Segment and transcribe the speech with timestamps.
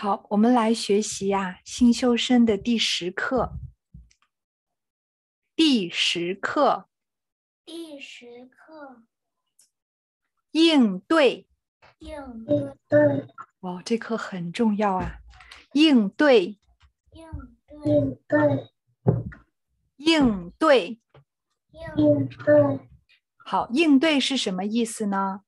[0.00, 3.58] 好，我们来学习呀，新修身的第十课。
[5.56, 6.88] 第十课，
[7.64, 9.02] 第十课，
[10.52, 11.48] 应对，
[11.98, 12.16] 应
[12.88, 13.26] 对，
[13.62, 15.18] 哇，这课很重要啊！
[15.72, 16.60] 应对，
[17.10, 18.70] 应对，
[19.96, 21.00] 应对，
[21.72, 22.88] 应对。
[23.38, 25.42] 好，应对是什么意思呢？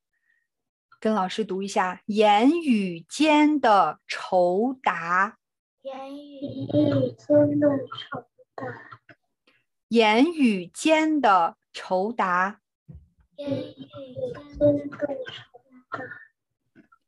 [1.01, 5.39] 跟老师读一下：言语间的酬答。
[5.81, 8.67] 言语间的酬答。
[9.89, 12.61] 言语间的酬答。
[13.37, 13.73] 言语
[14.59, 16.05] 间的酬答。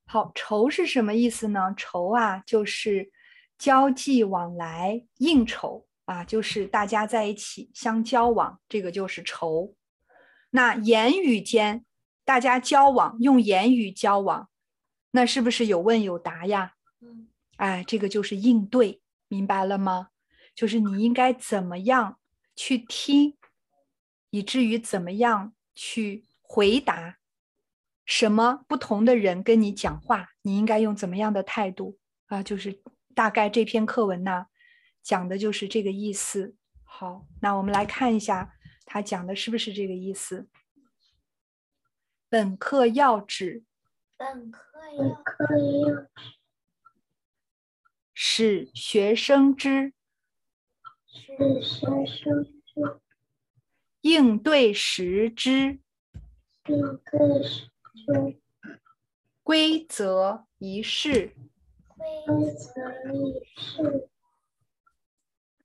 [0.07, 1.75] 好，酬是什么意思呢？
[1.77, 3.13] 酬啊，就是
[3.59, 9.75] 交际往来、应酬啊，就是大家在一起相交往，这个就是酬。
[10.49, 11.85] 那言语间。
[12.33, 14.49] 大家交往用言语交往，
[15.11, 16.77] 那是不是有问有答呀？
[17.03, 20.09] 嗯，哎，这个就是应对，明白了吗？
[20.55, 22.19] 就是你应该怎么样
[22.57, 23.37] 去听，
[24.31, 27.19] 以至于怎么样去回答。
[28.07, 32.43] 什么不同的人跟你讲话，你应该用怎么样的态度啊？
[32.43, 32.81] 就是
[33.15, 34.47] 大概这篇课文呢，
[35.03, 36.57] 讲的就是这个意思。
[36.83, 38.55] 好，那我们来看一下，
[38.87, 40.49] 他讲的是不是这个意思？
[42.33, 43.63] 本课要旨，
[44.17, 44.59] 本课
[44.97, 46.09] 要旨，
[48.15, 49.93] 使学生知，
[51.07, 53.01] 使学生知，
[54.01, 55.81] 应对时之，
[56.69, 57.69] 应对时
[58.07, 58.41] 之，
[59.43, 61.35] 规则一式，
[62.25, 64.09] 规则一事，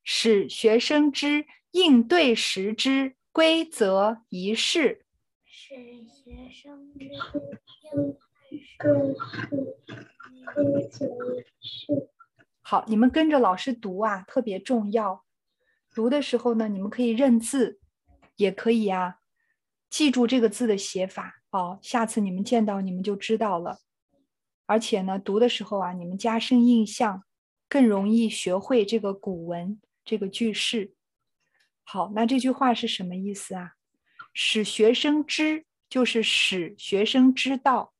[0.04, 5.06] 使学生知应对时之规则一式。
[5.45, 5.76] 使
[6.28, 7.14] 学生知应
[8.78, 9.16] 对
[10.53, 12.09] 规则一事。
[12.61, 15.23] 好，你们跟着老师读啊，特别重要。
[15.95, 17.80] 读的时候呢，你们可以认字，
[18.36, 19.20] 也可以啊，
[19.89, 21.80] 记住这个字的写法哦。
[21.82, 23.80] 下次你们见到你们就知道了。
[24.66, 27.23] 而且呢，读的时候啊，你们加深印象，
[27.70, 30.93] 更容易学会这个古文这个句式。
[31.86, 33.76] 好，那这句话是什么意思啊？
[34.33, 37.93] 使学生知，就是使学生知道，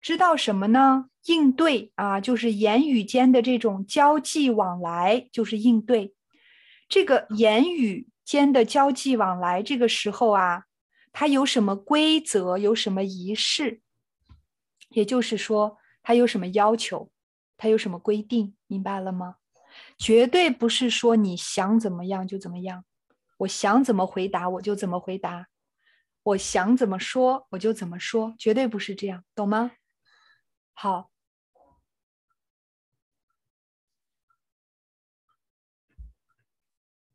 [0.00, 1.10] 知道什么呢？
[1.26, 6.14] 应对啊，就是言语间的这种交际往来，就是应对。
[6.88, 10.66] 这个言语间的交际往来，这个时候啊，
[11.12, 12.56] 它有什么规则？
[12.58, 13.80] 有什么仪式？
[14.90, 17.10] 也就是说，它有什么要求？
[17.56, 18.54] 它有什么规定？
[18.68, 19.36] 明白了吗？
[19.98, 22.84] 绝对不是说你想怎么样就怎么样。
[23.38, 25.48] 我想怎么回答我就怎么回答，
[26.26, 29.70] 我想怎么说我就怎么说，绝对不是这样，懂吗？
[30.72, 31.12] 好，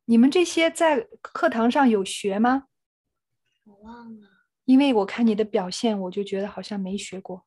[0.05, 2.67] 你们这些在课堂上有学吗？
[3.65, 4.27] 我忘了，
[4.63, 7.45] 因为我看你的表现，我就觉得好像没学过。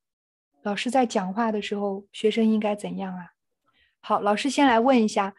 [0.64, 3.31] 老师在讲话的时候，学生应该怎样啊？
[4.00, 5.34] 好，老师先来问一下。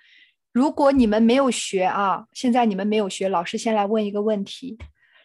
[0.51, 4.75] 如果你们没有学啊，现在你们没有学，老师先来问一个问题：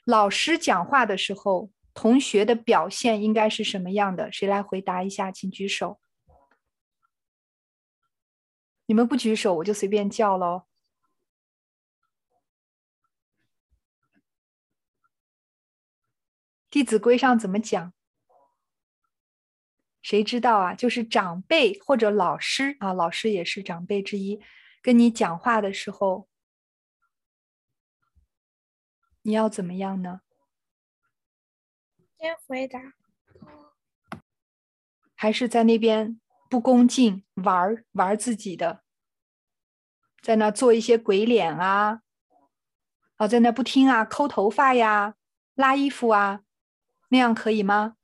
[0.05, 4.33] 老师讲话的时候，同学的表现应该是什么样的？
[4.33, 5.31] 谁来回答一下？
[5.31, 6.01] 请举手。
[8.87, 10.65] 你们不举手，我就随便叫喽。
[16.73, 17.93] 《弟子规》上怎么讲？
[20.01, 20.75] 谁知道啊？
[20.75, 24.41] 就是长辈或者老师啊，老师也是长辈之一。
[24.81, 26.30] 跟你讲话的时候，
[29.23, 30.23] 你要怎么样呢？
[32.19, 32.79] 先回答，
[35.15, 36.21] 还是在那边
[36.51, 38.83] 不恭敬玩玩自己的，
[40.21, 42.03] 在那做一些鬼脸啊，
[43.17, 45.17] 啊，在那不听啊，抠头发呀，
[45.55, 46.45] 拉衣服啊，
[47.09, 47.97] 那样可以吗？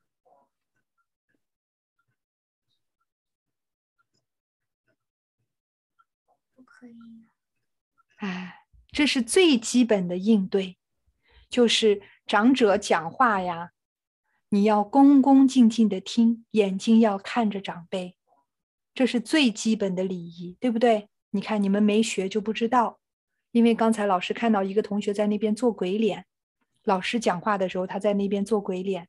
[6.55, 6.97] 不可以
[8.17, 10.79] 哎，这是最基本的应对，
[11.57, 13.71] 就是长者讲话呀，
[14.51, 18.15] 你要恭恭敬敬的听，眼睛要看着长辈，
[18.95, 21.09] 这是最基本的礼仪，对不对？
[21.31, 23.01] 你看你们没学就不知道，
[23.53, 26.27] 因为刚才老师看到一个同学在那边做鬼脸，
[26.85, 29.09] 老师讲话的时候他在那边做鬼脸，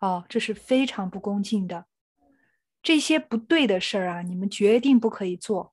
[0.00, 1.86] 哦，这是非常不恭敬的，
[2.82, 5.72] 这些不对的事儿啊，你们决定不可以做。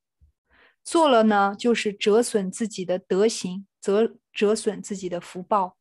[0.82, 5.76] 做了呢，就是折损自己的德行，折折损自己的福报。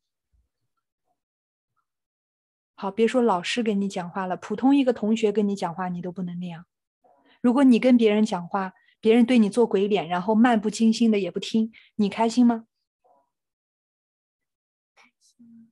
[2.76, 6.67] 好，别说老师跟你讲话了，普通一个同学跟你讲话，你都不能那样。
[7.41, 12.67] 如果你跟别人讲话，别人对你做鬼脸，然后漫不经心的也不听，你开心吗？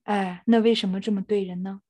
[0.05, 1.83] 哎，那为什么这么对人呢？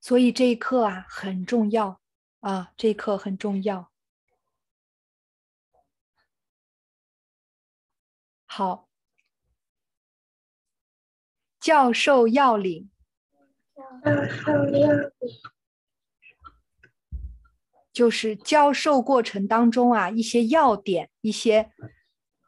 [0.00, 2.00] 所以这一课啊很重要
[2.40, 3.90] 啊，这一课很重要。
[8.46, 8.88] 好，
[11.58, 12.91] 教授要领。
[17.92, 21.72] 就是教授过程当中啊，一些要点，一些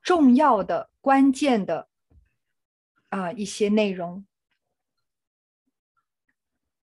[0.02, 1.88] 重要的、关键的。
[3.10, 4.26] 啊，一些内容，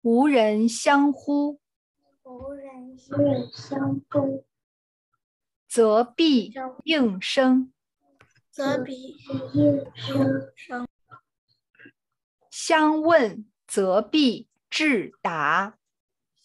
[0.01, 1.59] 无人相呼，
[2.21, 2.95] 无人
[3.51, 4.45] 相呼，
[5.67, 6.53] 则必
[6.83, 7.73] 应声，
[8.51, 9.17] 则必
[9.55, 9.87] 应
[10.55, 10.87] 声，
[12.51, 15.77] 相问则必致答，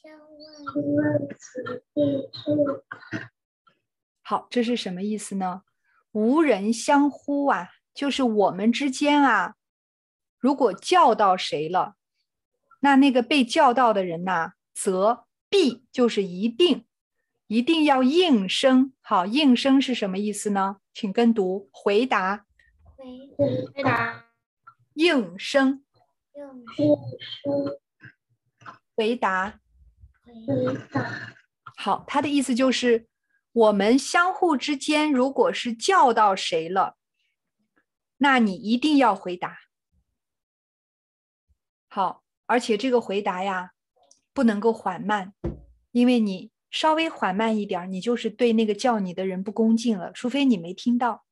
[0.02, 0.18] 相
[0.74, 3.30] 问则必致答。
[4.22, 5.62] 好，这是什么意思呢？
[6.12, 9.56] 无人相呼啊，就是我们之间啊。
[10.38, 11.96] 如果叫到谁了，
[12.80, 16.86] 那那个被叫到的人呐，则必就是一定，
[17.46, 18.92] 一定要应声。
[19.00, 20.80] 好，应声是什么意思呢？
[20.92, 22.46] 请跟读，回答。
[22.96, 24.26] 回答。
[24.94, 25.84] 应声。
[26.34, 27.80] 应声。
[28.96, 29.60] 回答。
[30.22, 31.34] 回答。
[31.76, 33.08] 好，他的意思就是，
[33.52, 36.96] 我们相互之间，如果是叫到谁了，
[38.18, 39.58] 那你一定要回答。
[41.88, 43.72] 好，而且这个回答呀，
[44.32, 45.34] 不能够缓慢，
[45.92, 50.10] 因为你稍微缓慢一点，你就是对那个叫你的人不恭敬了。
[50.12, 51.24] 除非你没听到，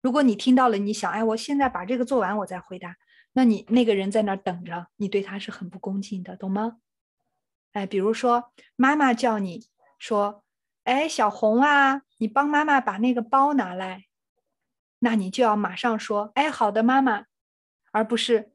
[0.00, 2.96] 如果你听到了，你想，哎，我现在把这个做完，我再回答，
[3.36, 6.78] 那你那个人在那儿等着，你对他是很不恭敬的，懂吗？
[7.72, 9.68] 哎，比如说妈妈叫你
[9.98, 10.42] 说，
[10.84, 14.06] 哎，小红啊，你帮妈妈把那个包拿来，
[15.00, 17.26] 那你就要马上说，哎，好的，妈妈，
[17.92, 18.54] 而不是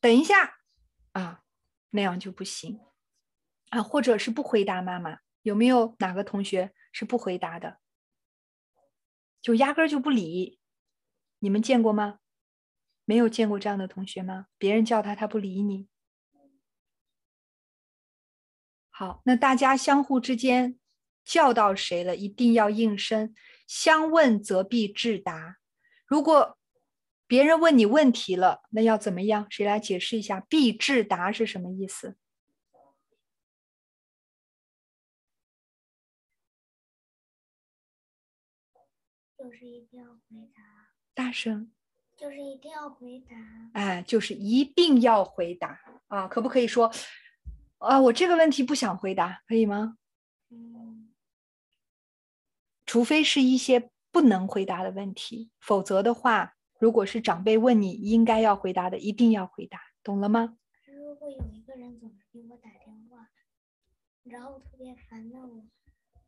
[0.00, 0.60] 等一下。
[1.12, 1.42] 啊，
[1.90, 2.80] 那样就不行
[3.68, 5.18] 啊，或者是不回答妈妈。
[5.42, 7.80] 有没有哪个同学是不回答的？
[9.42, 10.58] 就压根就不理。
[11.40, 12.20] 你们见过吗？
[13.04, 14.46] 没有见过这样的同学吗？
[14.58, 15.88] 别人叫他，他不理你。
[18.90, 20.78] 好，那大家相互之间
[21.24, 23.34] 叫到谁了，一定要应声。
[23.66, 25.58] 相问则必致答。
[26.06, 26.58] 如果
[27.26, 29.46] 别人问你问题了，那要怎么样？
[29.50, 30.40] 谁来解释一下？
[30.40, 32.16] 必致答是什么意思？
[39.38, 40.62] 就是一定要回答。
[41.14, 41.72] 大声。
[42.22, 43.36] 就是一定要回答。
[43.72, 46.28] 哎，就是一定要回答啊！
[46.28, 46.88] 可不可以说，
[47.78, 49.98] 啊，我这个问题不想回答，可以吗？
[50.48, 51.12] 嗯。
[52.86, 56.54] 除非是一些不能回答的问题，否则的话。
[56.78, 60.56] 如果是长辈问你应该要回答的，一定要回答，懂了吗？
[60.86, 63.30] 如果有一个人总是给我打电话，
[64.22, 65.64] 然后特别烦，那我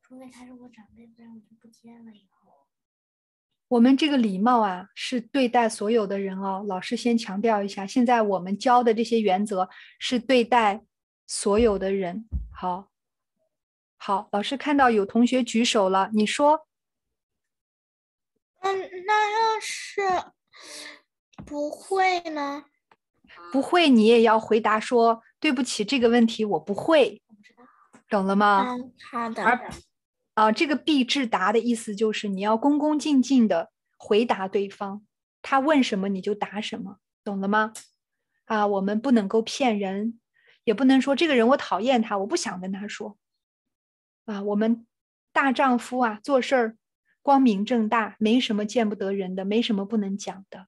[0.03, 2.13] 除非他是我长辈，不然我就不接了。
[2.13, 2.44] 以后，
[3.75, 6.65] 我们这个礼貌啊，是对待所有的人哦。
[6.69, 9.69] 老师先强调一下，现在我们教的这些原则
[9.99, 10.85] 是对待
[11.27, 12.25] 所有的人。
[12.53, 12.89] 好，
[13.97, 16.69] 好，老师看到有同学举手了，你说。
[18.61, 20.03] 嗯，那要是。
[21.45, 22.65] 不会呢，
[23.53, 27.21] 不会，你也要回答说对不起，这个问题我不会，
[28.09, 28.65] 懂了吗？
[28.69, 29.45] 嗯，好的。
[29.45, 29.69] 而
[30.35, 35.05] 啊，这个必致答的意思就是你要恭恭敬敬的回答对方，
[35.43, 37.73] 他问什么你就答什么，懂了吗？
[38.45, 40.21] 啊，我们不能够骗人，
[40.65, 43.17] 也不能说这个人我讨厌他，我不想跟他说。
[44.27, 44.87] 啊，我们
[45.33, 46.77] 大丈夫啊，做事儿。
[47.23, 50.67] 光明正大，没什么见不得人的，没什么不能讲的，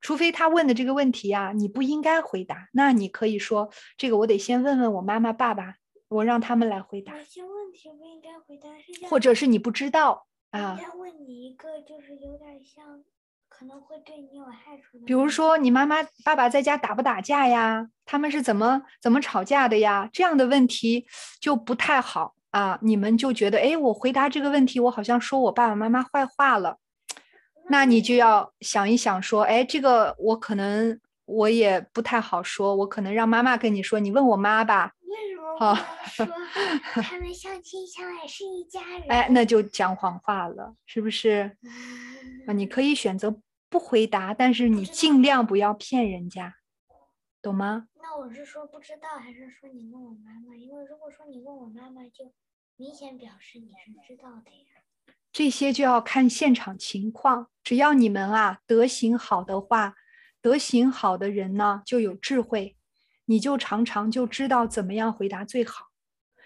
[0.00, 5.74] 除非他问的这个问题啊，你不应该回答，那你可以说这个我得先问问我妈妈爸爸，
[6.06, 7.14] 我让他们来回答。
[7.72, 10.78] 题不应该回答，是或者是你不知道啊。
[10.80, 13.02] 他问你一个就是有点像，
[13.48, 15.04] 可能会对你有害处的。
[15.06, 17.88] 比如说你妈妈爸爸在家打不打架呀？
[18.04, 20.08] 他们是怎么怎么吵架的呀？
[20.12, 21.06] 这样的问题
[21.40, 22.34] 就不太好。
[22.50, 26.78] 啊，你们就觉得，哎，我回答这个问题，我好像说我爸爸妈妈坏话了，
[27.68, 34.92] 那你就要想一想，说，哎，这个我可能我也不太好说，我可能让妈妈跟你说，你问我妈吧。
[35.06, 36.26] 为什么不说
[37.02, 39.08] 他们相亲相爱是一家人？
[39.08, 41.56] 哎，那就讲谎话了，是不是？
[42.46, 46.54] 啊，你可以选择不回答，但是你尽量不要骗人家，
[47.40, 47.88] 懂吗？
[47.94, 50.54] 那我是说不知道，还是说你问我妈妈？
[50.56, 52.32] 因为如果说你问我妈妈就。
[52.78, 55.14] 明显表示你是知道的呀。
[55.32, 59.94] 这些就要看现场情况，只要你们啊德行好的话，
[60.42, 62.75] 德行好的人呢就有智慧，
[63.26, 65.92] 你就常常就知道怎么样回答最好。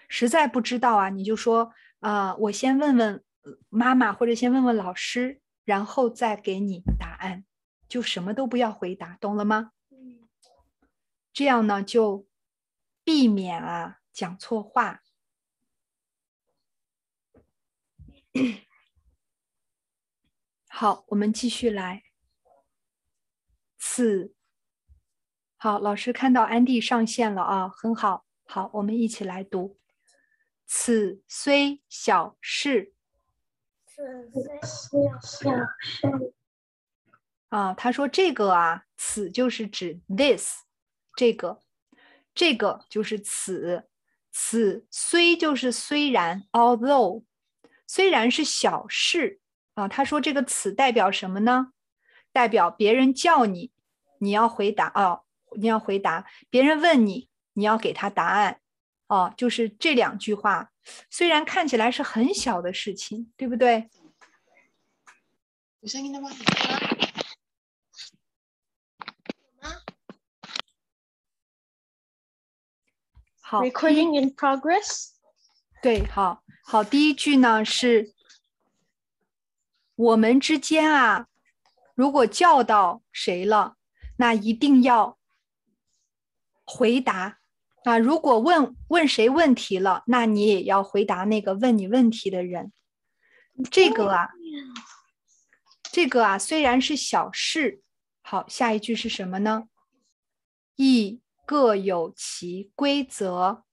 [0.07, 3.23] 实在不知道啊，你就说啊、呃，我先问问
[3.69, 7.45] 妈妈，或者先问问老师，然后再给你答案，
[7.87, 9.71] 就什么都不要回答，懂了吗？
[9.89, 10.27] 嗯。
[11.33, 12.27] 这样呢就
[13.03, 15.01] 避免啊讲错话。
[20.67, 22.03] 好，我们继续来。
[23.77, 24.33] 此，
[25.63, 28.25] 好，老师看到安迪上线了啊，很好。
[28.47, 29.77] 好，我们一起来读。
[30.65, 32.93] 此虽小事，
[33.85, 34.27] 此
[34.63, 36.33] 虽小事。
[37.49, 40.63] 啊，他说这个啊，此就是指 this，
[41.15, 41.61] 这个，
[42.33, 43.87] 这个就是此，
[44.31, 47.23] 此虽就是虽然，although，
[47.85, 49.39] 虽然是小事
[49.75, 49.87] 啊。
[49.87, 51.73] 他说这个此代表什么呢？
[52.31, 53.71] 代表别人叫你，
[54.17, 55.21] 你要回答啊，
[55.57, 56.25] 你要回答。
[56.49, 58.59] 别人问你，你要给他答案。
[59.07, 60.71] 哦，就是这两句话，
[61.09, 63.89] 虽然看起来是很小的事情，对不对？
[65.81, 66.29] 有声音的吗？
[73.41, 75.09] 好，Recording in progress。
[75.81, 78.13] 对，好，好，第一句呢是，
[79.95, 81.27] 我们之间啊，
[81.95, 83.75] 如果叫到谁了，
[84.15, 85.17] 那一定要
[86.77, 87.39] 回答。
[87.83, 92.71] 啊，如果问问谁问题了，那你也要回答那个问你问题的人。
[93.71, 94.29] 这个啊，
[95.91, 97.81] 这个啊，虽然是小事，
[98.21, 99.67] 好，下一句是什么呢？
[100.75, 103.63] 亦各有其规则。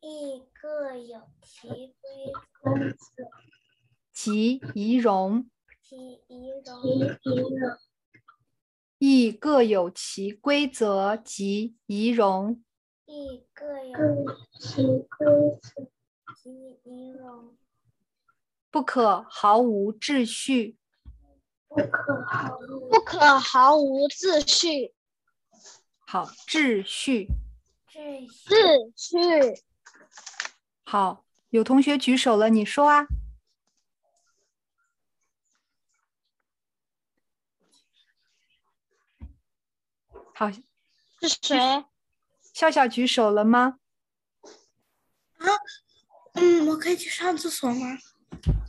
[0.00, 2.96] 亦各有其规则。
[4.12, 5.50] 及仪容。
[5.82, 5.96] 及
[6.28, 7.08] 仪容。
[8.98, 12.62] 亦各有其规则及仪容。
[13.04, 14.26] 亦各有
[14.58, 15.26] 其规
[15.62, 15.90] 则
[16.42, 16.50] 及
[16.84, 17.56] 仪容，
[18.70, 20.76] 不可毫无秩序。
[21.68, 24.94] 不可毫无不可毫无秩序。
[25.98, 27.28] 好，秩序。
[27.88, 29.62] 秩秩序。
[30.84, 33.06] 好，有同学举手了，你说啊。
[40.38, 40.60] 好，是
[41.40, 41.84] 谁？
[42.52, 43.78] 笑笑举手了吗？
[45.38, 45.48] 啊，
[46.34, 47.96] 嗯，我可以去上厕所吗？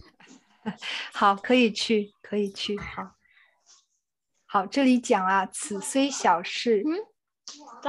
[1.11, 2.79] 好，可以去，可以去。
[2.79, 3.11] 好，
[4.45, 6.85] 好，这里讲啊，此虽小事，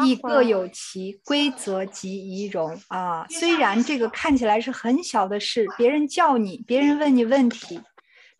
[0.02, 3.28] 亦各有其规则及仪容啊。
[3.30, 7.80] 虽然这个看起来是很小的事，别人叫你，别人问你问题，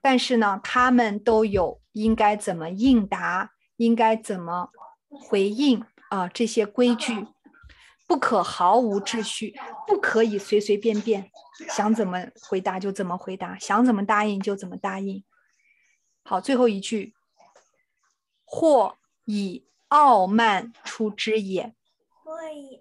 [0.01, 4.73] 但是呢，他们都有应该怎么应答，应该怎么
[5.09, 7.27] 回应啊，这些规矩。
[8.07, 9.55] 不可毫无秩序，
[9.87, 11.31] 不可以随随便便
[11.69, 15.23] 想怎么回答就怎么回答，想怎么答应就怎么答应。
[16.23, 17.13] 好，最后一句，
[18.47, 18.97] 或
[19.27, 21.75] 以傲慢出之也。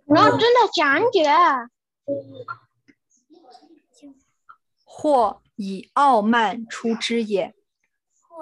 [0.05, 1.25] 然后真的讲解。
[4.85, 7.53] 或以傲慢出之也。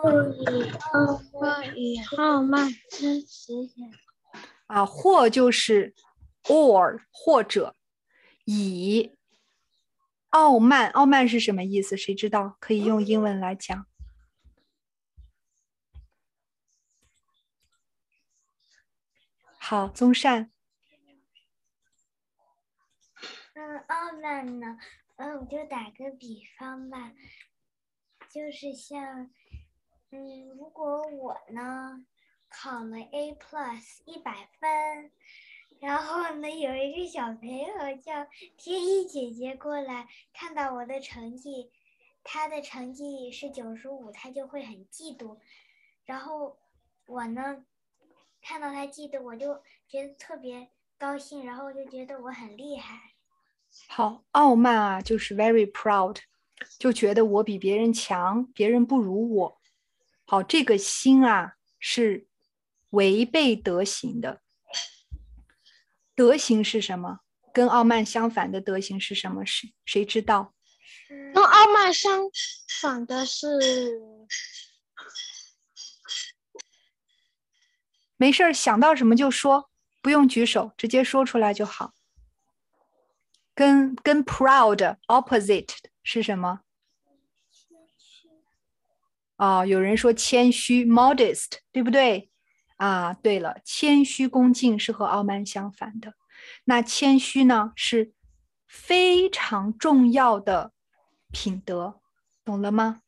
[0.01, 2.69] 或以傲慢。
[4.67, 5.93] 啊，或就是。
[6.47, 7.75] or 或者
[8.43, 9.17] 以
[10.29, 11.97] 傲慢，傲慢是什么意思？
[11.97, 12.55] 谁知道？
[12.59, 13.87] 可以用英文来讲。
[19.57, 20.51] 好，宗善。
[23.55, 24.77] 嗯，傲慢呢？
[25.15, 27.11] 嗯，我就打个比方吧，
[28.29, 29.31] 就是像，
[30.15, 32.05] 嗯，如果我呢
[32.47, 35.11] 考了 A plus 一百分。
[35.81, 37.67] 然后呢，有一个小朋友
[38.01, 41.69] 叫天一姐姐过来，看到我的成绩，
[42.23, 45.37] 她的成绩是九十五，她就会很嫉妒。
[46.05, 46.57] 然后
[47.07, 47.65] 我呢，
[48.41, 53.11] 看到她嫉妒，我就觉得特别高兴，然后就觉得我很厉害。
[53.89, 56.19] 好，傲慢啊，就是 very proud，
[56.79, 59.61] 就觉得我比别人强，别人不如我。
[60.25, 62.27] 好，这个心啊是
[62.89, 64.41] 违背德行的。
[66.15, 67.19] 德行是什么？
[67.53, 69.45] 跟傲慢相反的德行是什么？
[69.45, 70.53] 谁谁知道？
[71.33, 72.23] 跟傲慢相
[72.81, 73.47] 反的是……
[78.17, 79.69] 没事儿，想到什么就说，
[80.01, 81.93] 不用举手，直接说出来就好。
[83.53, 86.64] 跟跟 proud opposite 是什么？
[89.37, 92.29] 啊、有人说谦虚 modest，对不对？
[92.77, 96.13] 啊，对了，谦虚恭敬是和傲慢相反的。
[96.65, 98.13] 那谦虚呢，是
[98.67, 100.71] 非常重要的
[101.31, 102.01] 品德，
[102.43, 103.01] 懂了吗？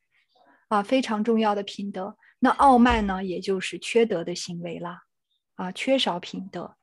[0.69, 2.17] 啊，非常重要的品德。
[2.39, 4.99] 那傲慢呢，也就是缺德的行为了，
[5.55, 6.75] 啊，缺少品德。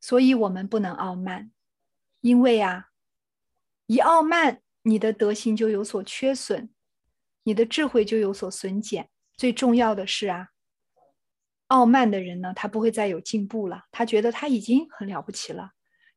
[0.00, 1.50] 所以我们不能傲慢，
[2.20, 2.86] 因为啊，
[3.86, 6.70] 一傲慢，你的德行就有所缺损。
[7.48, 9.08] 你的智慧就有所损减。
[9.34, 10.48] 最重要的是啊，
[11.68, 13.86] 傲慢的人呢，他不会再有进步了。
[13.90, 15.70] 他觉得他已经很了不起了，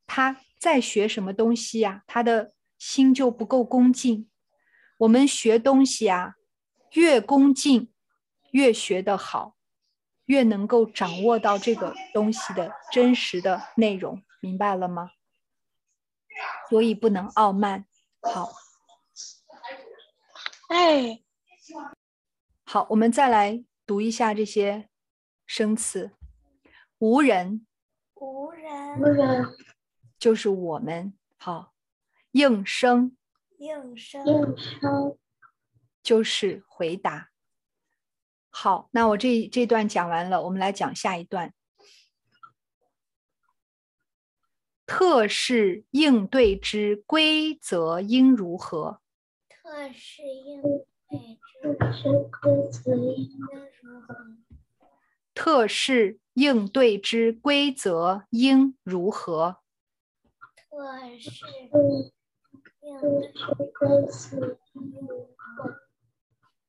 [0.05, 4.29] 他再学什么东西呀，他的心就不够恭敬。
[4.97, 6.35] 我们学东西啊，
[6.95, 7.93] 越恭敬，
[8.51, 9.55] 越学得好，
[10.25, 15.11] 越能够掌握到这个东西的真实的内容，明白了吗？
[16.69, 17.85] 所以不能傲慢。
[18.21, 18.51] 好。
[20.71, 21.21] 哎，
[22.63, 24.87] 好，我们再来读一下这些
[25.45, 26.11] 生词。
[26.97, 27.67] 无人，
[28.13, 29.45] 无人，无人
[30.17, 31.13] 就是我们。
[31.37, 31.73] 好，
[32.31, 33.17] 应声，
[33.57, 35.17] 应声，应声
[36.01, 37.31] 就是回答。
[38.49, 41.53] 好，那我这这段讲完了，我们来讲下一段。
[44.85, 49.01] 特事应对之规则应如何？
[49.71, 50.61] 特事应
[51.09, 53.39] 对之规则应
[53.81, 54.17] 如何？
[55.33, 59.59] 特事应对之规则应如何？
[60.57, 61.71] 特事应
[62.99, 65.79] 对之规则应如何？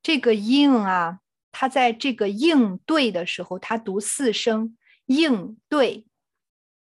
[0.00, 1.18] 这个应啊，
[1.50, 6.06] 它在这个应对的时候，它读四声应对。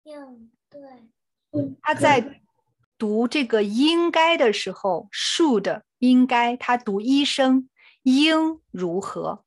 [0.02, 1.70] 应对。
[1.80, 2.42] 它在
[2.98, 5.80] 读这个应该的时候，should。
[6.02, 7.68] 应该，他读一声，
[8.02, 9.44] 应如何？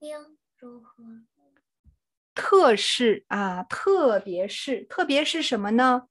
[0.00, 1.04] 应如何？
[2.34, 6.08] 特是啊，特别是，特别是什么呢？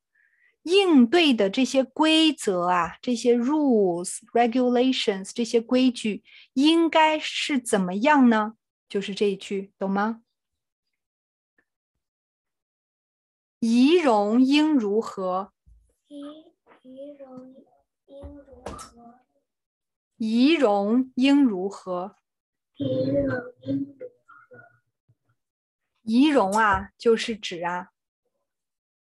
[0.64, 8.54] 应对的这些规则啊，这些 rules、regulations，这些规矩应该是怎么样呢？
[8.88, 10.22] 就是这一句，懂吗？
[13.60, 15.52] 仪容应如何？
[16.08, 16.22] 仪
[16.84, 17.67] 仪容。
[20.18, 22.16] 仪容应如何？
[22.76, 24.58] 仪容应如何？
[26.02, 27.92] 仪容啊，就是指啊，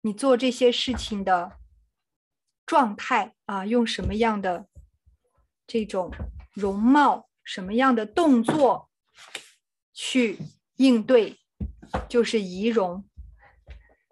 [0.01, 1.57] 你做这些事情的
[2.65, 4.67] 状态啊，用什么样的
[5.65, 6.11] 这种
[6.53, 8.89] 容貌，什么样的动作
[9.93, 10.37] 去
[10.75, 11.37] 应对，
[12.07, 13.07] 就是仪容。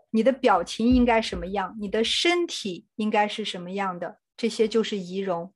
[0.10, 1.76] 你的表情应该什么样？
[1.80, 4.22] 你的身体应该是什么样的？
[4.38, 5.54] 这些就是仪容，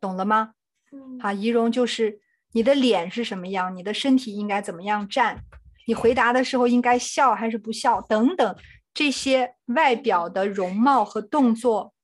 [0.00, 0.54] 懂了吗？
[0.92, 2.20] 嗯，好，仪容就是
[2.52, 5.44] 你的脸是什么样，你的身体应该怎么样站，
[5.86, 8.56] 你回答的时候应该笑还是不笑，等等，
[8.94, 11.94] 这些外表的容貌和动作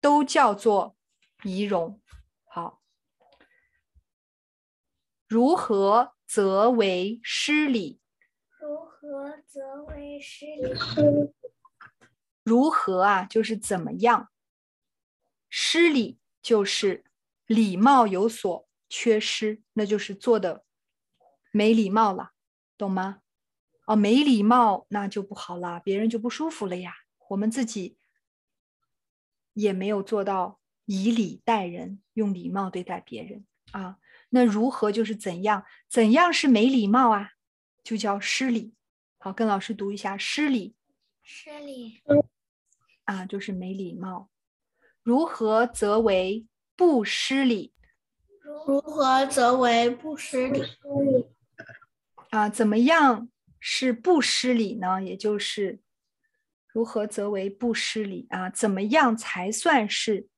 [0.00, 0.96] 都叫做
[1.44, 2.00] 仪容。
[2.44, 2.82] 好，
[5.26, 8.00] 如何则为失礼？
[8.60, 11.32] 如何则为失礼？
[12.44, 14.28] 如何啊，就是怎么样。
[15.50, 17.04] 失礼就是
[17.44, 20.64] 礼貌有所缺失，那就是做的
[21.52, 22.30] 没礼貌了，
[22.78, 23.20] 懂吗？
[23.86, 26.94] 哦，没礼貌那就不好了，别人就不舒服了呀。
[27.30, 27.98] 我们自己
[29.52, 33.98] 也没有做到以礼待人，用礼貌对待别人啊。
[34.28, 35.66] 那如何就是怎样？
[35.88, 37.32] 怎样是没礼貌啊？
[37.82, 38.74] 就叫失礼。
[39.18, 40.76] 好，跟老师读一下失礼。
[41.22, 42.00] 失礼
[43.04, 44.29] 啊，就是没礼貌。
[45.10, 46.46] 如何则为
[46.76, 47.74] 不失礼？
[48.64, 50.62] 如何则为不失礼？
[52.30, 55.02] 啊，怎么样是不失礼呢？
[55.02, 55.80] 也就是
[56.68, 58.48] 如何则为不失礼啊？
[58.48, 60.28] 怎么样才算是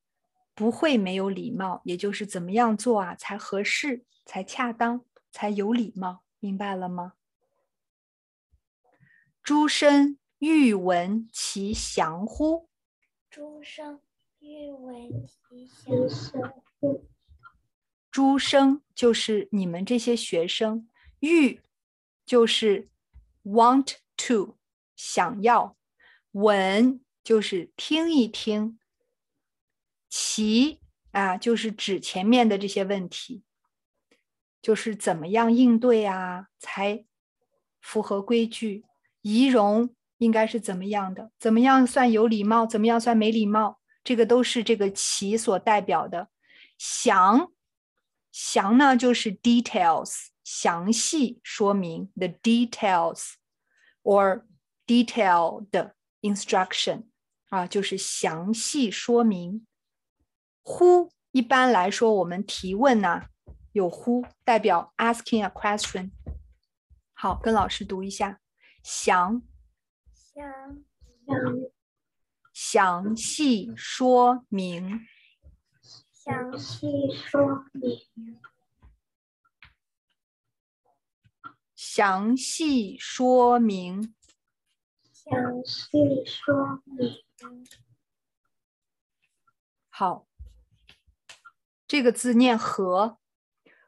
[0.54, 1.82] 不会没有礼貌？
[1.84, 6.24] 也就是怎么样做啊才合适、才恰当、才有礼貌？
[6.40, 7.12] 明白了吗？
[9.42, 12.70] 诸生欲闻其详乎？
[13.28, 14.00] 诸生。
[14.42, 15.64] 欲闻其
[16.08, 17.06] 详乎？
[18.10, 20.88] 诸生就是你们这些学生，
[21.20, 21.60] 欲
[22.26, 22.88] 就是
[23.44, 24.56] want to
[24.96, 25.76] 想要，
[26.32, 28.80] 闻就是听一听，
[30.08, 30.80] 其
[31.12, 33.44] 啊就是指前面的这些问题，
[34.60, 37.04] 就是怎么样应对啊才
[37.80, 38.84] 符合规矩，
[39.20, 41.30] 仪容应该是怎么样的？
[41.38, 42.66] 怎么样算有礼貌？
[42.66, 43.78] 怎么样算没礼貌？
[44.04, 46.28] 这个都是这个其所代表的。
[46.78, 47.52] 详，
[48.32, 53.34] 详呢就是 details，详细说明 the details
[54.02, 54.44] or
[54.86, 57.04] detailed instruction
[57.50, 59.66] 啊，就是详细说明。
[60.64, 63.26] Who 一般来说我们提问呢、啊，
[63.72, 66.10] 有 who 代表 asking a question。
[67.12, 68.40] 好，跟老师读一下，
[68.82, 69.42] 详。
[70.14, 70.42] 详
[72.64, 75.04] 详细说明，
[76.12, 78.40] 详细说明，
[81.74, 84.14] 详细说明，
[85.12, 87.66] 详细说明。
[89.88, 90.28] 好，
[91.88, 93.18] 这个字念何，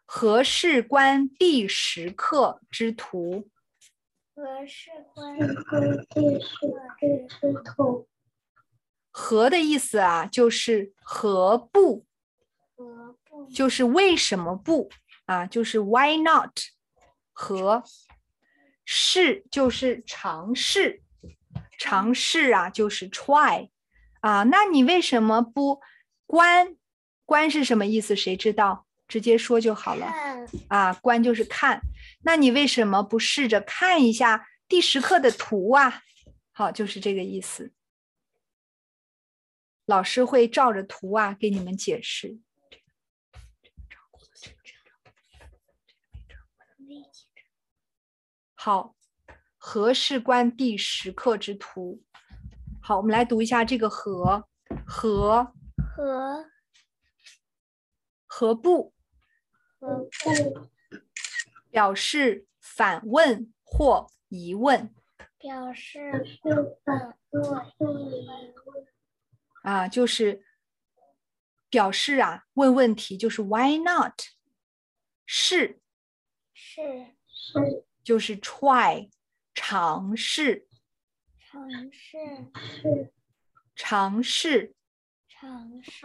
[0.04, 3.48] 何事关第十课之图。
[4.34, 6.56] 何事关第十
[6.98, 8.08] 课之图？
[9.16, 12.04] 何的意思啊，就是何不？
[12.74, 13.46] 何不？
[13.46, 14.90] 就是为什么不
[15.26, 15.46] 啊？
[15.46, 16.50] 就是 why not？
[17.32, 17.84] 和
[18.84, 21.00] 试就是尝试，
[21.78, 23.70] 尝试啊，就是 try
[24.20, 24.42] 啊。
[24.42, 25.80] 那你为什么不
[26.26, 26.76] 观？
[27.24, 28.16] 观是什么意思？
[28.16, 28.84] 谁知道？
[29.06, 30.12] 直接说就好了
[30.66, 30.92] 啊。
[30.94, 31.80] 观就是看。
[32.24, 36.02] 那你为什么不试着看一下第十课的图啊？
[36.50, 37.72] 好，就是这个意思。
[39.86, 42.38] 老师会照着图啊给你们解释。
[48.54, 48.96] 好，
[49.58, 52.02] 何事关第十课之图？
[52.80, 54.48] 好，我们来读一下这个何
[54.86, 56.46] 何何
[58.26, 58.94] 何不
[59.78, 60.70] 何不。
[61.70, 64.94] 表示反问或疑问，
[65.36, 66.38] 表示
[66.84, 68.26] 反问或疑
[68.64, 68.93] 问
[69.64, 70.44] 啊，就是
[71.70, 74.20] 表示啊问问题，就是 why not？
[75.24, 75.80] 是
[76.52, 76.82] 是。
[77.26, 79.10] 是，就是 try
[79.54, 80.68] 尝试
[81.36, 82.28] 尝试。
[83.74, 84.74] 尝试。
[85.28, 86.00] 尝试。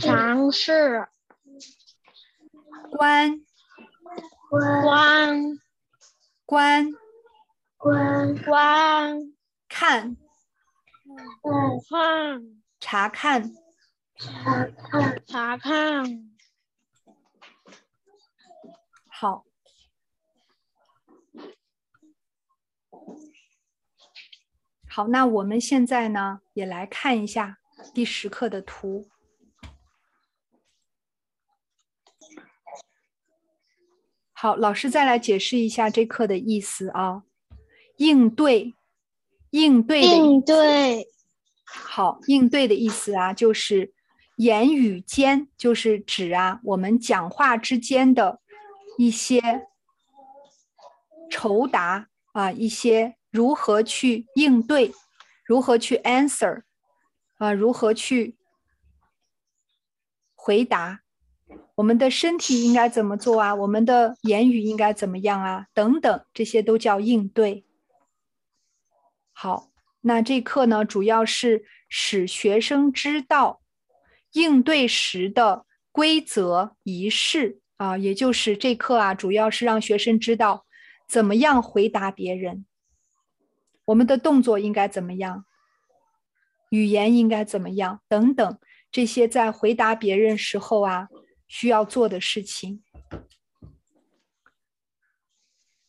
[0.00, 1.08] 尝试。
[2.90, 3.44] 观。
[4.50, 5.58] 观
[6.46, 6.92] 观
[7.76, 9.34] 观观
[9.68, 10.16] 看。
[11.42, 13.54] 看查看
[14.16, 16.04] 查看查看。
[19.06, 19.44] 好，
[24.88, 27.60] 好，那我们现在呢，也来看一下
[27.94, 29.08] 第十课的图。
[34.32, 37.22] 好，老师再来解释一下这课的意思啊。
[37.98, 38.74] 应对，
[39.50, 41.11] 应对应对。
[41.74, 43.92] 好，应对的意思啊，就是
[44.36, 48.40] 言语间，就是指啊我们讲话之间的
[48.98, 49.40] 一些
[51.30, 54.92] 酬答啊，一些如何去应对，
[55.44, 56.62] 如何去 answer
[57.38, 58.36] 啊，如何去
[60.34, 61.00] 回答。
[61.76, 63.54] 我们的身体应该怎么做啊？
[63.54, 65.66] 我们的言语应该怎么样啊？
[65.72, 67.64] 等等，这些都叫应对。
[69.32, 69.71] 好，
[70.02, 73.62] 那这课呢，主要是使学生知道
[74.32, 80.66] 应对时的规则仪式啊，也就是这课啊，主要是让学生知道
[81.08, 82.66] 怎么样回答别人，
[83.86, 85.44] 我们的动作应该怎么样，
[86.70, 88.58] 语言应该怎么样，等等，
[88.90, 91.08] 这些在回答别人时候啊。
[91.48, 92.82] 需要做的事情。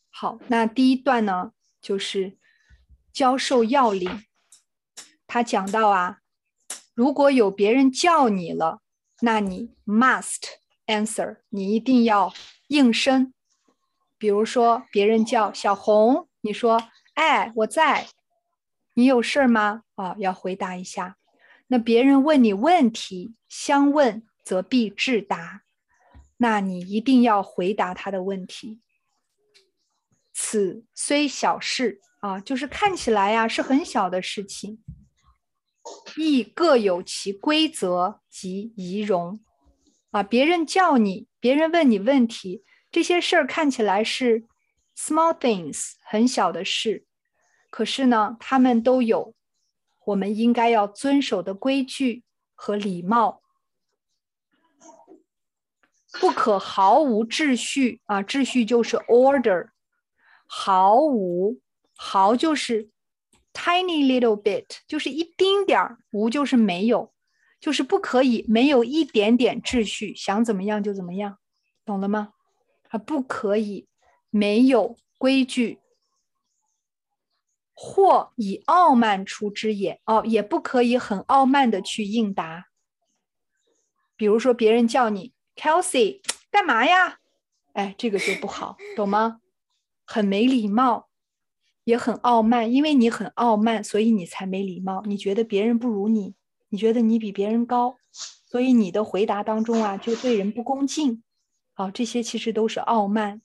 [0.10, 2.38] 好，那第一段呢，就是
[3.14, 4.26] 教授要领。
[5.28, 6.18] 他讲到啊，
[6.94, 8.82] 如果有别人叫你了，
[9.22, 10.42] 那你 must
[10.88, 12.34] answer，你一定要
[12.68, 13.34] 应声。
[14.18, 18.08] 比如说，别人叫小红，你说：“哎，我在。”
[18.96, 19.84] 你有事吗？
[19.96, 21.18] 啊，要回答一下。
[21.68, 24.28] 那别人问你问题，相问。
[24.46, 25.62] 则必致答，
[26.36, 28.82] 那你一定要回答他的问题。
[30.34, 34.82] 此虽小事啊，就是看起来呀、是很小的事情，
[36.16, 39.44] 亦各有其规则及仪容
[40.12, 40.24] 啊。
[40.24, 44.46] 别人叫你，别人问你问题，这些事儿看起来是
[44.96, 47.06] small things 很小的事，
[47.70, 49.36] 可是呢，他们都有
[50.06, 52.24] 我们应该要遵守的规矩
[52.56, 53.42] 和礼貌。
[56.22, 58.22] 不可毫无秩序啊！
[58.22, 59.72] 秩序就是 order，
[60.46, 61.60] 毫无
[62.06, 62.90] 毫就是
[63.54, 67.14] tiny little bit 就是一丁点儿，无就是没有，
[67.62, 71.40] 就是不可以没有一点点秩序，想怎么样就怎么样，
[71.86, 72.34] 懂了吗？
[72.90, 73.88] 啊，不可以
[74.30, 75.80] 没有规矩，
[77.74, 80.02] 或以傲慢出之也。
[80.06, 82.66] 哦，也不可以很傲慢的去应答。
[84.18, 86.20] 比如说别人叫你 Kelsey
[86.52, 87.20] 干嘛呀？
[87.72, 89.40] 哎，这个就不好，懂吗？
[90.06, 91.08] 很没礼貌，
[91.84, 95.02] 也很傲慢，因为你很傲慢，所以你才没礼貌。
[95.06, 96.36] 你觉得别人不如你，
[96.70, 97.98] 你觉得你比别人高，
[98.46, 101.24] 所以你的回答当中啊，就对人不恭敬。
[101.74, 103.42] 好，这些其实都是傲慢。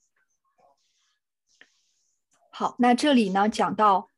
[2.51, 4.09] 好，那这里呢，讲到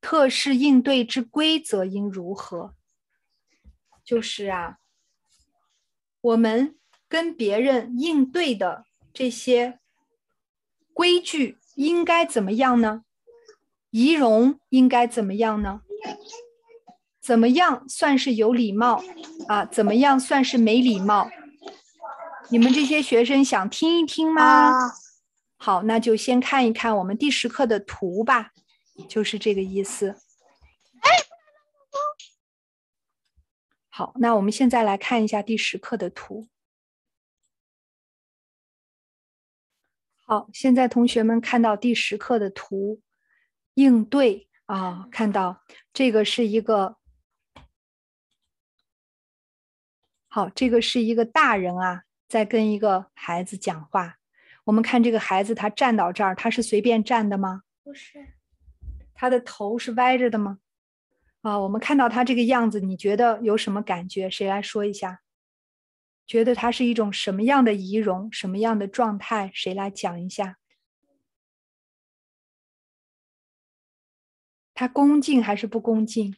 [0.00, 2.74] 特事应对之规则应如何？
[4.02, 4.78] 就是啊，
[6.20, 6.76] 我们
[7.08, 9.78] 跟别人应对的这些
[10.92, 13.04] 规矩应该怎么样呢？
[13.90, 15.82] 仪容应该怎么样呢？
[17.20, 19.02] 怎么样算是有礼貌
[19.48, 19.64] 啊？
[19.64, 21.28] 怎么样算是没礼貌？
[22.48, 24.42] 你们这些学生想听一听吗？
[24.42, 24.92] 啊、
[25.56, 28.50] 好，那就先看一看我们第十课的图吧，
[29.08, 30.16] 就是这个意思。
[33.88, 36.48] 好，那我们现在来看一下第十课的图。
[40.30, 43.00] 好，现在同学们看到第十课的图，
[43.74, 46.98] 应对啊，看到这个是一个，
[50.28, 52.04] 好，这个是一个大人啊。
[52.28, 54.18] 在跟一个孩子讲话，
[54.62, 57.62] 我们看这个孩子，他站到这儿，他是随便站的吗？
[57.82, 58.24] 不是，
[59.12, 60.60] 他的头是歪着的吗？
[61.42, 64.30] 啊，我们看到他这个样子，你觉得有什么感觉？
[64.30, 65.22] 谁来说一下？
[66.30, 69.50] 觉得他是一种什么样的仪容，什么样的状态？
[69.52, 70.58] 谁来讲一下？
[74.72, 76.36] 他恭敬还是不恭敬？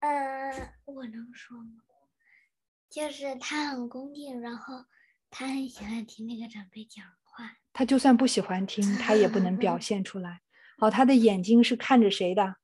[0.00, 1.80] 呃，我能说吗？
[2.90, 4.84] 就是他很恭敬，然后
[5.30, 7.56] 他很喜欢听那个长辈讲话。
[7.72, 10.42] 他就算不喜欢听，他也不能表 现出来。
[10.76, 12.56] 好，他的眼睛是看着谁的？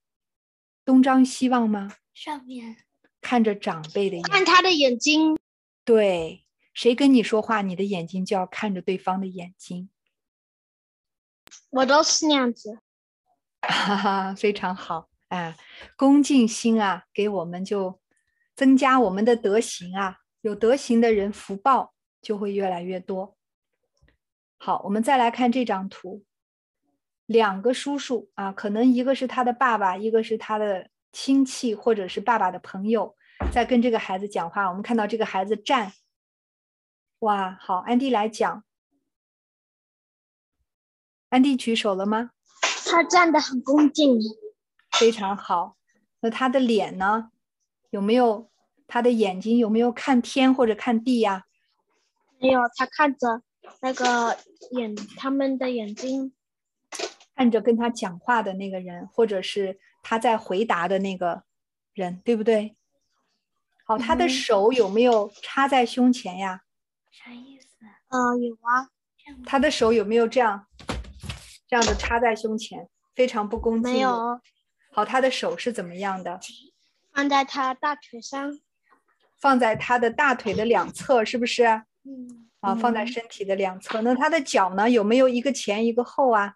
[0.85, 1.97] 东张西望吗？
[2.13, 2.85] 上面。
[3.23, 4.31] 看着长辈的眼睛。
[4.31, 5.39] 看他的眼睛。
[5.85, 9.89] 对，谁跟你说话，你的眼睛就要看着对方的眼睛。
[11.71, 12.79] 我都是那样子。
[13.63, 15.09] 哈哈，非常好。
[15.29, 15.57] 哎，
[15.97, 18.01] 恭敬心啊，给我们就
[18.55, 20.19] 增加我们的德行啊。
[20.43, 23.37] 有德行的人，福报就会越来越多。
[24.59, 26.25] 好，我们再来看这张图，
[27.27, 33.15] 两个叔叔啊，可能一个是他的爸爸，一个是他的亲戚，或者是爸爸的朋友，
[33.53, 34.69] 在跟这个孩子讲话。
[34.69, 35.93] 我们看到这个孩子站，
[37.21, 38.65] 哇，好，安迪来讲。
[41.29, 42.31] 安迪举手了吗？
[42.87, 44.19] 他站得很恭敬，
[44.91, 45.77] 非常好。
[46.21, 47.31] 那他的脸呢？
[47.91, 48.51] 有没有？
[48.89, 51.45] 他的眼睛有没有看天或者看地呀？
[52.39, 53.43] 没有，他看着
[53.81, 54.37] 那个
[54.73, 56.35] 眼，他们的眼睛
[57.35, 61.45] 看着跟他讲话的那个人，或者是他在回答的那个
[61.95, 62.77] 人，对不对？
[63.85, 66.63] 好，他的手有没有插在胸前呀？
[67.11, 67.67] 啥意思？
[68.09, 68.89] 嗯，有啊。
[69.47, 70.67] 他的手有没有这样
[71.67, 72.89] 这样的插在胸前？
[73.15, 73.93] 非常不恭敬。
[73.93, 74.41] 没有。
[74.93, 76.39] 好，他的手是怎么样的？
[77.13, 78.59] 放在他大腿上。
[79.41, 81.65] 放在他的大腿的两侧，是不是？
[82.05, 82.51] 嗯。
[82.61, 84.01] 啊，放在身体的两侧。
[84.03, 84.89] 那他的脚呢？
[84.89, 86.55] 有没有一个前一个后啊？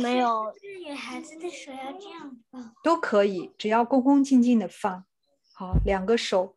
[0.00, 0.52] 没有。
[0.86, 2.74] 女孩子的手要这样放。
[2.82, 5.04] 都可以，只要恭恭敬敬的放。
[5.52, 6.56] 好，两个手，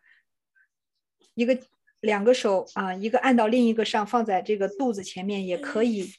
[1.33, 1.59] 一个
[1.99, 6.13] 两个手啊，一个按到另一个上，放在这个肚子前面也可以。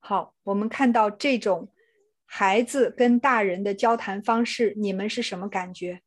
[0.00, 1.72] 好，我们看到这种
[2.24, 6.02] 孩子跟大人的交谈方式，你们是什么感觉？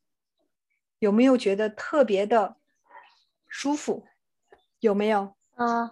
[0.99, 2.57] 有没有觉得特别的
[3.47, 4.05] 舒服？
[4.79, 5.35] 有没有？
[5.55, 5.91] 嗯，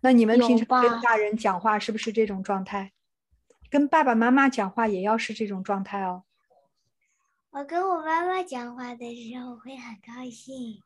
[0.00, 2.92] 那你们平常跟大人讲话是不是这种状态？
[3.70, 6.24] 跟爸爸妈妈讲话也要是这种状态哦。
[7.50, 10.82] 我跟我妈妈讲话的时候会很高兴。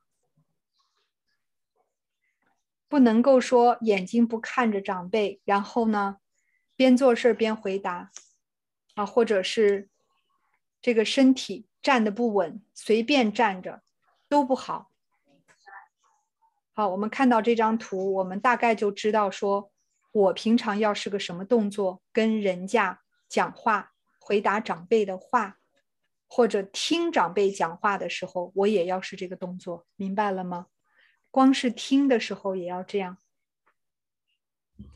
[2.88, 6.18] 不能够说眼睛不看着长辈，然后呢，
[6.76, 8.10] 边做事边回答，
[8.94, 9.88] 啊，或者是
[10.80, 11.66] 这个身体。
[11.82, 13.82] 站得不稳，随便站着
[14.28, 14.89] 都不好。
[16.80, 19.70] 好，我们看到这张图，我们大概就知道说，
[20.12, 25.58] 我平常要是个什么动作，跟人家讲话、回答长辈的话，
[26.26, 30.68] 或者听长辈讲话的时候，我也要是这个动作，明白了吗？
[31.30, 33.18] 光是听的时候也要这样。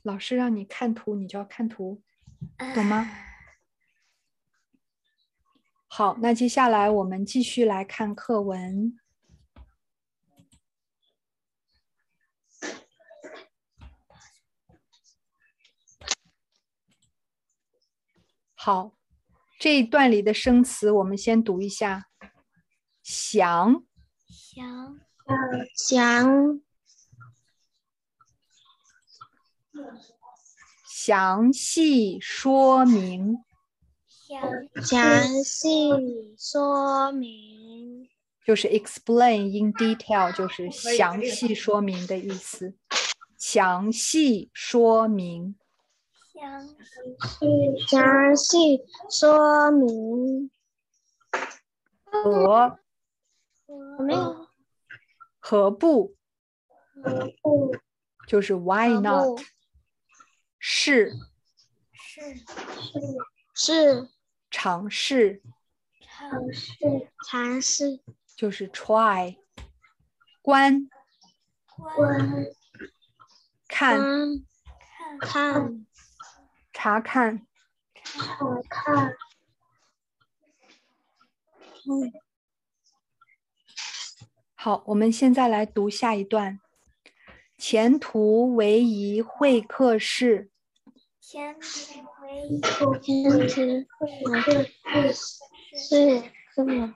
[0.01, 2.01] 老师让你看图，你就要看图，
[2.75, 3.11] 懂吗？
[5.87, 8.99] 好，那接下来我们继续来看课文。
[18.65, 18.93] 好，
[19.61, 22.07] 这一段里的生词我们先读一下：
[23.03, 23.85] 详，
[24.25, 24.99] 详，
[25.77, 26.63] 详，
[30.89, 33.45] 详细说明，
[34.17, 34.41] 详
[34.83, 38.09] 详细说明，
[38.47, 42.75] 就是 explain in detail，就是详细说明的意思。
[43.37, 45.55] 详细说明。
[46.35, 50.51] 详细详细说明。
[52.05, 52.79] 何
[54.01, 54.49] 没有
[55.39, 56.17] 何不
[57.43, 57.73] 不
[58.27, 59.41] 就是 why not
[60.59, 61.13] 是
[61.93, 62.35] 是
[63.55, 64.09] 是
[64.51, 65.41] 尝试
[66.01, 66.77] 尝试
[67.29, 68.01] 尝试。
[68.37, 69.37] 就是 try
[70.43, 70.89] 观
[71.77, 72.47] 观
[73.69, 74.45] 看观
[75.19, 75.87] 看看
[76.75, 77.47] 查看
[78.03, 79.17] 查看
[81.87, 82.13] 嗯
[84.55, 86.61] 好，我们现在来读下一段。
[87.57, 90.51] 前途为一会客室，
[91.21, 92.43] 前途为
[93.07, 94.07] 宜前途
[95.77, 96.23] 是
[96.55, 96.95] 什么？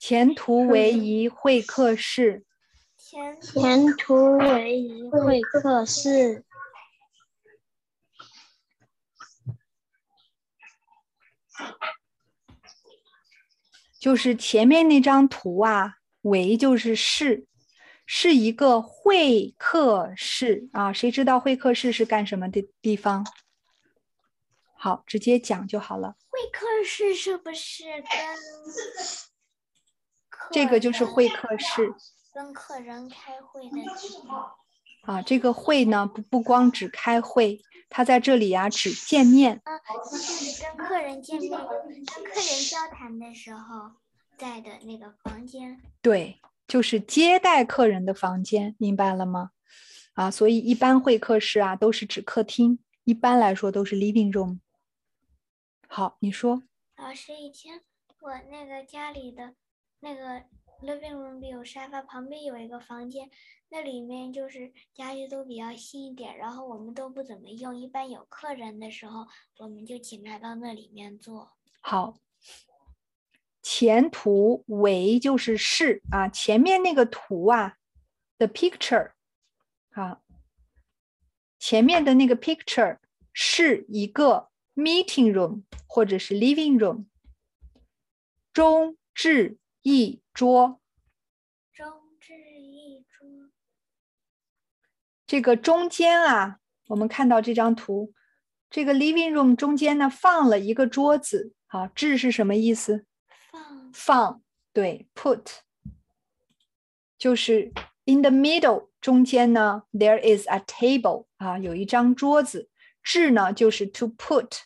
[0.00, 2.44] 前途为宜会客室，
[2.96, 6.44] 前前途为一会客室。
[14.00, 17.46] 就是前面那张图啊，为就是是，
[18.04, 20.92] 是一个会客室啊。
[20.92, 23.24] 谁知道会客室是干什么的地方？
[24.74, 26.16] 好，直接讲就好了。
[26.28, 28.02] 会客室是不是跟
[30.50, 31.94] 这个就是会客室
[32.34, 34.56] 跟客人开会的地方？
[35.02, 35.22] 啊。
[35.22, 39.60] 这个会呢，不不光只开会，他在这里啊只见面。
[39.64, 39.78] 啊，
[40.10, 43.92] 就是跟客人见面、跟客人交谈的时候
[44.36, 45.80] 在的那个房间。
[46.00, 49.50] 对，就是接待客人的房间，明白了吗？
[50.14, 54.58] 啊，所以一般会客室啊都是指客厅，一般来说都是 living room。
[55.88, 56.62] 好，你说。
[56.96, 57.80] 老师，以前
[58.20, 59.54] 我那个家里的
[60.00, 60.42] 那个
[60.82, 63.30] living room 里有沙发，旁边有一个房间，
[63.70, 69.26] 那里面就是家具都比较新一点，然后我们都不怎么用，一般有客人的时候，
[69.58, 71.52] 我们就请他到那里面坐。
[71.80, 72.18] 好，
[73.62, 77.76] 前图为就是是啊，前面那个图啊
[78.38, 79.12] ，the picture，
[79.90, 80.22] 好，
[81.58, 82.98] 前面的那个 picture
[83.32, 87.06] 是一个 meeting room 或者是 living room，
[88.52, 90.80] 中至一桌，
[91.72, 91.86] 中
[92.20, 93.50] 置一桌，
[95.26, 98.14] 这个中间啊，我们看到这张图，
[98.70, 103.06] 这个 living room 中间呢放了一个桌子，好，置是什么意思？
[103.50, 104.42] 放放，
[104.72, 105.58] 对，put，
[107.18, 107.72] 就是
[108.04, 112.70] in the middle，中间呢，there is a table，啊，有一张桌子。
[113.02, 114.60] 置呢，就是 to put，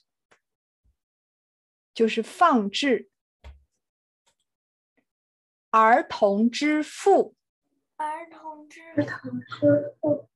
[1.95, 3.11] 就是放置。
[5.79, 7.35] 儿童之父，
[7.97, 8.81] 儿童之
[10.01, 10.31] 父。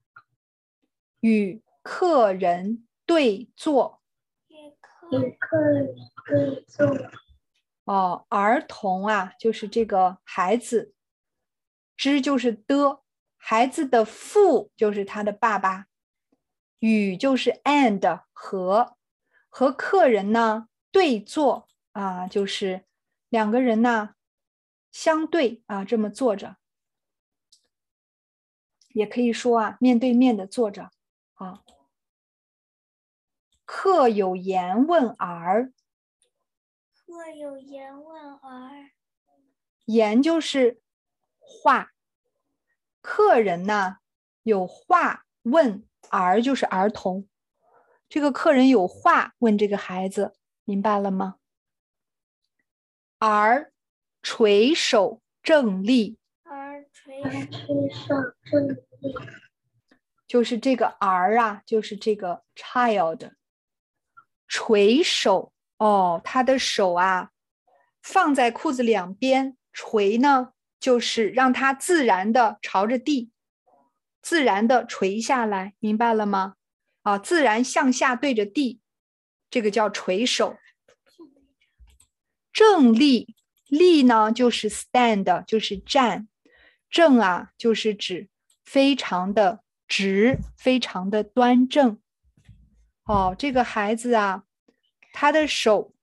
[1.20, 4.02] 与客人对坐。
[4.48, 6.86] 与客与客人对坐。
[7.84, 10.92] 哦，儿童啊，就是这个孩子，
[11.96, 13.00] 之就是的，
[13.38, 15.86] 孩子的父就是他的爸爸，
[16.80, 18.98] 与就是 and 和。
[19.48, 21.66] 和客人呢对坐。
[21.92, 22.84] 啊，就是
[23.30, 24.16] 两个人呢
[24.90, 26.56] 相对啊这么坐着，
[28.88, 30.90] 也可以说啊面对面的坐着
[31.34, 31.62] 啊。
[33.64, 35.72] 客有言问儿。
[36.94, 38.90] 客有言问儿，
[39.84, 40.80] 言就是
[41.38, 41.92] 话，
[43.00, 43.98] 客人呢
[44.42, 47.28] 有话问儿，就是儿童。
[48.08, 50.34] 这个客人有话问这个孩子，
[50.64, 51.36] 明白了吗？
[53.18, 53.72] 儿
[54.22, 58.14] 垂手正立，儿垂垂手
[58.44, 58.76] 正立，
[60.26, 63.32] 就是这个儿啊，就是这个 child，
[64.46, 65.52] 垂手。
[65.78, 67.30] 哦，他的手啊，
[68.02, 73.30] 放在裤子两边，垂呢，就是让他自然的朝着地，
[74.20, 76.56] 自然的垂下来，明白了吗？
[77.00, 78.82] 啊，自然向下对着地，
[79.48, 80.58] 这个叫垂手。
[82.52, 83.34] 正立，
[83.70, 86.28] 立呢就是 stand，就是站。
[86.90, 88.28] 正啊，就是指
[88.64, 92.00] 非常的直，非常的端正。
[93.04, 94.44] 哦，这个孩子啊，
[95.12, 95.94] 他的手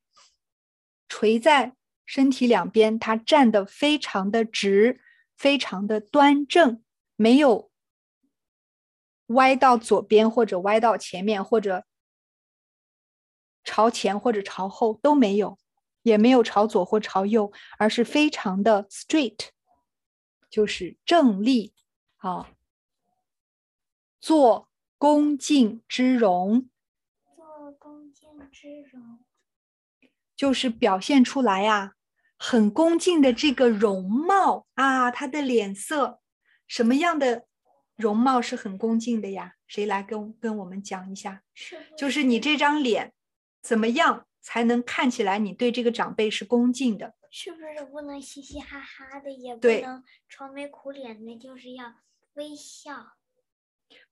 [1.09, 5.01] 垂在身体两边，他站得非常的直，
[5.35, 6.81] 非常的端正，
[7.17, 7.69] 没有
[9.27, 11.83] 歪到左边或者歪到前面，或者
[13.65, 15.57] 朝前或者朝后都没有，
[16.07, 19.49] 也没有朝左或朝右，而是非常的 straight，
[20.49, 21.73] 就是正立。
[22.15, 22.47] 好，
[24.21, 26.69] 做恭敬之容，
[27.35, 29.19] 做恭敬之容，
[30.33, 31.93] 就是表现出来呀、啊，
[32.37, 36.21] 很恭敬的这个容貌啊，他的脸色
[36.67, 37.45] 什么样的？
[37.97, 41.41] 容貌是很恭敬的呀，谁来跟跟我们讲一下？
[41.55, 43.11] 是，就是你这张脸
[43.63, 47.13] 怎么样才能看起来你对这个长辈是恭敬的？
[47.29, 51.95] 是不是不能嘻嘻哈哈的，也不能愁眉苦脸的，就是要
[52.35, 53.17] 微笑，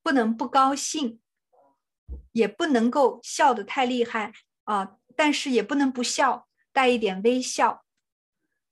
[0.03, 1.21] 不能不高兴，
[2.33, 4.33] 也不能够笑得太厉害
[4.65, 7.86] 啊，但是也不能不笑，带一点微笑，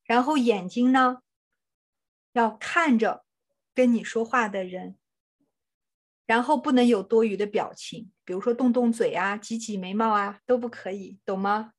[0.04, 1.22] 然后眼睛呢，
[2.34, 3.24] 要看着
[3.74, 4.98] 跟你说话的人。
[6.26, 11.74] 然后不能有多余的表情，比如说动动嘴啊、挤挤眉毛啊，都不可以，懂吗？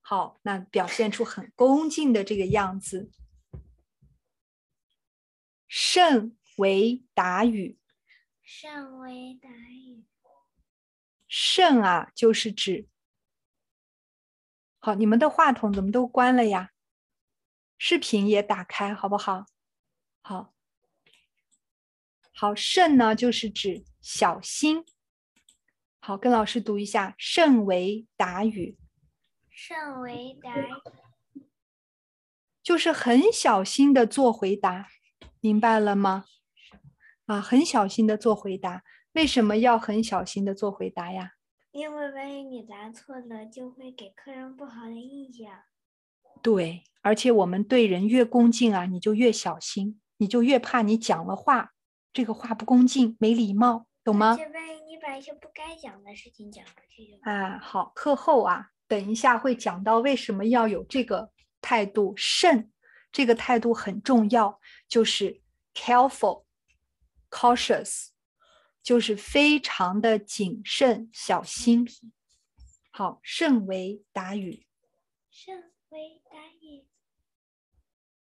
[0.00, 3.10] 好，那表现出很恭敬的这个样子。
[5.66, 7.78] 甚为答语，
[8.40, 10.04] 甚为答语，
[11.26, 12.88] 甚啊，就是指。
[14.78, 16.70] 好，你们的话筒怎么都关了呀？
[17.76, 19.46] 视频也打开，好不好？
[20.22, 20.55] 好。
[22.38, 24.84] 好，慎呢，就是指小心。
[26.00, 28.76] 好，跟老师读一下：慎为达语。
[29.48, 31.46] 慎为达语，
[32.62, 34.88] 就是很小心的做回答，
[35.40, 36.26] 明白了吗？
[37.24, 38.84] 啊，很小心的做回答。
[39.12, 41.32] 为什么要很小心的做回答呀？
[41.72, 45.50] 因为万一你答错了，就会给客人不好的印象。
[46.42, 51.72] 对，而且我们对人越恭敬啊，你就越小心，你就越怕你讲了话。
[52.16, 54.38] 这个话不恭敬，没礼貌，懂吗？
[54.38, 62.72] 万一你把一些不该讲的事情讲出去，啊，好，课后啊，等一下会讲到为什么要有这个态度，慎，
[63.12, 64.58] 这个态度很重要，
[64.88, 65.42] 就是
[65.74, 66.46] careful,
[67.28, 68.08] cautious，
[68.82, 71.86] 就是非常的谨慎小心。
[72.92, 74.66] 好，慎为达语。
[75.30, 76.86] 慎为达语。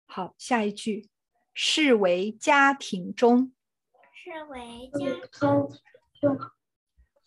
[0.07, 1.07] 好，下一句，
[1.53, 3.51] 是为家庭中。
[4.25, 5.71] 是为家庭中，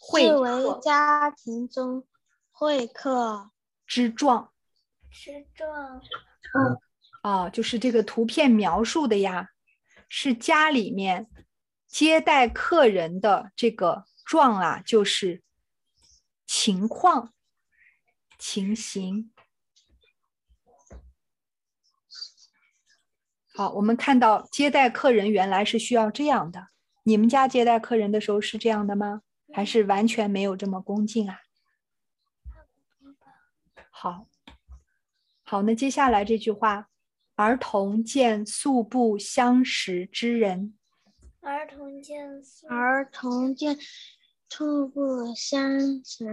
[0.01, 2.05] 是为家庭中
[2.51, 3.53] 会客
[3.86, 4.53] 之状，
[5.09, 6.03] 之状。
[6.55, 6.76] 嗯，
[7.22, 9.51] 哦，就是这个图片描述的呀，
[10.09, 11.30] 是家里面
[11.86, 15.44] 接待客人的这个状啊，就是
[16.49, 17.32] 情况、
[18.40, 19.32] 情形。
[23.55, 26.70] 好，我们看到接待客人原来是需要这样的。
[27.09, 29.23] 你们家接待客人的时候是这样的吗？
[29.55, 31.41] 还是完全没有这么恭敬啊？
[33.89, 34.27] 好，
[35.43, 36.91] 好，那接下来这句话，
[37.37, 40.77] 儿童见素不相识之人，
[41.41, 43.79] 儿童见素，儿童见
[44.51, 46.27] 素不相识，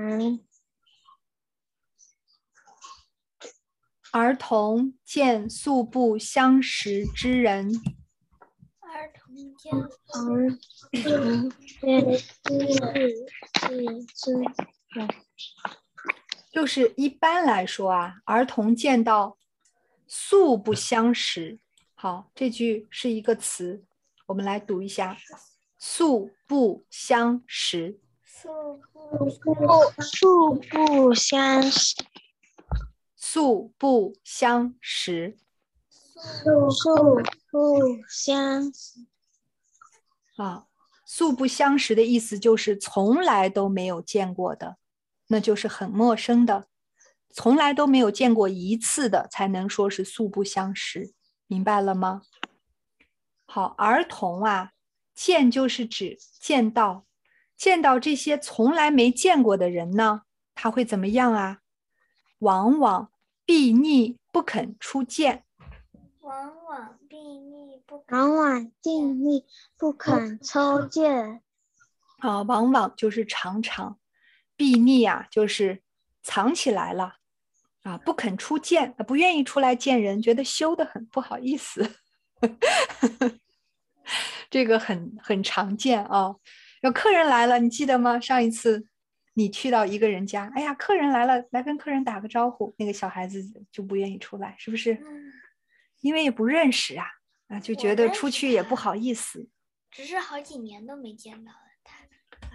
[4.12, 7.72] 儿童见素不相识之人。
[10.14, 10.58] 儿
[11.04, 12.18] 童见
[14.14, 14.44] 素
[16.52, 19.38] 就是一般来说啊，儿童见到
[20.08, 21.60] 素不相识。
[21.96, 23.84] 好，这句是一个词，
[24.28, 25.18] 我们来读一下：
[25.78, 28.00] 素不相识。
[28.24, 29.30] 素不
[30.02, 31.96] 素不相识。
[33.16, 35.38] 素不相识。
[36.70, 37.22] 素
[37.52, 39.06] 不相识。
[40.38, 40.66] 啊，
[41.06, 44.78] 素不相识的意思就是从来都没有见过的，
[45.28, 46.68] 那就是很陌生的，
[47.30, 51.14] 从来都没有见过一次的，才能说是素不相识，
[51.48, 52.24] 明白了吗？
[53.46, 54.72] 好，儿童啊，
[55.14, 57.06] 见就是指见到，
[57.56, 60.24] 见到这些从来没见过的人呢，
[60.54, 61.60] 他会怎么样啊？
[62.40, 63.12] 往往
[63.46, 65.46] 避逆不肯出见。
[66.20, 69.46] 往往避逆不，往往避逆
[69.78, 71.42] 不肯抽见。
[72.20, 74.00] 啊，往往就是常常，
[74.56, 75.84] 避匿啊，就是
[76.24, 77.18] 藏起来了，
[77.84, 81.96] 啊，不肯出见，不愿意出来见人，觉得羞得很，不好意思。
[84.50, 86.36] 这个很很常见啊。
[86.82, 88.20] 有客人来了，你记得吗？
[88.20, 88.88] 上一次
[89.34, 94.98] 你去到一个人家，哎呀，客人来了，来跟客人打个招呼，那个小孩子就不愿意出来，是不是？
[96.02, 97.06] 因为也不认识啊，
[97.48, 99.50] 啊，就觉得出去也不好意思。
[99.92, 101.96] 只是好几年都没见到了他，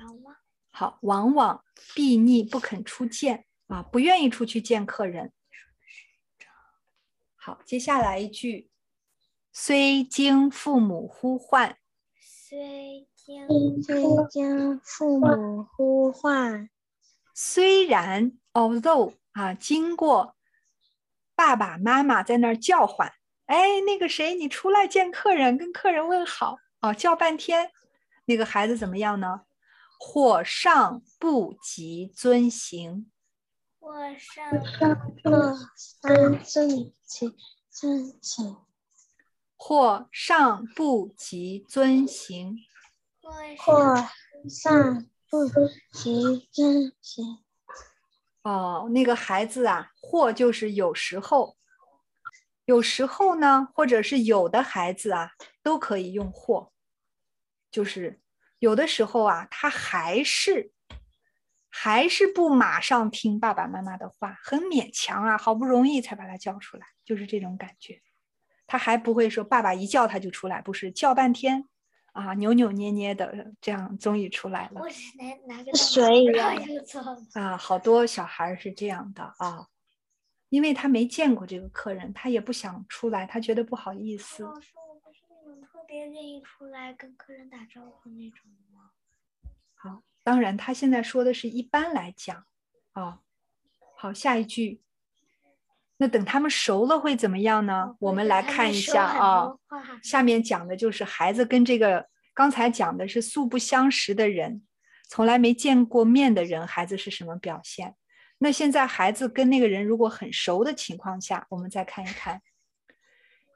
[0.04, 0.36] 往往
[0.70, 1.64] 好，往往
[1.94, 5.32] 避匿不肯出见啊，不愿意出去见客人。
[7.36, 8.70] 好，接下来一句，
[9.52, 11.78] 虽经父母呼唤，
[12.20, 16.68] 虽经虽经父母呼唤，
[17.34, 20.36] 虽然 although 啊，经过
[21.34, 23.10] 爸爸妈妈在那儿叫唤，
[23.50, 26.58] 哎，那个谁，你出来见客人，跟客人问好。
[26.82, 27.72] 哦，叫半天，
[28.26, 29.40] 那个孩子怎么样呢？
[29.98, 33.10] 或上不及遵行，
[33.80, 37.26] 或上不及遵
[38.22, 38.56] 行，
[39.56, 42.56] 或上不及遵行，
[43.58, 43.96] 或
[44.48, 45.48] 上不
[45.92, 47.38] 及遵行。
[48.42, 51.56] 哦，那个孩子啊，或就是有时候，
[52.70, 55.32] 有时候呢，或者是有的孩子啊。
[55.62, 56.72] 都可以用或，
[57.70, 58.22] 就是
[58.60, 60.72] 有的时候啊，他还是
[61.68, 68.00] 还是不马上听爸爸妈妈的话，很勉强啊，好不容易才把他叫出来，就是这种感觉。
[68.66, 71.68] 他还不会说爸爸一叫他就出来，不是叫半天
[72.12, 74.80] 啊，扭扭捏捏的，这样终于出来了。
[75.74, 76.54] 水呀
[77.34, 79.66] 啊，好多小孩是这样的啊，
[80.50, 84.44] 因为他没见过这个客人，他也不想出来，他觉得不好意思。
[85.86, 88.90] 别愿意出来跟客人打招呼那种吗？
[89.74, 92.46] 好，当然，他现在说的是一般来讲，
[92.92, 93.18] 啊、哦，
[93.96, 94.80] 好，下一句，
[95.96, 97.86] 那等他们熟了会怎么样呢？
[97.86, 99.58] 哦、我们来看一下啊、哦，
[100.00, 104.62] 下面讲的就是孩子跟这个刚才讲的是素不相识的人，
[105.08, 107.96] 从来没见过面的人，孩子是什么表现？
[108.42, 112.42] 那现在孩子跟那个人如果很熟的情况下，我们再看一看，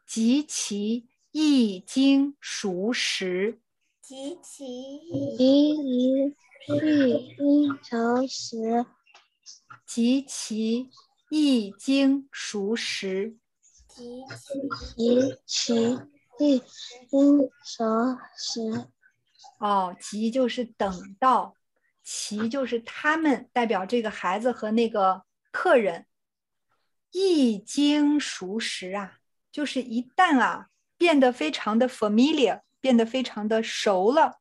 [0.06, 1.08] 及其。
[1.36, 3.58] 一经熟识，
[4.00, 4.64] 及其
[5.36, 6.32] 一
[6.68, 8.86] 经熟识，
[9.84, 10.88] 及其
[11.28, 13.36] 一经熟识，
[13.88, 14.22] 及
[15.44, 15.98] 其
[16.38, 16.62] 一
[17.10, 18.86] 经熟识。
[19.58, 21.56] 哦，及就是等到，
[22.04, 26.06] 其就是他们代表这个孩子和那个客人，
[27.10, 29.18] 一经熟识啊，
[29.50, 30.68] 就是一旦啊。
[30.96, 34.38] 变得非常的 familiar，变得非常的熟了，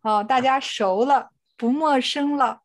[0.00, 2.62] 哦，大家熟了，不陌生了。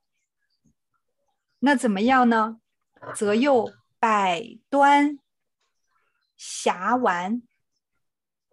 [1.60, 2.62] 那怎么样呢？
[3.16, 5.18] 则又百端
[6.38, 7.42] 遐玩，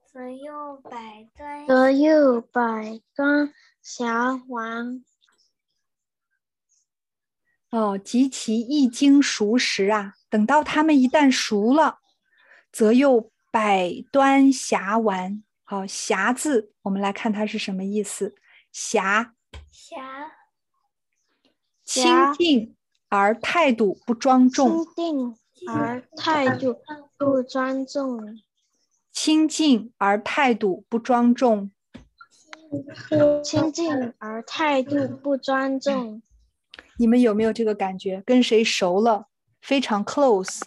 [0.07, 3.53] 则又百端，则又百端
[3.85, 5.05] 遐玩。
[7.75, 11.99] 哦，及其一经熟识啊，等到他们一旦熟了，
[12.71, 13.31] 则又。
[13.55, 18.35] 百端狎玩，好，狎字，我们来看它是什么意思？
[18.73, 19.29] 狎，
[19.73, 20.33] 狎，
[21.85, 22.05] 亲
[22.37, 22.75] 近
[23.09, 24.85] 而态度不庄重。
[24.85, 25.37] 清静
[25.69, 26.81] 而态度
[27.17, 28.41] 不庄重。
[29.13, 31.71] 清静而态度不庄重。
[33.45, 36.21] 清静而态度不庄重。
[36.99, 38.23] 你们有没有这个感觉？
[38.25, 39.29] 跟谁熟了，
[39.61, 40.61] 非常 close。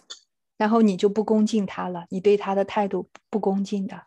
[0.56, 4.02] 然后你就不恭敬他了，你对他的态度不恭敬的，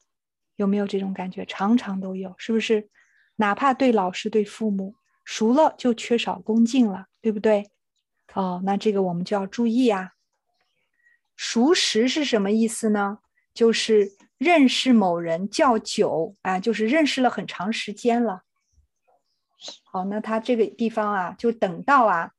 [0.58, 1.46] 有没有这种感觉？
[1.46, 2.90] 常常都有，是不是？
[3.38, 7.70] 哪怕对老师、对父母熟了，就缺少恭敬了，对不对？
[8.34, 10.12] 哦，那这个我们就要注意啊。
[11.38, 13.20] 熟识是什么意思呢？
[13.54, 18.44] 就是认识某人较久啊，就是认识了很长时间了。
[19.84, 22.32] 好，那他这个地方啊，就等到啊，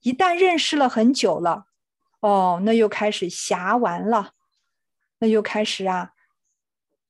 [0.00, 1.66] 一旦认识了很久了。
[2.20, 4.32] 哦，那又开始瞎玩了，
[5.20, 6.12] 那又开始啊，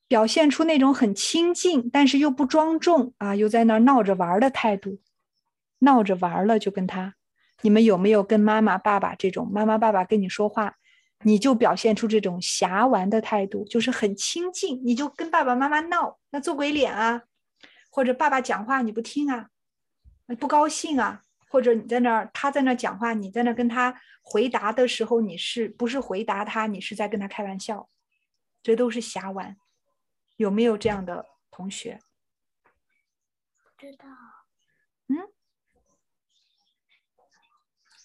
[0.07, 5.01] 表现出那种很亲近，但是又不庄重啊，又在那闹着玩的态度，
[5.81, 7.15] 闹着玩了就跟他，
[7.63, 10.77] 你们有没有跟妈妈、爸爸这种妈妈、爸爸跟你说话，
[11.25, 17.23] 你就表现出这种瞎玩的态度，就是很亲近，你就跟爸爸妈妈闹，那做鬼脸啊，
[17.91, 19.49] 或者爸爸讲话你不听啊，
[20.37, 21.23] 不高兴啊。
[21.53, 26.69] 或者你在那儿，他在那儿讲话，你在那跟他回答的时候，你是不是回答他？
[26.69, 27.89] 你是在跟他开玩笑，
[28.63, 29.57] 这都是瞎玩。
[30.37, 31.99] 有没有这样的同学？
[33.65, 34.07] 不知道。
[35.09, 35.17] 嗯，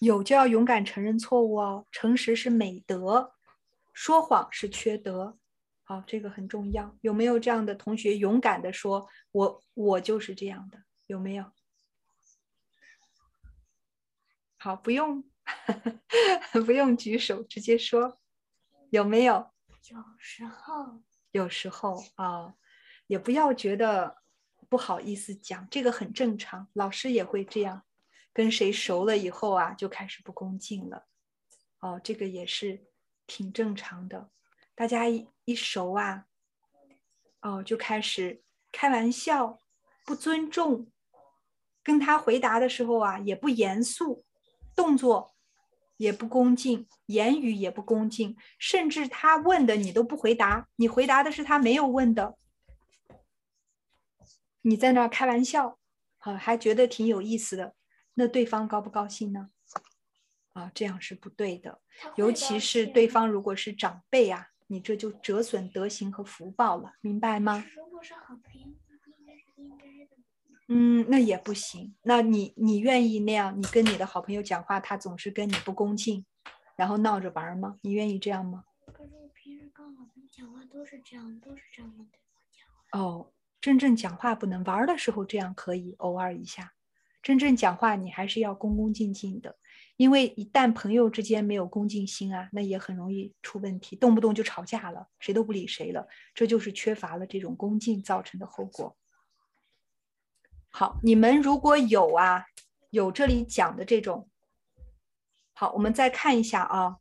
[0.00, 1.86] 有就要勇敢承认错误哦。
[1.92, 3.32] 诚实是美德，
[3.92, 5.38] 说谎是缺德。
[5.84, 6.96] 好，这个很重要。
[7.00, 11.52] 有没有这样的同学勇敢的说：“我我就是这样的？”有没有？
[14.66, 15.22] 好，不用
[16.66, 18.18] 不用举手，直接说。
[18.90, 19.48] 有没有？
[19.88, 21.00] 有时候，
[21.30, 22.52] 有时候啊，
[23.06, 24.16] 也不要觉得
[24.68, 26.66] 不好意思讲，这个很正常。
[26.72, 27.84] 老师也会这样，
[28.32, 31.06] 跟谁熟了以后啊，就开始不恭敬了。
[31.78, 32.88] 哦，这个也是
[33.28, 34.32] 挺正常的。
[34.74, 36.26] 大家一一熟啊，
[37.40, 38.42] 哦，就开始
[38.72, 39.60] 开玩笑，
[40.04, 40.90] 不尊重，
[41.84, 44.25] 跟他回答的时候啊，也不严肃，
[44.76, 45.34] 动作
[45.96, 52.36] 也不恭敬，言语也不恭敬，甚至他问的你都不回答，你回答的是他没有问的，
[54.60, 55.78] 你在那开玩笑，
[56.18, 57.74] 啊，还觉得挺有意思的，
[58.14, 59.50] 那对方高不高兴呢？
[60.52, 61.80] 啊，这样是不对的，
[62.14, 64.48] 尤其是对方如果是长辈啊。
[64.68, 67.64] 你这就折损德行和福报了，明白吗？
[67.76, 70.16] 如果是好朋友，应该是应该的。
[70.68, 71.94] 嗯，那也不行。
[72.02, 73.56] 那你你愿意那样？
[73.56, 76.24] 你跟你的好朋友讲话，他总是跟你不恭敬，
[76.76, 77.76] 然后闹着玩吗？
[77.82, 78.64] 你愿意这样吗？
[78.92, 82.98] 可是我平时跟好朋友讲话都是这样，都是这样跟对方讲话。
[82.98, 86.72] 哦，真正讲话不能，玩的时候这样可以，偶尔一下。
[87.22, 89.56] 真正讲话，你还是要恭恭敬敬的。
[89.96, 98.96] 因为一旦朋友之间没有恭敬心啊，那也很容易出问题，动不动就吵架了，谁都不理谁了，这就是缺乏了这种恭敬造成的后果。
[100.78, 102.44] 好，你们如果有啊，
[102.90, 104.28] 有这里讲的这种，
[105.54, 106.98] 好，我们再看一下啊。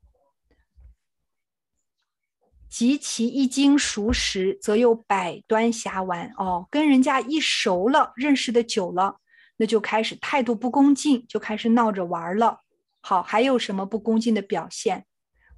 [2.70, 6.66] 及其一经熟识，则有百端瑕顽哦。
[6.72, 9.20] 跟人家一熟了，认识的久了，
[9.58, 12.62] 那就开始态度不恭敬，就开始闹着玩了。
[13.02, 15.06] 好，还有什么不恭敬的表现？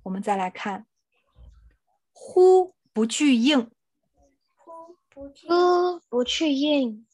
[0.02, 0.88] 我们再来看，
[2.12, 3.70] 呼不去应，
[4.56, 7.06] 呼不去，呼不去应，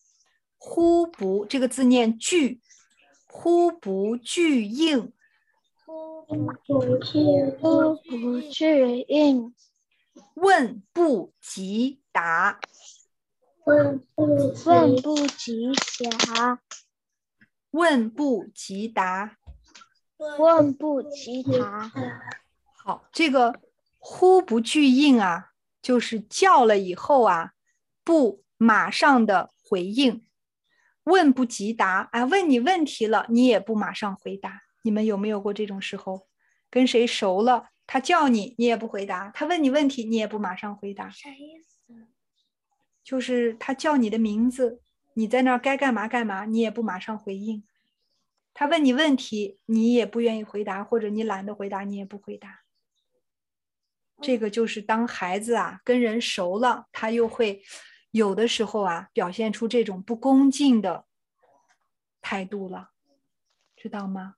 [0.66, 2.62] 呼不这个字念句，
[3.28, 5.12] 呼不去应，
[5.86, 7.20] 呼不去，
[7.60, 9.54] 呼不去应，
[10.36, 12.62] 问不及答，
[13.66, 14.26] 问不
[14.66, 15.74] 问不及
[16.30, 16.62] 答，
[17.72, 19.38] 问不及答。
[20.40, 21.92] 问不及答。
[22.86, 23.60] 好，这个
[23.98, 25.52] 呼不去应啊，
[25.82, 27.52] 就是叫了以后啊，
[28.06, 30.26] 不马上的回应。
[31.06, 34.64] 问不及答啊，问你问题了，你也不马上回答。
[34.84, 36.28] 你们有没有过这种时候？
[36.70, 41.10] 跟谁熟了，他叫你，你也不回答；他问你问题，你也不马上回答。
[41.10, 41.94] 啥意思？
[43.04, 44.82] 就是他叫你的名字，
[45.14, 47.64] 你在那儿该干嘛干嘛，你也不马上回应。
[48.54, 52.62] 他问你问题，你也不愿意回答，或者你懒得回答，你也不回答。
[54.22, 57.62] 这个就是当孩子啊跟人熟了，他又会
[58.14, 61.06] 有的时候啊表现出这种不恭敬的
[62.22, 62.92] 态度了，
[63.76, 64.36] 知道吗？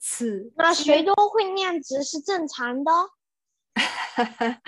[0.00, 2.90] 此那谁都会念词是正常的。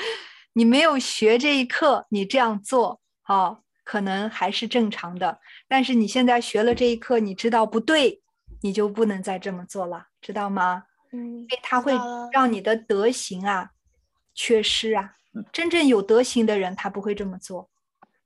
[0.55, 5.41] 你没有学这一课，你这样做，哦，可能还是正常的。
[5.67, 8.23] 但是你现在学了这一课，你知道不对，
[8.63, 10.85] 你就不能再这么做了，知道吗？
[11.13, 11.93] 嗯，因为它会
[12.33, 13.71] 让你的德行啊
[14.35, 15.15] 缺失啊。
[15.53, 17.69] 真正有德行的人，他不会这么做，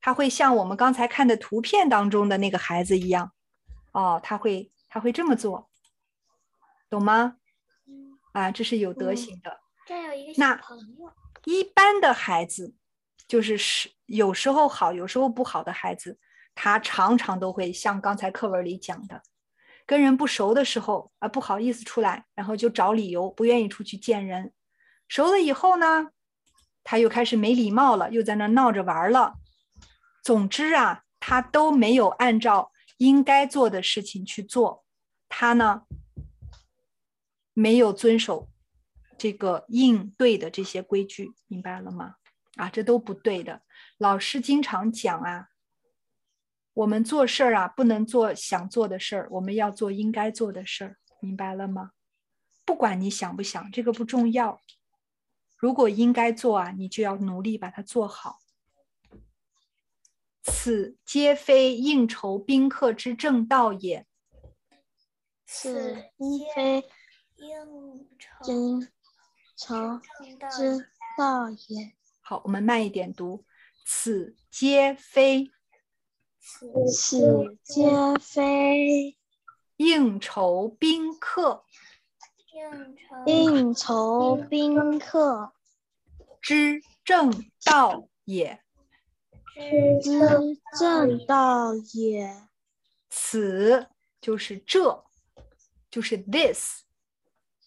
[0.01, 3.33] 他会像我们刚才看的图片当中的那个孩子一样，
[3.93, 5.69] 哦，他会他会这么做，
[6.89, 7.37] 懂吗？
[8.33, 9.59] 啊，这是有德行的。
[9.87, 11.13] 这有一个小朋友。
[11.47, 12.75] 一般的孩子，
[13.27, 16.17] 就是是有时候好，有时候不好的孩子，
[16.55, 19.21] 他常常都会像刚才课文里讲的，
[19.91, 24.53] 跟人不熟的时候啊，不好意思出来，然后就找理由不愿意出去见人。
[25.09, 26.11] 熟了以后呢，
[26.85, 29.35] 他又开始没礼貌了，又在那闹着玩了。
[30.23, 34.85] 总之啊，他都没有按照应该做的事情去做，
[35.29, 35.83] 他呢，
[37.53, 38.49] 没有遵守。
[39.19, 42.15] 这个应对的这些规矩，明白了吗？
[42.55, 43.63] 啊，这都不对的。
[43.99, 45.49] 老师经常讲啊，
[46.81, 51.91] 我们做事儿啊，不能做想做的事儿，我们要做应该做的事儿，明白了吗？
[52.65, 54.63] 不管你想不想，这个不重要。
[55.59, 58.39] 如果应该做啊，你就要努力把它做好。
[60.43, 64.07] 此皆非应酬宾客之正道也。
[65.45, 66.85] 此皆非
[67.37, 68.81] 应酬。
[69.55, 70.01] 酬
[70.51, 71.93] 之道也。
[72.23, 73.45] 好，我们慢一点读。
[73.85, 75.51] 此皆非
[76.41, 77.85] 此皆
[78.21, 79.17] 非
[79.77, 81.65] 应酬宾客
[83.27, 85.53] 应酬宾客
[86.41, 87.31] 之正
[87.65, 88.63] 道也。
[89.55, 90.21] 之之
[90.79, 92.49] 正道也。
[93.11, 93.89] 此
[94.21, 95.05] 就是这，
[95.91, 96.85] 就是 this。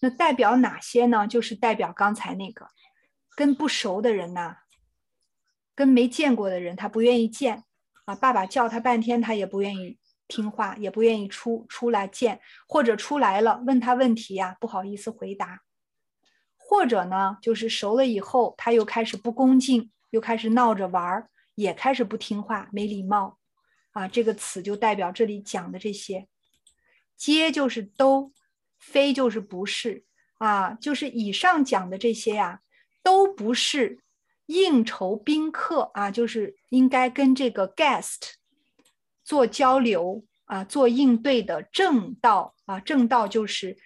[0.00, 1.26] 那代表哪些呢？
[1.26, 2.68] 就是代表刚才那个，
[3.36, 4.58] 跟不熟的人呐、
[5.74, 7.64] 跟没见过的人，他不愿意见
[8.04, 8.14] 啊。
[8.14, 9.98] 爸爸叫他半天，他也不愿意
[10.28, 15.62] 听话，也不愿意出出来见，或者出来了问他问题呀、不好意思回答。
[16.56, 23.38] 或者呢，就是熟了以后，他又开始不恭敬，又开始闹着玩儿，也开始不听话，没礼貌。
[23.92, 26.26] 啊，这个词就代表这里讲的这些，
[27.16, 28.32] 皆就是都，
[28.80, 30.04] 非就是不是
[30.38, 32.60] 啊，就是以上讲的这些呀、
[33.02, 34.00] 都不是
[34.46, 38.32] 应酬宾客啊，就是应该跟这个 guest
[39.22, 43.78] 做交流啊，做应对的正道啊，正道就是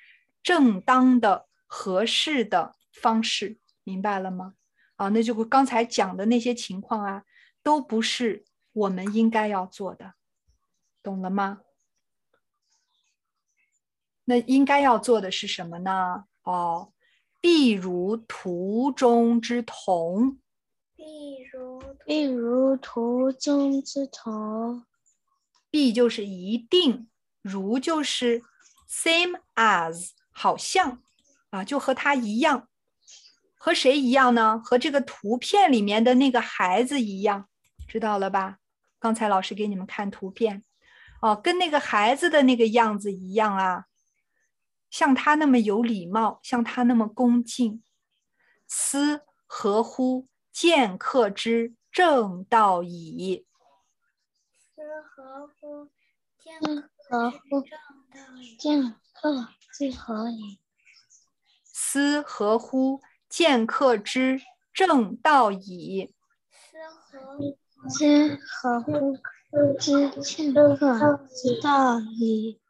[0.42, 4.54] 正当的、合适的方式，明白了吗？
[4.96, 7.24] 啊，那就刚才讲的那些情况啊，
[7.62, 8.44] 都不是。
[8.74, 10.14] 我们应该要做的，
[11.02, 11.62] 懂了吗？
[14.24, 16.26] 那应该要做的是什么呢？
[16.44, 16.92] 哦，
[17.40, 20.38] 必如图中之同，
[21.08, 24.84] 必如必如图中之铜。
[25.70, 27.08] 必就是一定，
[27.40, 28.42] 如就是
[28.86, 31.02] same as，好像
[31.48, 32.68] 啊，就和他一样。
[33.56, 34.60] 和谁一样呢？
[34.62, 37.48] 和这个图片里面的那个孩子一样，
[37.86, 38.58] 知道了吧？
[38.98, 40.62] 刚才老师给你们看图片，
[41.22, 43.86] 哦，跟那个孩子的那个样子一样啊，
[44.90, 47.82] 像他那么有礼貌，像他那么恭敬，
[48.66, 50.28] 斯合乎
[50.60, 53.46] 见客之正道矣。
[54.58, 55.88] 斯何乎
[56.36, 56.60] 见
[57.08, 57.62] 合乎
[58.58, 60.58] 见客之何矣。
[61.62, 64.42] 斯何乎见客之
[64.74, 66.12] 正道矣。
[66.50, 67.38] 斯合。
[67.96, 69.16] 之合乎
[69.78, 72.60] 之见客之道矣。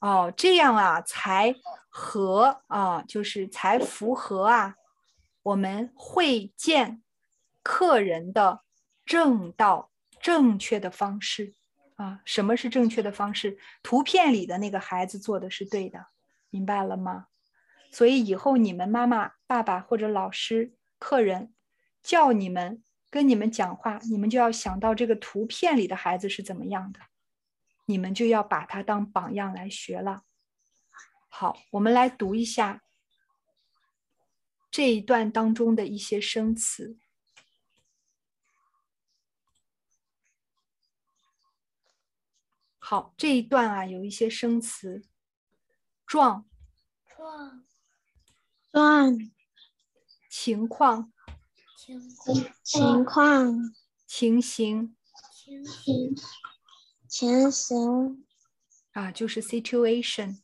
[0.00, 1.54] 哦，这样啊，才
[1.88, 4.74] 合啊，就是才符合啊，
[5.44, 7.02] 我们会见
[7.62, 8.64] 客人的
[9.06, 11.54] 正道、正确的方式
[11.94, 12.20] 啊。
[12.24, 13.56] 什么是正确的方式？
[13.82, 16.06] 图片里的那个孩子做的是对的，
[16.50, 17.28] 明白了吗？
[17.92, 21.54] 所以以后你们妈妈、爸爸或者老师、客人
[22.02, 22.82] 叫你们。
[23.10, 26.98] 跟你们讲话，你们就要想到这个图片里的孩子是怎么样的，
[27.86, 30.22] 你们就要把他当榜样来学了。
[31.28, 32.82] 好，我们来读一下
[34.74, 36.98] 这一段当中的一些生词。
[42.80, 45.04] 好，这一段啊有一些生词，
[46.04, 46.44] 状、
[47.06, 47.64] 状、
[48.72, 49.16] 状、
[50.28, 51.12] 情况。
[51.76, 53.74] 情况情况、
[54.08, 54.96] 情形、
[55.32, 56.16] 情形、
[57.06, 58.26] 情形
[58.90, 60.42] 啊，就是 situation。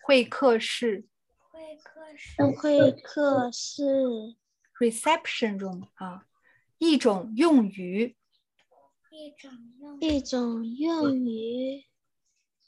[0.00, 1.06] 会客室、
[1.74, 4.36] 会客室、会客室、
[4.78, 6.26] reception room 啊，
[6.78, 8.16] 一种用于，
[9.10, 9.50] 一种
[9.80, 11.84] 用一种用语，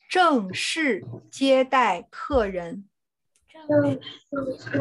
[0.08, 2.88] 正式接待客人。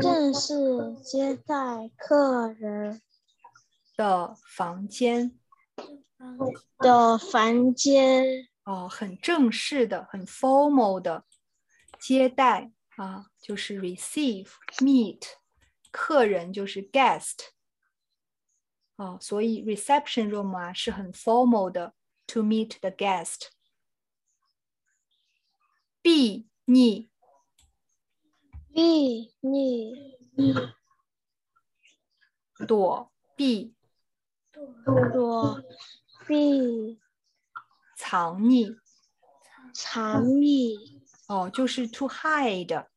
[0.02, 3.02] 正式接待客人
[3.96, 5.40] 的房间
[6.80, 8.48] 的房间。
[8.64, 11.26] 哦，很正式的，很 formal 的
[12.00, 15.22] 接待啊，就是 receive meet
[15.92, 17.50] 客人就是 guest
[18.96, 21.94] 啊，所以 reception room 啊是很 formal 的
[22.28, 23.50] to meet the guest。
[26.02, 27.10] 避逆。
[28.74, 29.94] 避逆，
[32.68, 33.74] 躲避，
[34.84, 35.64] 躲
[36.28, 37.00] 避，
[37.96, 38.78] 藏匿，
[39.74, 40.95] 藏匿。
[41.28, 42.88] 哦，就是 to hide。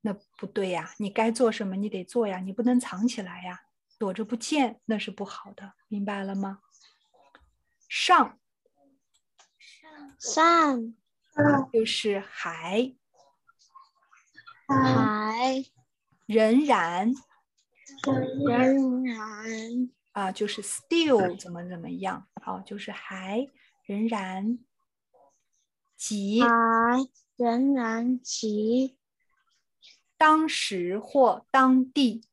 [0.00, 3.60] 那不对呀，你该做什么你得做呀，你不能藏起来呀，
[3.98, 6.60] 躲着不见那是不好的，明白了吗？
[7.88, 8.38] 上，
[10.18, 10.94] 上，
[11.72, 12.94] 就是还。
[14.68, 15.64] 还
[16.26, 17.12] 仍然，
[18.04, 23.46] 仍然啊，就是 still 怎么怎么样，好，就是还
[23.84, 24.58] 仍然，
[25.96, 26.48] 即还
[27.36, 28.96] 仍然急。
[30.18, 32.24] 当时或当地，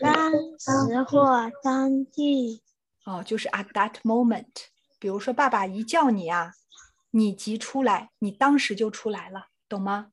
[0.00, 2.62] 当时或当地。
[3.04, 4.66] 哦，就是 at that moment。
[5.00, 6.54] 比如说，爸爸一叫你啊，
[7.10, 10.12] 你急出来，你当时就出来了，懂吗？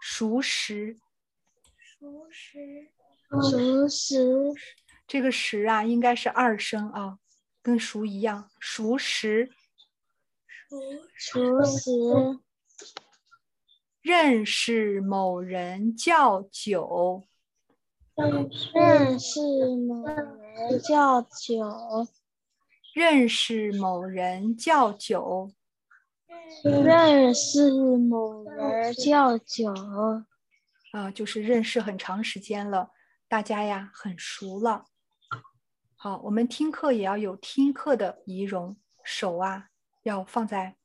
[0.00, 0.98] 熟食，
[1.76, 2.88] 熟食，
[3.50, 4.54] 熟食，
[5.06, 7.18] 这个食啊，应该是二声啊，
[7.60, 8.50] 跟熟一样。
[8.58, 9.50] 熟时，
[11.14, 11.90] 熟时。
[14.02, 17.22] 认识某人叫九，
[18.16, 19.40] 认识
[19.76, 22.08] 某人叫九，
[22.94, 25.52] 认识某人叫九，
[26.64, 29.74] 认识某人叫九，
[30.92, 32.90] 啊，就是认识很长时间了，
[33.28, 34.86] 大家呀很熟了。
[35.94, 39.69] 好，我们听课也要有听课的仪容，手啊
[40.02, 40.76] 要放在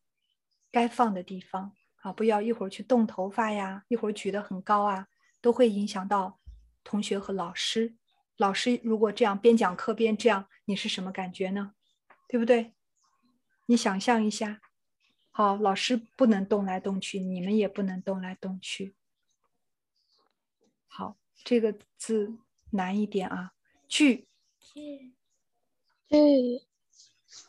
[0.71, 1.73] 该放的地方。
[2.01, 5.07] 啊，不要一会儿去动头发呀，一会儿举得很高啊，
[5.41, 6.39] 都会影响到
[6.83, 7.95] 同学和老师。
[8.37, 11.73] 老师如果这样边讲课边这样，你是什么感觉呢？
[12.27, 12.73] 对不对？
[13.65, 14.61] 你想象一下，
[15.31, 18.93] 好，老师不能动来动去，你们也不能动来动去。
[20.85, 22.37] 好，这个字
[22.69, 23.53] 难一点啊，
[23.87, 24.27] 句，
[24.59, 25.15] 句，
[26.07, 26.61] 句，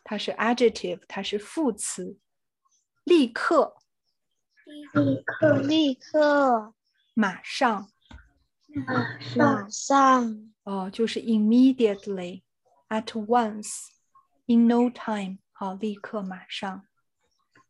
[0.09, 2.17] 它是 adjective，它是副词，
[3.03, 3.77] 立刻。
[4.65, 6.75] 立刻，立刻，
[7.13, 7.91] 马上，
[9.37, 16.87] 马上，哦，就是 immediately，at once，in no time，好，立刻，马上。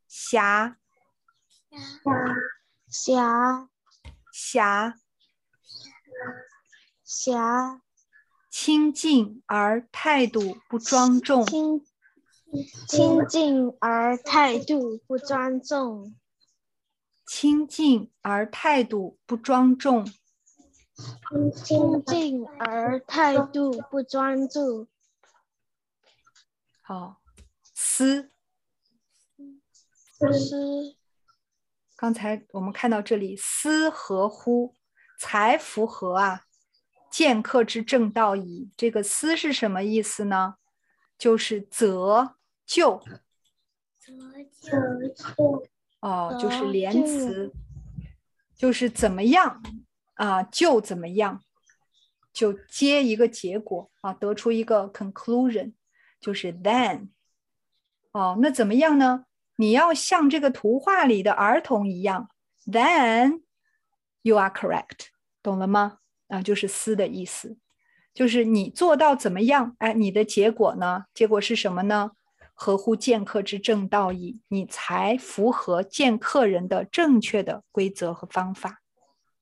[0.07, 0.77] 狭，
[2.91, 3.71] 狭，
[4.31, 4.95] 狭，
[7.03, 7.81] 狭，
[8.51, 11.87] 亲近而态度不庄重，亲，
[12.89, 16.15] 亲近而态度不庄重。
[17.27, 20.07] 亲近而态度不庄重，
[21.65, 24.87] 亲近而态度不专注。
[26.83, 27.21] 好，
[27.75, 28.31] 思，
[30.33, 30.95] 思。
[31.97, 34.77] 刚才我们看到这里，思合乎，
[35.19, 36.45] 才符合啊。
[37.11, 38.71] 见客之正道矣。
[38.77, 40.57] 这个思是什么意思呢？
[41.19, 41.61] 就是
[42.67, 43.01] 就。
[46.01, 47.53] 哦，就是连词，
[48.55, 49.63] 就是怎么样
[50.15, 51.43] 啊，就怎么样，
[52.33, 55.73] 就接一个结果啊，得出一个 conclusion，
[56.21, 57.09] 就是 then。
[58.13, 59.25] 哦，那怎么样呢？
[59.57, 62.31] 你要像这个图画里的儿童一样
[62.67, 63.43] ，then
[64.23, 65.09] you are correct，
[65.43, 65.99] 懂了吗？
[66.29, 67.57] 啊，就是思的意思，
[68.15, 71.07] 就是你做到怎么样，哎，你的结果呢？
[71.13, 72.13] 结果是什么呢？
[72.59, 78.83] 合乎见客之正道矣，你才符合见客人的正确的规则和方法，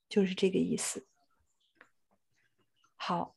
[0.09, 1.07] 就是这个意思。
[2.97, 3.37] 好，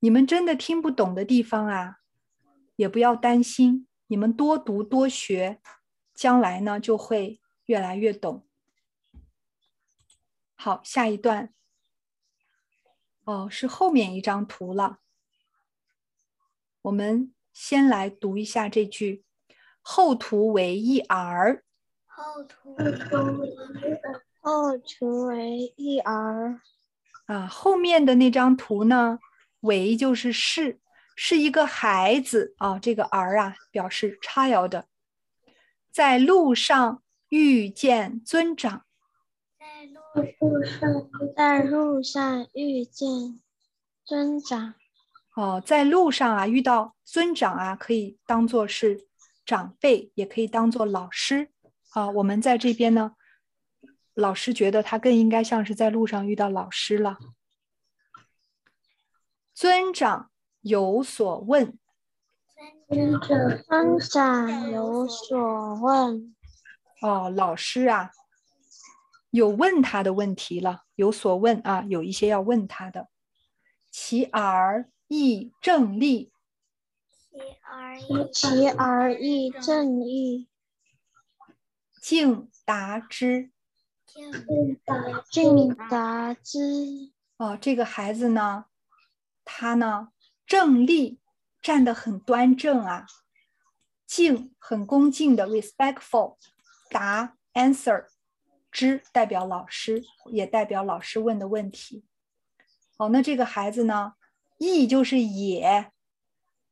[0.00, 2.00] 你们真的听不懂的地方啊，
[2.76, 5.62] 也不要担心，你们多读多学，
[6.12, 8.46] 将来呢就会越来越懂。
[10.54, 11.54] 好，下一段，
[13.24, 14.98] 哦，是后面一张图了，
[16.82, 17.33] 我们。
[17.54, 19.24] 先来读一下这句
[19.80, 21.64] ：“后图为一儿。”
[22.04, 22.76] 后图，
[24.40, 26.60] 后图为一儿。
[27.26, 29.18] 啊，后面的那张图呢？
[29.60, 30.78] 为就是是，
[31.16, 32.78] 是一个孩子啊。
[32.78, 34.84] 这个儿啊，表示 child。
[35.90, 38.84] 在路上遇见尊长。
[39.58, 43.40] 在路上，在路上遇见
[44.04, 44.74] 尊长。
[45.34, 49.08] 哦，在路上啊，遇到尊长啊，可以当做是
[49.44, 51.50] 长辈，也可以当做老师。
[51.90, 53.16] 啊，我们在这边呢，
[54.14, 57.18] 老师觉得他更应该像是在路上遇到老师了。
[59.52, 60.30] 尊长
[60.60, 61.76] 有所问，
[62.88, 66.34] 尊长，尊长有所问。
[67.02, 68.12] 哦，老师啊，
[69.30, 73.08] 有问他的问题了，有所问啊，有一些要问他的。
[73.90, 74.88] 其儿。
[75.06, 76.32] 亦正立，
[77.30, 80.48] 其而亦其儿亦正立，
[82.00, 83.50] 敬答之，
[85.30, 87.12] 敬答之。
[87.36, 88.66] 哦，这个孩子呢，
[89.44, 90.12] 他呢
[90.46, 91.20] 正立，
[91.60, 93.06] 站得很端正啊，
[94.06, 96.36] 敬很恭敬的 respectful，
[96.90, 98.06] 答 answer，
[98.70, 102.06] 之代表老师，也代表老师问的问题。
[102.96, 104.14] 哦，那这个孩子呢？
[104.58, 105.90] 亦就是也，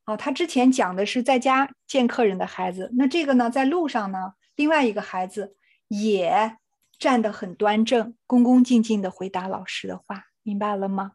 [0.06, 5.56] 哦，他之前讲的是在家见客人的孩子，那这个呢，在路上呢，另外一个孩子
[5.88, 6.56] 也
[6.98, 11.12] 站得很端正，恭恭敬敬的回答老师的话，明白了吗？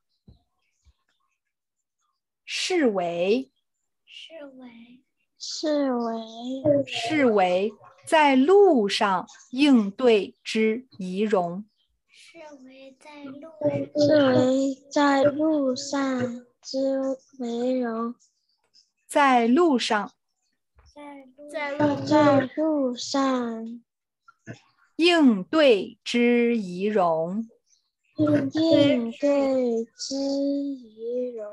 [2.46, 3.52] 视为，
[4.06, 5.02] 视为，
[5.38, 6.22] 视为，
[6.86, 7.74] 视为
[8.06, 11.66] 在路上应对之仪容。
[12.10, 13.50] 视为在路，
[13.96, 16.78] 视为在路上之
[17.40, 18.14] 为荣。
[19.08, 20.12] 在路上，
[20.94, 21.24] 在
[21.78, 23.82] 路，在在路上
[24.98, 27.48] 应对之仪容。
[28.18, 31.48] 应对之仪容。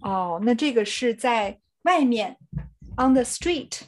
[0.00, 2.38] 哦，那这个是在外面
[2.96, 3.82] ，on the street，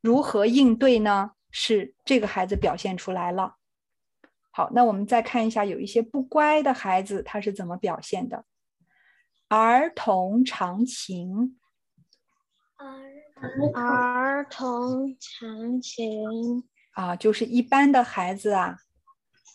[0.00, 1.32] 如何应对呢？
[1.50, 3.56] 是这个孩子表现出来了。
[4.52, 8.44] 好，那我们再看一下，有一些不乖的孩子，他是怎么表现的？
[9.48, 11.56] 儿童长情，
[12.76, 18.78] 儿儿童长情啊，就是一般的孩子啊，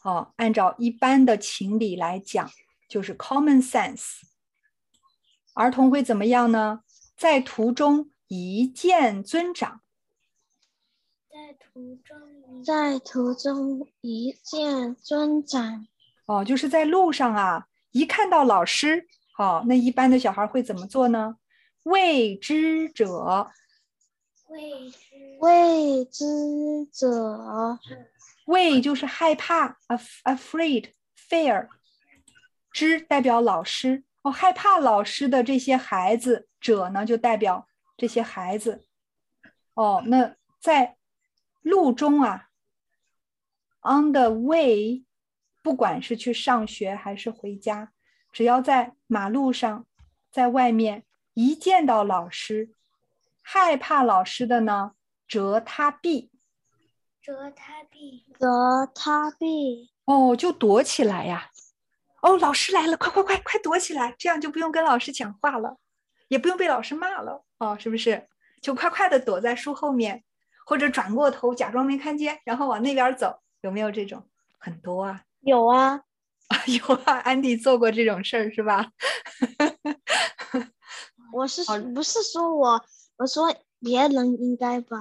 [0.03, 2.49] 哦，按照一般的情理来讲，
[2.87, 4.21] 就是 common sense。
[5.53, 6.83] 儿童会怎么样呢？
[7.17, 9.81] 在途中一见尊长，
[11.29, 15.85] 在途中，在途中一见尊长。
[16.27, 19.05] 哦，就是在路上啊，一看到老师，
[19.41, 21.37] 哦，那一般的小孩会怎么做呢？
[21.81, 23.49] 未知者，
[24.49, 24.99] 未知
[25.39, 27.79] 未知者，
[28.45, 31.69] 畏就是害怕，af-afraid，fear，
[32.71, 34.03] 知代表老师。
[34.21, 37.67] 哦，害怕老师的这些孩子，者呢就代表
[37.97, 38.85] 这些孩子。
[39.73, 40.97] 哦，那在
[41.63, 42.49] 路中啊
[43.81, 45.03] ，on the way，
[45.63, 47.91] 不管是去上学还是回家，
[48.31, 49.85] 只要在马路上，
[50.31, 51.03] 在外面
[51.33, 52.73] 一见到老师，
[53.41, 54.93] 害怕老师的呢，
[55.27, 56.31] 折他臂。
[57.21, 59.91] 折他臂，折他臂。
[60.05, 61.51] 哦，就躲起来呀。
[62.21, 65.77] 哦，老师来了，快快快快躲起来，这样就不用跟老师讲话了，
[66.27, 68.27] 也不用被老师骂了哦，是不是？
[68.61, 70.23] 就快快的躲在树后面，
[70.65, 74.27] 或者转过头假装没看见，然后往那边走，有没有这种？
[74.57, 76.01] 很多啊，有啊，
[76.67, 78.91] 有啊，安迪做过这种事儿是吧？
[81.33, 82.85] 我是不是说我，
[83.17, 84.97] 我说别人应该吧？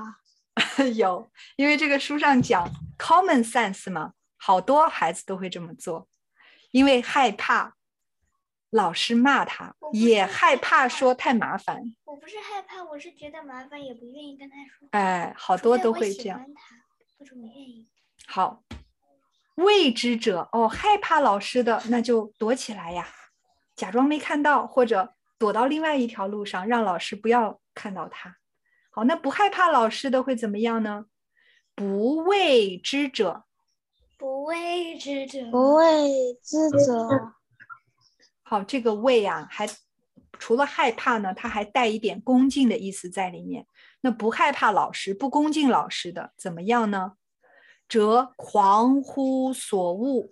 [0.94, 6.08] 有，因为这个书上讲 common sense 嘛，好多孩子都会这么做。
[6.70, 7.74] 因为害怕
[8.70, 11.82] 老师骂他，也害怕说太麻烦。
[12.04, 14.86] 我不是害怕，我是觉得麻烦，也不愿意跟他说。
[14.92, 16.38] 哎，好多都会这样。
[17.18, 17.88] 或者我愿意。
[18.26, 18.62] 好，
[19.56, 23.06] 畏之者哦，害怕老师的，那就躲起来呀，
[23.76, 28.36] 假装没看到，或者躲到另外一条路上，让老师不要看到他。
[28.90, 31.06] 好，那不害怕老师的会怎么样呢？
[31.74, 33.44] 不畏之者。
[34.18, 37.32] 不畏之者，不畏之者。
[38.42, 39.66] 好，这个畏啊，还
[40.38, 43.66] 除了害怕呢，它还带一点恭敬的意思在里面。
[44.02, 47.12] 那不害怕老师，不恭敬老师的，怎么样呢？
[47.90, 50.30] 则狂乎所恶，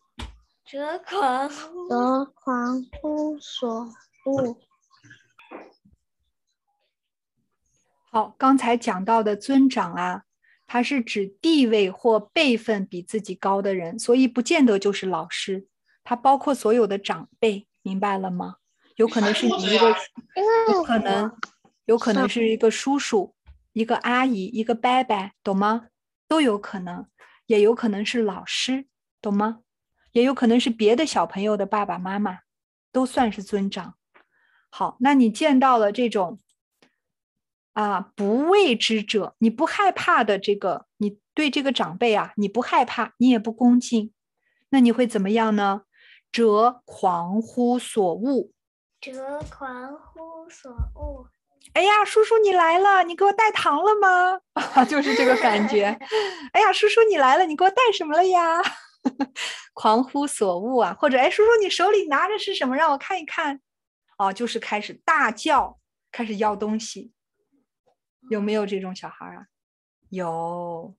[0.64, 1.50] 则狂，
[1.88, 3.68] 则狂乎所
[4.24, 4.56] 恶。
[8.10, 10.22] 好，刚才讲到的尊长啊。
[10.70, 15.66] 它是指地位或辈分比自己高的人，所以不见得就是老师，
[16.04, 18.56] 它包括所有的长辈，明白了吗？
[18.96, 19.96] 有可能是你一个，
[20.70, 21.34] 有可能，
[21.86, 23.34] 有可能是一个叔叔，
[23.72, 25.86] 一个阿姨，一个伯伯，懂吗？
[26.28, 27.06] 都有可能，
[27.48, 28.86] 也有可能是老师，
[29.20, 29.62] 懂吗？
[30.12, 32.38] 也有可能是别的小朋友的爸爸妈妈，
[32.92, 33.96] 都算是尊长。
[34.70, 36.38] 好，那你见到了这种。
[37.74, 44.12] 啊，不畏之者，你不害怕的这个，你对这个长辈啊，你不害怕，你也不恭敬，
[44.70, 45.82] 那你会怎么样呢？
[46.32, 48.50] 则狂乎所恶，
[49.00, 51.30] 则狂乎所恶。
[51.74, 54.40] 哎呀，叔叔你来了，你给我带糖了吗？
[54.74, 55.84] 啊， 就是这个感觉。
[56.52, 58.60] 哎呀，叔叔你来了，你给我带什么了呀？
[59.74, 62.74] 狂呼所恶啊，或者哎，叔叔你手里拿着是什么？
[62.76, 63.60] 让我看一看。
[64.16, 65.78] 啊，就是开始大叫，
[66.10, 67.12] 开始要东西。
[68.30, 69.46] 有没有这种小孩啊？
[70.10, 70.94] 有，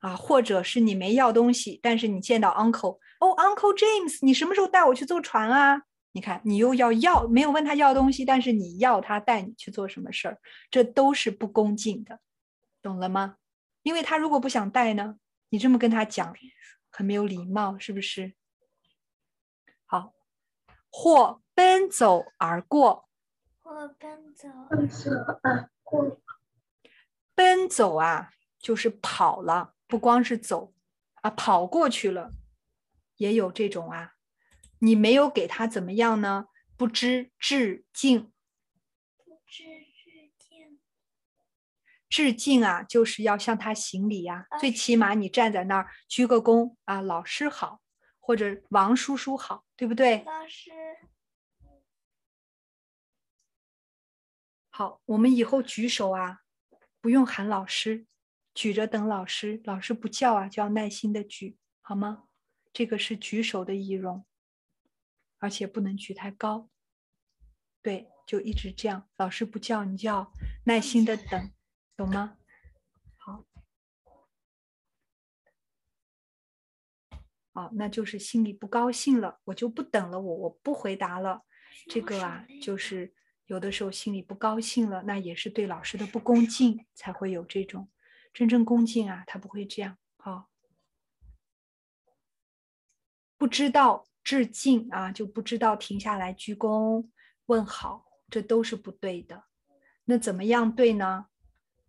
[0.00, 5.82] 啊，或者是你没要东西，但是你见到 uncle，哦，uncle James，你什么时候带我去坐船啊？
[6.16, 10.38] 你看，你又要要，没有问他要东西，但是你要他带你去做什么事儿，
[10.70, 12.20] 这都是不恭敬的，
[12.80, 13.36] 懂了吗？
[13.82, 15.18] 因为他如果不想带呢，
[15.50, 16.34] 你这么跟他讲，
[16.88, 18.32] 很没有礼貌，是不是？
[19.84, 20.14] 好，
[20.90, 23.10] 或奔走而过，
[23.60, 26.22] 或奔走而过。
[27.34, 30.72] 奔走啊，就是跑了，不光是走
[31.16, 32.30] 啊，跑过去了，
[33.18, 34.14] 也有这种啊。
[34.86, 36.46] 你没有给他怎么样呢？
[36.76, 38.32] 不知致敬，
[39.44, 40.78] 致致敬。
[42.08, 44.58] 致敬啊，就是要向他行礼呀、啊。
[44.58, 47.80] 最起码你站在那儿鞠个躬啊，老师好，
[48.20, 50.22] 或者王叔叔好，对不对？
[50.22, 50.70] 老师。
[54.70, 56.42] 好，我们以后举手啊，
[57.00, 58.06] 不用喊老师，
[58.54, 62.28] 举着等老师，老师不叫啊，就要耐心的举，好吗？
[62.72, 64.24] 这个是举手的仪容，
[65.38, 66.68] 而且不能举太高。
[67.82, 70.32] 对，就一直这样，老师不叫，你就要
[70.64, 71.52] 耐心的等，
[71.96, 72.38] 懂吗？
[73.16, 73.44] 好，
[77.52, 81.44] 好，那就是心里不高兴了，我就不等了，我我不回答了。
[81.88, 83.14] 这个啊，就是。
[83.46, 87.88] 有的时候心里不高兴了，那也是对老师的不恭敬，才会有这种
[88.32, 89.96] 真正恭敬啊，他不会这样。
[90.16, 90.46] 好、哦，
[93.38, 97.06] 不知道致敬啊，就不知道停下来鞠躬
[97.44, 99.44] 问好，这都是不对的。
[100.06, 101.26] 那怎么样对呢？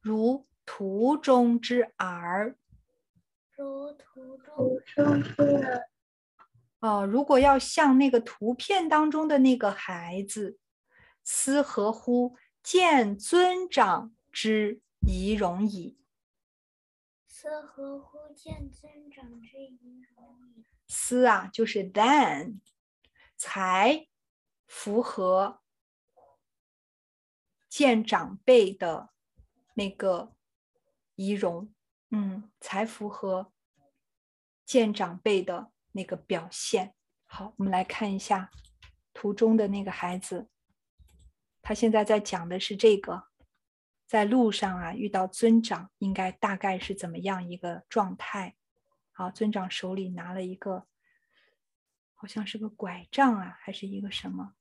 [0.01, 2.55] 如图中之儿，
[3.55, 5.89] 如图中之儿。
[6.79, 10.59] 哦，如果要像那个图片当中的那个孩子。
[11.23, 15.97] 斯何乎见尊长之仪容矣？
[17.27, 20.56] 斯何乎见尊长之仪容矣？
[20.87, 22.59] 斯啊，就是 then
[23.35, 24.07] 才
[24.65, 25.61] 符合
[27.69, 29.09] 见长辈的
[29.75, 30.33] 那个
[31.15, 31.73] 仪容，
[32.09, 33.51] 嗯，才符合
[34.65, 36.95] 见长辈的那个表现。
[37.25, 38.49] 好，我们来看一下
[39.13, 40.49] 图中的那个孩子。
[41.61, 43.27] 他现在在讲的是这个，
[44.07, 48.55] 在路上啊遇到尊长，应该大概是怎么样一个状态？
[49.17, 50.85] 好，尊长手里拿了一个，
[52.13, 54.53] 好像是个拐杖啊，还是一个什么？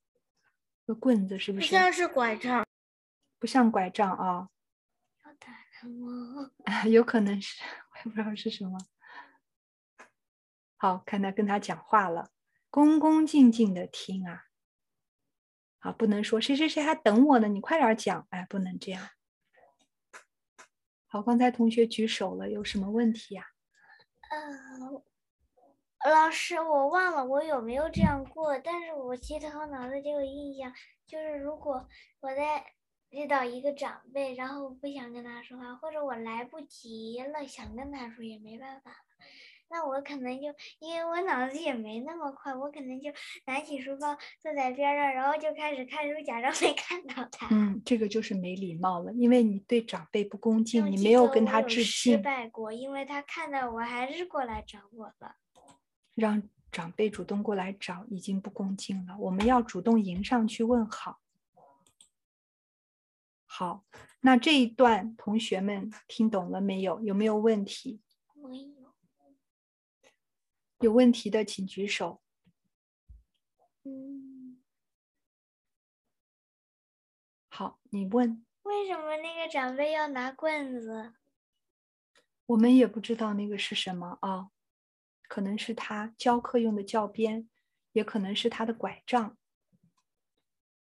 [0.86, 1.66] 个棍子是不是？
[1.66, 2.66] 像是拐杖，
[3.38, 4.48] 不像拐杖啊。
[6.90, 8.78] 有可能是，我也不知道是什么。
[10.78, 12.30] 好，看他跟他讲话了，
[12.70, 14.44] 恭恭敬敬的听啊。
[15.80, 19.07] 啊，不能说谁谁谁还等我呢，你快点讲，哎，不能这样。
[21.09, 23.48] 好，刚才同学举手了，有什么问题呀？
[24.31, 25.03] 嗯，
[26.11, 30.72] 老师，我忘了我有没有这样过，但是我记得我脑子里有印象，
[31.07, 31.89] 就是如果
[32.20, 32.64] 我在
[33.11, 39.05] 遇到一个长辈，然后我不想跟他说话，或者我来不及了，想跟他说也没办法。
[39.68, 40.46] 那我可能就
[40.78, 43.10] 因为我脑子也没那么快，我可能就
[43.46, 47.48] 拿起书包坐在边上，然后就开始看书，假装没看到他。
[47.50, 51.84] 嗯，这个就是没礼貌了，因为你对长辈不恭敬，你没有跟他致敬。
[51.84, 55.36] 失败过，因为他看到我还是过来找我了。
[56.14, 61.18] 让长辈主动过来找已经不恭敬了，我们要主动迎上去问好。
[63.44, 63.84] 好，
[64.20, 67.00] 那这一段同学们听懂了没有？
[67.00, 68.00] 有没有问题？
[68.34, 68.76] 没
[70.81, 70.93] 有。
[70.93, 72.20] 问题的请举手。
[73.85, 74.62] 嗯，
[77.49, 78.45] 好，你问。
[78.62, 81.14] 为什么那个长辈要拿棍子？
[82.47, 84.51] 我们也不知道那个是什么啊、哦，
[85.28, 87.48] 可能是他教课用的教鞭，
[87.93, 89.36] 也可能是他的拐杖。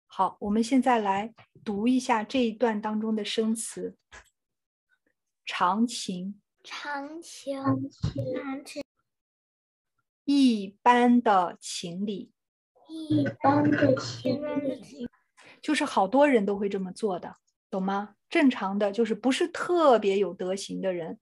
[0.06, 1.34] 好，我们现在来
[1.64, 3.96] 读一下这一段当中的生词：
[5.44, 8.82] 长情，长情，常情。
[10.24, 12.32] 一般的情理，
[12.88, 15.08] 一般的情理，
[15.60, 17.36] 就是好多人都会这么做的，
[17.70, 18.16] 懂吗？
[18.30, 21.20] 正常的就是不是特别有德行的人，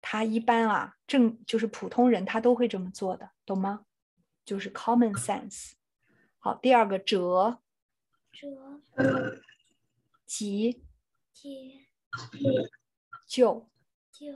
[0.00, 3.84] 他一般啊，正就是普通人，他都会这么做的，懂吗？
[4.44, 5.72] 就是 common sense。
[6.38, 7.60] 好，第二个折，
[8.32, 8.80] 折，
[10.26, 10.82] 急，
[11.32, 11.86] 急，
[13.28, 13.68] 就，
[14.10, 14.34] 就，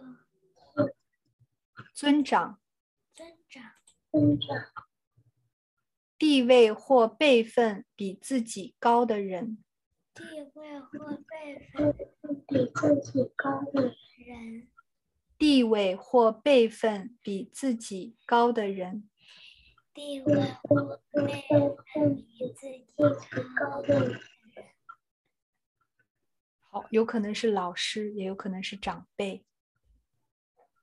[1.95, 2.64] 尊长，尊长。
[6.17, 9.59] 地位或辈分比自己高的人，
[10.15, 10.23] 地
[10.55, 11.93] 位或辈分
[12.47, 14.69] 比自己高的人，
[15.37, 19.11] 地位或辈分比自己高的人，
[19.93, 21.43] 地位或辈
[21.93, 22.87] 分比自己
[23.59, 24.21] 高的人。
[26.71, 29.45] 好，有可能是老师，也有可能是长辈。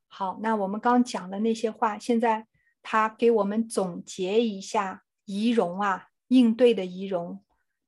[0.08, 2.48] 好，那我们刚讲的那些话，现在。
[2.82, 7.44] 他给我们总结一下仪容啊，应对的仪容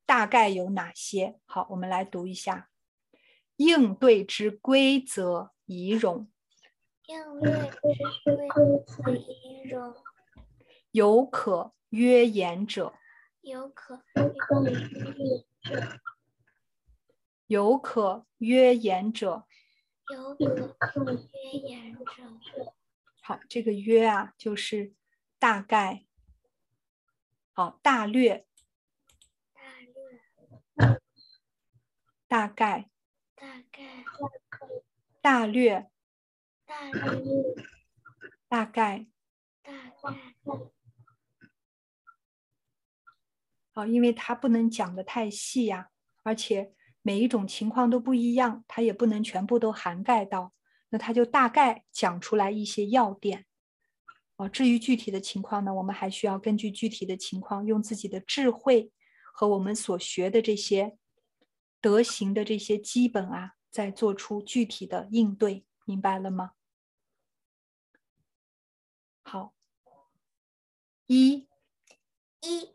[0.06, 1.40] 大概有哪些？
[1.46, 2.70] 好，我们来读一下
[3.58, 6.30] 应对之规则仪容。
[7.06, 9.94] 应对之规则仪容。
[10.92, 12.94] 有可约言者。
[13.42, 15.12] 有可约言
[15.62, 15.84] 者。
[17.48, 19.46] 有可约言者。
[20.14, 22.74] 有可约言者。
[23.26, 24.94] 好，这个约啊，就是
[25.40, 26.06] 大概。
[27.54, 28.46] 好，大略。
[29.54, 31.02] 大略，
[32.28, 32.90] 大概。
[33.34, 34.04] 大概。
[35.22, 35.90] 大略。
[36.66, 37.56] 大略。
[38.50, 39.08] 大概。
[39.62, 39.94] 大概。
[43.72, 45.92] 好，因为它不能讲的太细呀，
[46.24, 50.54] 而且每一种情况都不一样，它也不能全部都涵盖到，
[50.94, 53.48] 那他就大概讲出来一些要点。
[54.36, 58.92] 啊，至于具体的情况呢，我们还需要根据具体的情况，用自己的智慧
[59.34, 60.98] 和我们所学的这些
[61.82, 66.52] 德行的这些基本啊，再做出具体的应对，明白了吗？
[69.24, 69.56] 好，
[71.08, 71.48] 一，
[72.42, 72.70] 一，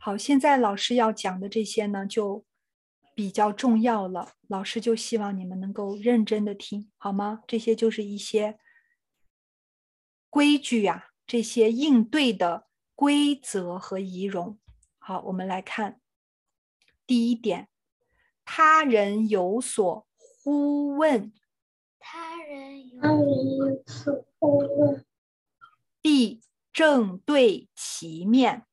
[0.00, 2.44] 好，现在老师要讲的这些呢，就。
[3.12, 7.42] 比较重要了，老师就希望你们能够认真的听，好吗？
[7.46, 8.58] 这些就是一些
[10.30, 14.58] 规矩呀、啊，这些应对的规则和仪容。
[14.98, 16.00] 好，我们来看
[17.06, 17.68] 第一点，
[18.46, 21.30] 他人有所呼问，
[21.98, 25.04] 他人有所呼问，
[26.00, 26.40] 必
[26.72, 28.64] 正对其面，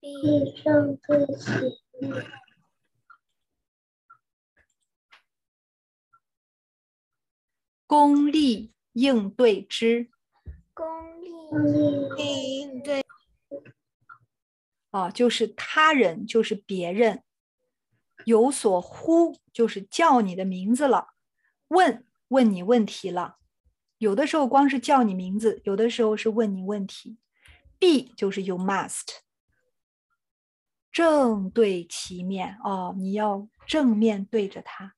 [0.00, 1.50] 必正对其
[2.00, 2.26] 面。
[7.86, 10.10] 恭立应对之，
[10.72, 10.86] 功
[11.20, 11.28] 利
[12.16, 13.04] 应对。
[14.90, 17.22] 啊，就是他人，就是别人，
[18.24, 21.08] 有所呼，就是叫你的名字了，
[21.68, 23.36] 问问你问题了。
[23.98, 27.18] 有的时候光是叫你名字，有的时候是问你问题。
[27.78, 29.20] 必就是 you must，
[30.92, 34.94] 正对其面哦，你要正面对着他。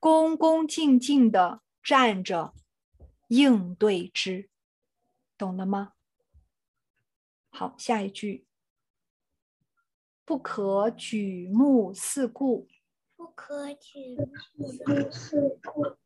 [0.00, 2.54] 恭恭敬敬的站着，
[3.28, 4.48] 应对之，
[5.36, 5.94] 懂了吗？
[7.50, 8.46] 好，下一句，
[10.24, 12.68] 不可举目四顾，
[13.16, 14.16] 不可举
[14.54, 15.96] 目四顾，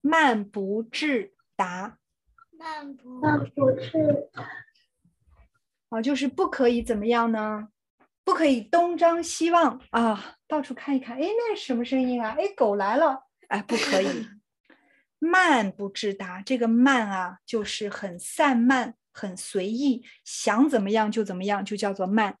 [0.00, 1.98] 漫不至达，
[2.50, 4.48] 漫不至达，
[5.90, 7.68] 好，就是不可以怎么样呢？
[8.24, 11.16] 不可以东张西望啊，到处看一看。
[11.16, 12.36] 哎，那是什么声音啊？
[12.38, 13.26] 哎，狗来了。
[13.48, 14.28] 哎，不可以。
[15.18, 22.38] 慢不至达，这个慢啊，就是很散漫、很随意，想怎么样就怎么样，就叫做慢。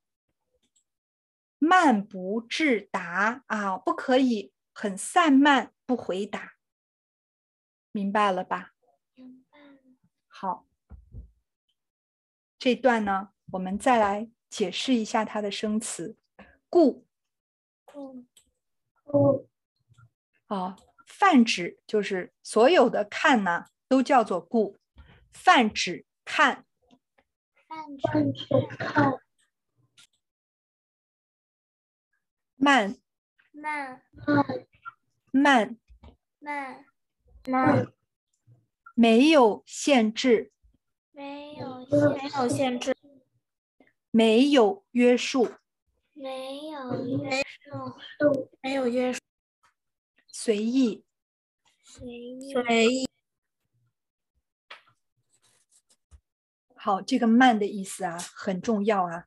[1.58, 6.52] 慢不至达啊，不可以很散漫不回答。
[7.90, 8.74] 明白了吧？
[9.14, 9.78] 明白了。
[10.28, 10.66] 好，
[12.58, 14.30] 这段呢，我们再来。
[14.50, 16.16] 解释一下它的生词，
[16.70, 17.04] 顾，
[17.84, 18.24] 顾，
[19.04, 19.46] 顾，
[20.46, 20.74] 啊，
[21.06, 24.78] 泛指就是所有的看呢，都叫做顾，
[25.32, 26.64] 泛指看，
[27.68, 28.46] 泛指
[28.78, 29.20] 看，
[32.56, 32.96] 慢，
[33.52, 34.02] 慢，
[35.30, 35.76] 慢，
[36.38, 36.86] 慢，
[37.44, 37.92] 慢，
[38.94, 40.50] 没有限制，
[41.12, 42.97] 没有，没有限制。
[44.10, 45.50] 没有约束，
[46.14, 49.20] 没有约束，没有约束，
[50.26, 51.04] 随意，
[51.84, 53.08] 随意，随意。
[56.74, 59.26] 好，这个慢的意思啊，很重要啊，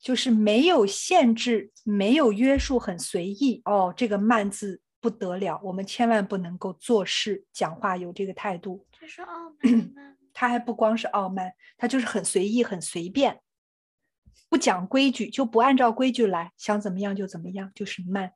[0.00, 3.94] 就是没有限制，没有约束，很随意哦。
[3.96, 8.84] 这个慢字不得了，我们千万不能够做事、讲话有这个态度。
[8.90, 10.16] 这是傲慢吗？
[10.34, 13.40] 他还不光是傲慢，他就是很随意、很随便。
[14.48, 18.32] 不讲规矩，就不按照规矩来，想怎么样就怎么样，就是慢。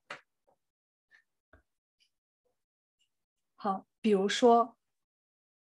[3.55, 4.77] 好，比如说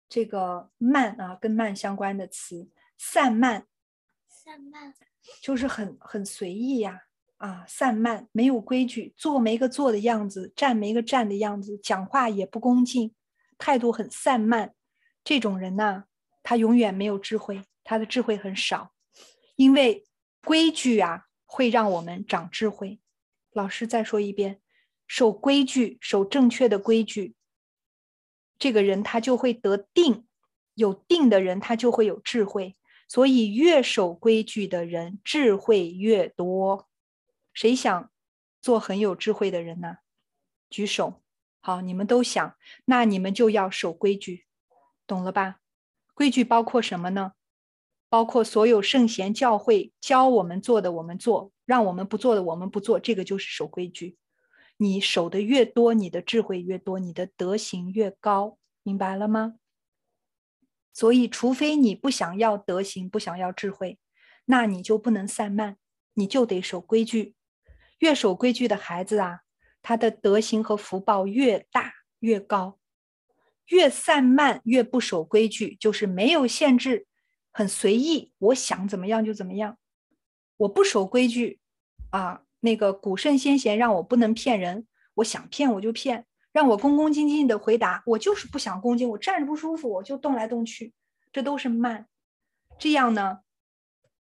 [0.08, 3.66] 这个慢啊，跟慢相关的词，散漫，
[4.28, 4.94] 散漫
[5.42, 7.02] 就是很很随意呀，
[7.38, 13.12] 啊，散漫，没有规矩，坐没个坐的样子，站没个站的样子，讲话也不恭敬，
[13.58, 14.74] 态度很散漫。
[15.24, 16.04] 这种人呢，
[16.44, 18.92] 他永远没有智慧，他的智慧很少，
[19.56, 20.04] 因为。
[20.48, 23.00] 规矩啊，会让我们长智慧。
[23.52, 24.62] 老师再说一遍，
[25.06, 27.34] 守规矩，守正确的规矩，
[28.58, 30.26] 这个人他就会得定。
[30.72, 32.78] 有定的人，他就会有智慧。
[33.06, 36.88] 所以，越守规矩的人，智慧越多。
[37.52, 38.10] 谁想
[38.62, 39.98] 做很有智慧的人呢？
[40.70, 41.22] 举手。
[41.60, 42.56] 好，你们都想，
[42.86, 44.46] 那你们就要守规矩，
[45.06, 45.60] 懂了吧？
[46.14, 47.34] 规矩包括什么呢？
[48.08, 52.98] 包括所有圣贤教诲教我们做的，我们做；让我们不做的，我们不做。
[52.98, 54.16] 这个就是守规矩。
[54.78, 59.56] 你守的越多，你的智慧越多，你的德行越高，明白了吗？
[60.94, 63.98] 所以，除非你不想要德行，不想要智慧，
[64.44, 65.76] 那你就不能散漫，
[66.14, 67.34] 你就得守规矩。
[67.98, 69.40] 越守规矩的孩子啊，
[69.82, 72.78] 他的德行和福报越大越高。
[73.66, 77.07] 越散漫，越不守规矩，就是没有限制。
[77.52, 79.78] 很随意，我想怎么样就怎么样，
[80.58, 81.60] 我不守规矩，
[82.10, 90.92] 啊，那个古圣先贤让我不能骗人，我想骗我就骗，让我恭恭敬敬的回答，我就是不想恭敬，我站着不舒服，我就动来动去，
[91.32, 92.06] 这都是慢，
[92.78, 93.40] 这样呢，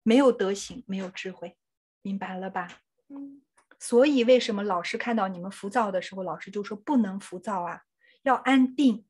[0.03, 1.57] 没有德行，没有智慧，
[2.01, 2.67] 明白了吧？
[3.09, 3.41] 嗯。
[3.79, 7.83] 所以为什么老师看到你们浮躁的时候，老师就说不能浮躁啊，
[8.23, 9.05] 要安定。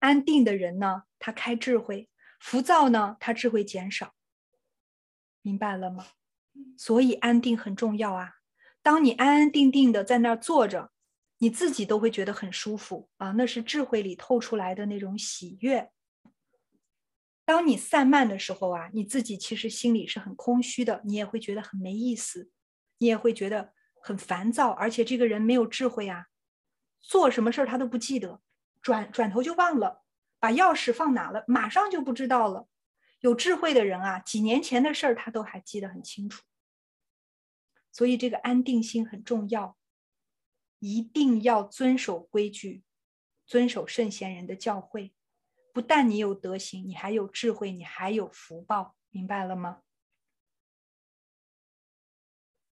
[0.00, 2.10] 安定的人呢，他开智慧。
[2.42, 4.14] 浮躁呢，他智慧减少，
[5.42, 6.04] 明白了吗？
[6.76, 8.34] 所以安定很重要啊。
[8.82, 10.90] 当你安安定定的在那儿坐着，
[11.38, 15.92] 你自己都会觉得很舒服啊，那是智慧里透出来的那种喜悦。
[17.44, 22.50] 当你散漫的时候啊，你自己其实心里是很空虚的，你也会觉得很没意思，
[22.98, 26.26] 你也会觉得很烦躁，而且这个人没有智慧啊，
[27.00, 28.40] 做什么事儿他都不记得，
[28.82, 30.01] 转转头就忘了。
[30.42, 32.66] 把钥匙放哪了，马上就不知道了。
[33.20, 36.42] 有智慧的人啊，几年前的事儿他都还记得很清楚。
[37.92, 39.76] 所以这个安定心很重要，
[40.80, 42.82] 一定要遵守规矩，
[43.46, 45.12] 遵守圣贤人的教诲。
[45.72, 49.82] 不但你有德行，你还有智慧，你还有福报，明白了吗？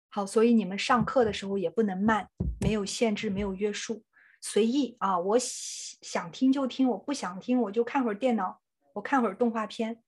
[0.08, 2.30] 好，所以你们上课的时候也不能慢，
[2.62, 4.06] 没有限制，没有约束。
[4.40, 8.62] 随意啊，我想听就听，我不想听我就看会儿电脑，
[8.94, 10.04] 我看会儿动画片。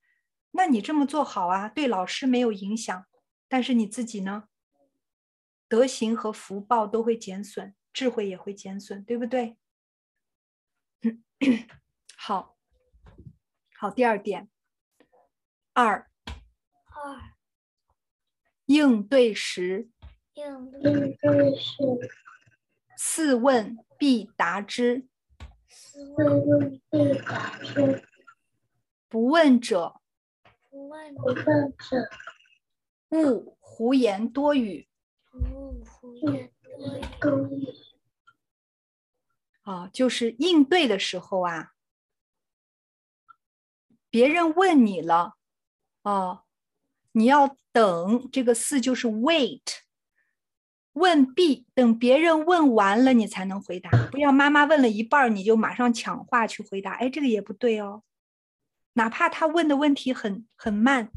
[0.52, 3.06] 那你这么做好啊，对老师没有影响，
[3.48, 4.48] 但是你自己呢，
[5.68, 9.58] 德行和福报都会减损，智慧也会减损，对不对？
[12.18, 12.58] 好，
[13.78, 14.50] 好，第二点，
[15.74, 16.10] 二，
[16.86, 17.34] 二，
[18.66, 19.90] 应对时，
[20.34, 21.78] 应对时，
[22.98, 25.06] 四问必答之。
[25.68, 28.04] 似问必答之。
[29.08, 30.02] 不问者，
[30.70, 32.10] 不问者，
[33.10, 34.88] 勿胡言多语。
[35.34, 36.52] 勿胡言
[37.20, 37.68] 多语。
[39.62, 41.74] 啊，就是应对的时候啊，
[44.10, 45.36] 别人问你了，
[46.04, 46.46] 哦，
[47.12, 48.30] 你要等。
[48.32, 49.82] 这个四就是 wait。
[50.94, 53.90] 问必等别人问完了，你才能回答。
[54.12, 56.94] 不要妈妈问了一半，你就马上抢话去回答。
[56.94, 58.04] 哎，这个也不对哦。
[58.94, 61.12] 哪怕他问的问题很很慢，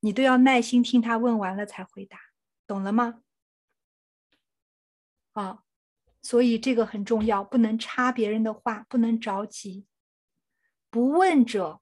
[0.00, 2.18] 你都要耐心听他问完了才回答，
[2.66, 3.22] 懂了吗？
[5.32, 5.60] 啊，
[6.22, 9.86] 所以这个很重要，不能插别人的话，不能着急。
[10.90, 11.80] 不问者，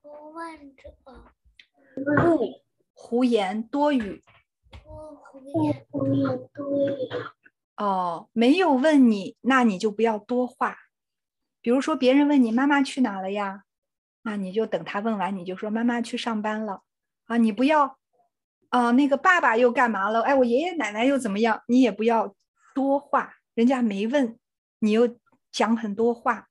[0.00, 0.94] 不问者，
[2.24, 2.62] 不
[2.92, 4.22] 胡言多语。
[7.76, 10.76] 哦，没有问你，那你就不要多话。
[11.60, 13.64] 比如说，别人问你妈妈去哪了呀？
[14.22, 16.82] 那你就等他问完，你就说妈妈去上班了。
[17.26, 17.98] 啊，你不要
[18.70, 20.22] 啊，那个爸爸又干嘛了？
[20.22, 21.62] 哎，我爷爷奶奶又怎么样？
[21.68, 22.34] 你也不要
[22.74, 24.38] 多话，人家没问，
[24.80, 25.16] 你又
[25.52, 26.48] 讲很多话，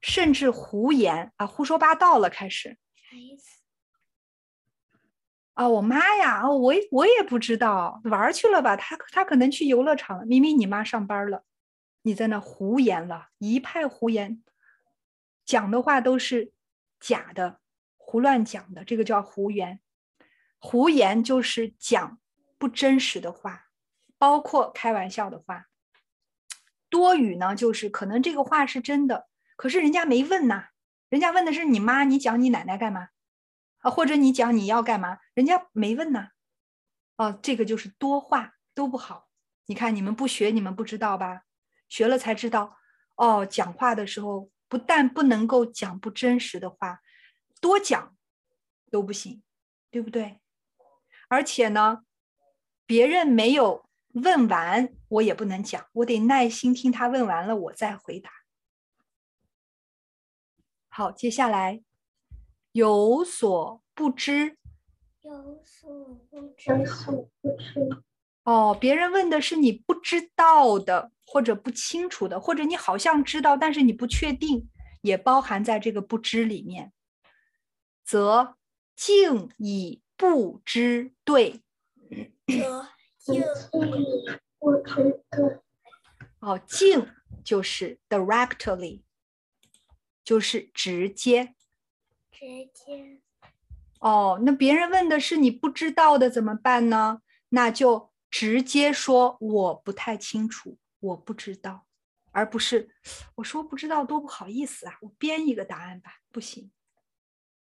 [0.00, 2.76] 甚至胡言啊，胡说八道了，开始。
[2.94, 3.63] 啥意思
[5.54, 6.42] 啊、我妈呀！
[6.42, 8.76] 哦，我我也不知道玩去了吧？
[8.76, 10.26] 她她可能去游乐场了。
[10.26, 11.44] 明明你妈上班了，
[12.02, 14.42] 你在那胡言了，一派胡言，
[15.44, 16.52] 讲的话都是
[16.98, 17.60] 假的，
[17.96, 19.78] 胡乱讲的，这个叫胡言。
[20.58, 22.18] 胡言就是讲
[22.58, 23.66] 不真实的话，
[24.18, 25.66] 包括开玩笑的话。
[26.88, 30.70] 多语呢，就是可能这个话是真的，可是人家没问呐，
[31.08, 33.10] 人家问的是你妈，你讲你奶奶干嘛？
[33.84, 36.28] 啊，或者你讲你要干嘛，人家没问呢。
[37.18, 39.28] 哦，这个就是多话都不好。
[39.66, 41.42] 你看你们不学，你们不知道吧？
[41.88, 42.78] 学了才知道。
[43.16, 47.02] 哦，讲话的时候不但不能够讲不真实的话，
[47.60, 48.16] 多讲
[48.90, 49.42] 都不行，
[49.90, 50.40] 对不对？
[51.28, 52.04] 而且呢，
[52.86, 58.30] 别人没有问完，我也不能讲，我得耐心听他问完了，我再回答。
[60.88, 61.83] 好，接下来。
[62.74, 64.56] 有所不知，
[65.22, 68.02] 有所不知，有所不知。
[68.42, 74.68] 哦，别人问的是你不知道的，或者不清楚的，或者你好像知道，但是你不确定，
[75.02, 76.92] 也包含在这个不知里面，
[78.02, 78.56] 则
[78.96, 81.62] 敬以不知对。
[82.48, 84.26] 则敬以
[84.58, 85.60] 不知对。
[86.40, 87.06] 哦，敬
[87.44, 89.02] 就是 directly，
[90.24, 91.53] 就是直接。
[92.34, 93.20] 直接。
[94.00, 97.22] 哦，那别人问的是你不知道的怎么办呢？
[97.50, 101.86] 那就直接说我不太清楚，我不知道，
[102.32, 102.90] 而不是
[103.36, 106.70] 我说不知道多不好意思啊，我编一个答案吧，不行。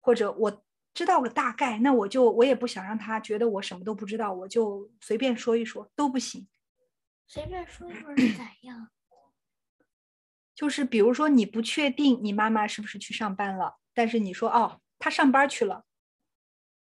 [0.01, 0.63] 或者我
[0.93, 6.47] 知道个大概，那我就我也不想让他觉得我什么都不知道，我就随便说一说都不行。
[7.27, 8.89] 随便说一说是咋样？
[10.53, 15.85] 就是比如说你不确定你妈妈是不是去上班了，但是你说哦，他上班去了。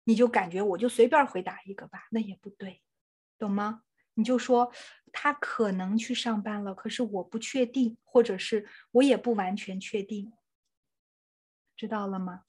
[0.06, 2.81] 你就感觉我就随便回答一个吧，那也不对，
[3.38, 3.84] 懂吗？
[4.15, 4.72] 你就说
[5.11, 10.34] 他可能去上班了，可是我不确定，或者是我也不完全确定，
[11.76, 12.45] 知道了吗？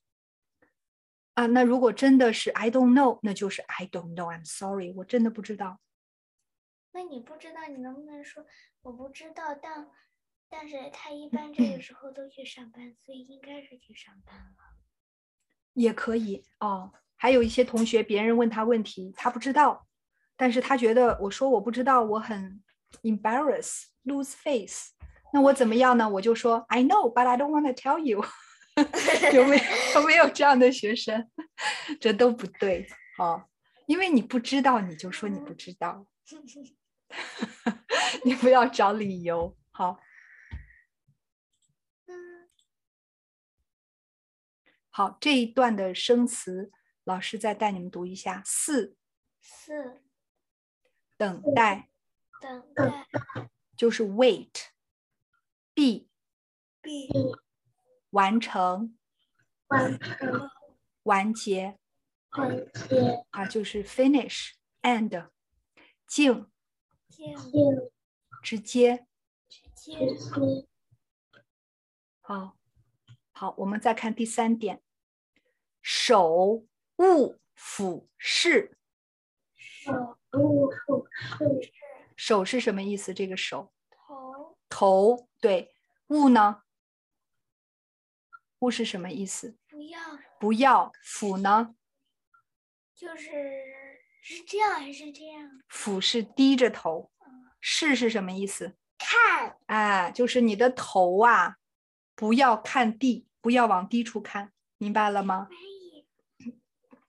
[1.35, 5.81] 啊，那如果真的是 I don't know，那就是 I don't know，I'm sorry，我真的不知道。
[6.93, 8.47] 那你不知道，你能不能说
[8.83, 9.55] 我不知道？
[9.55, 9.87] 但
[10.51, 14.77] 但是他一般这个时候都去上班，所以应该是去上班了。
[15.75, 16.93] 也可以哦。
[17.17, 19.87] 还有一些同学，别人问他问题，他不知道，
[20.37, 22.63] 但是他觉得我说我不知道，我很
[23.03, 24.91] embarrass, lose face。
[25.33, 26.09] 那我怎么样呢？
[26.09, 28.25] 我就说 I know, but I don't want to tell you。
[29.35, 29.63] 有没有
[29.95, 31.31] 有没有这样的学生？
[32.01, 33.45] 这都不对哦，
[33.87, 36.07] 因为你不知道，你就说你不知道，
[38.25, 39.55] 你不要找理由。
[39.73, 40.01] 好，
[45.01, 46.71] 好，这一段的生词。
[47.05, 48.99] 老师再带你们读一下：四，
[49.41, 50.03] 四，
[51.17, 51.89] 等待，
[52.39, 53.07] 等待，
[53.75, 54.51] 就是 wait。
[55.73, 57.09] b，b，
[58.11, 58.95] 完成，
[59.69, 60.51] 完成，
[61.05, 61.79] 完结，
[62.33, 64.51] 完结，啊，就是 finish。
[64.83, 65.31] and，
[66.07, 66.47] 静
[67.09, 67.35] 静，
[68.43, 69.07] 直接，
[69.49, 69.99] 直接，
[72.21, 72.59] 好，
[73.33, 74.83] 好，我们再看第三点，
[75.83, 76.65] 手。
[76.99, 78.77] 物俯视。
[79.55, 81.07] 手勿俯
[81.61, 81.73] 视。
[82.17, 83.15] 手是什么意思？
[83.15, 83.73] 这个手。
[83.91, 84.59] 头。
[84.69, 85.75] 头，对。
[86.09, 86.63] 物呢？
[88.59, 89.57] 物是什么意思？
[89.69, 89.99] 不要。
[90.39, 90.93] 不要。
[91.03, 91.75] 俯呢？
[92.95, 93.31] 就是
[94.21, 95.63] 是这样还是这样？
[95.69, 97.11] 俯是低着头。
[97.61, 98.77] 视是什么意思？
[98.99, 99.57] 看。
[99.67, 101.57] 哎，就是你的头啊，
[102.15, 105.49] 不要看地，不要往低处看，明白了吗？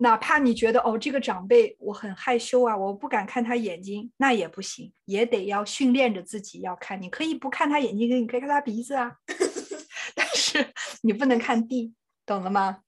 [0.01, 6.99] 哪怕你觉得哦，这个长辈我很害羞啊，我不敢看他眼睛，那也不行，也得要训练着自己要看。
[6.99, 9.17] 你可以不看他眼睛，你可以看他鼻子啊，
[10.15, 10.73] 但是
[11.03, 11.93] 你不能看地，
[12.25, 12.79] 懂了吗？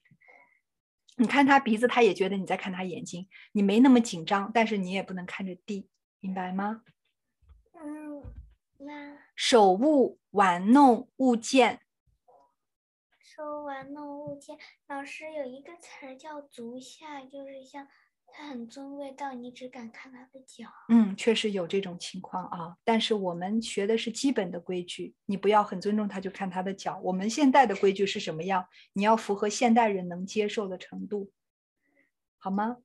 [1.17, 5.87] 你看他鼻子，他也觉得你在看他眼睛，你没那么紧张，但是你也不能看着地，
[6.19, 6.81] 明白吗？
[7.73, 8.23] 嗯，
[8.79, 11.81] 那手勿玩弄物件。
[13.35, 14.55] 说玩弄物件，
[14.87, 17.87] 老师有一个词儿叫足下，就是像
[18.27, 20.69] 他很尊贵到你只敢看他的脚。
[20.89, 22.77] 嗯，确实有这种情况啊。
[22.83, 26.99] 但是我们学的是基本的规矩，你不要很尊重他就看他的脚。
[27.03, 28.67] 我们现代的规矩是什么样？
[28.93, 31.31] 你要符合现代人能接受的程度，
[32.37, 32.77] 好吗？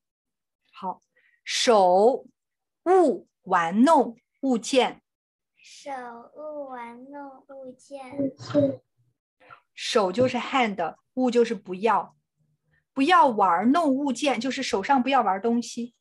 [0.73, 1.03] 好，
[1.45, 2.27] 手
[2.87, 5.03] 物玩弄物件。
[5.59, 5.91] 手
[6.35, 8.33] 物玩弄物件。
[9.81, 12.17] 手就是 hand，物就是不要，
[12.93, 15.95] 不要玩弄物件，就是手上不要玩东西。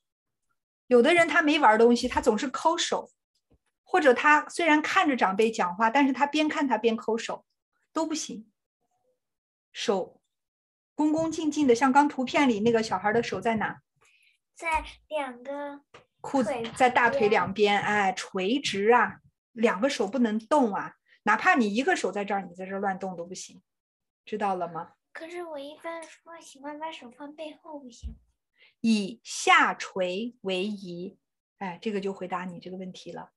[0.88, 3.12] 有的人他没玩东西，他总是抠手，
[3.84, 7.46] 或者他虽然看着长辈讲话，但是他边看他边抠手，
[7.94, 8.52] 都不行。
[9.72, 10.20] 手
[10.96, 13.84] 恭恭敬敬的，像刚图片里那个小孩的手在哪？
[14.56, 15.82] 在两个
[16.20, 19.20] 裤子在大腿两边，哎，垂直啊，
[19.52, 20.96] 两个手不能动啊。
[21.28, 23.62] 哪怕你一个手在这儿，你在这儿乱动都不行，
[24.24, 24.94] 知道了吗？
[25.12, 28.16] 可是我一般说喜欢把手放背后，不行。
[28.80, 31.18] 以下垂为宜，
[31.58, 33.32] 哎，这个就回答你这个问题了。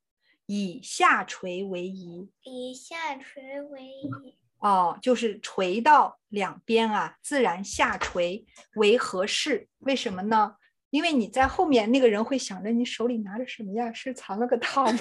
[0.46, 2.30] 以下垂为宜。
[2.42, 4.38] 以下垂为宜。
[4.58, 9.68] 哦，就是垂到两边啊，自然下垂为合适。
[9.78, 10.58] 为什么呢？
[10.90, 13.92] 因为你在后面，那个人会想着你手里拿着什么呀？
[13.92, 14.98] 是藏了个套吗？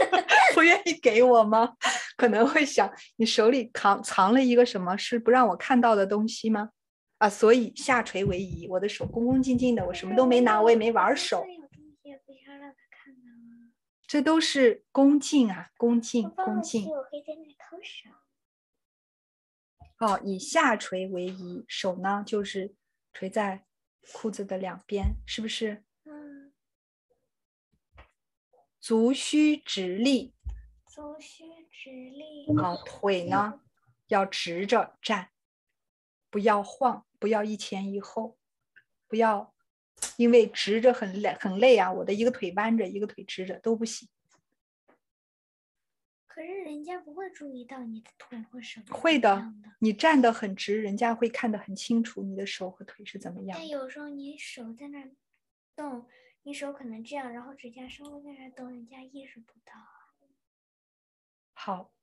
[0.54, 1.74] 不愿意给我吗？
[2.16, 4.96] 可能会想你手里藏藏了一个什么？
[4.96, 6.70] 是不让我看到的东西吗？
[7.18, 8.66] 啊，所以下垂为宜。
[8.68, 11.44] 我的手恭恭敬敬的，我什么都没拿，我也没玩手。
[14.06, 16.88] 这都是恭敬啊，恭敬，恭敬。
[19.98, 22.74] 哦，以下垂为宜，手呢就是
[23.12, 23.64] 垂在
[24.12, 25.84] 裤子的两边，是不是？
[26.04, 26.52] 嗯。
[28.80, 30.34] 足须直立。
[30.86, 32.56] 足须直立。
[32.56, 33.60] 好，腿呢
[34.06, 35.30] 要直着站，
[36.30, 38.38] 不要晃，不要一前一后，
[39.08, 39.54] 不要
[40.16, 44.08] 因为直着很累很累啊，我的一个腿弯着，一个腿直着都不行。
[46.36, 48.82] 可是人家不会注意到你的腿或手。
[48.90, 53.56] 会的，你站得很直，人家会看得很清楚你的手和腿是怎么样。
[53.58, 55.02] 但有时候你手在那
[55.74, 56.06] 动，
[56.42, 59.72] 你手可能这样，然后指甲稍微在那动，人家意识不到。
[61.54, 61.94] 好，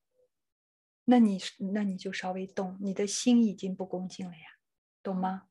[1.05, 1.37] 那你
[1.71, 4.57] 那你就稍微动，你的心已经不恭敬了呀，
[5.03, 5.43] 懂吗？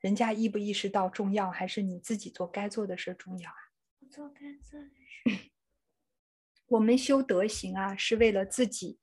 [0.00, 3.56] 人家意不意识到重要，还是你自己做该做的事重要啊？
[4.00, 5.50] 我做该做的事。
[6.72, 8.98] 我们修德行啊，是为了自己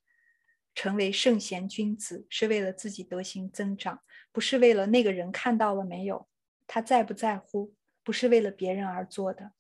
[0.74, 4.02] 成为圣贤君子，是为了自己德行增长，
[4.32, 6.28] 不是为了那个人看到了没有，
[6.66, 9.52] 他在不在乎，不是为了别人而做的。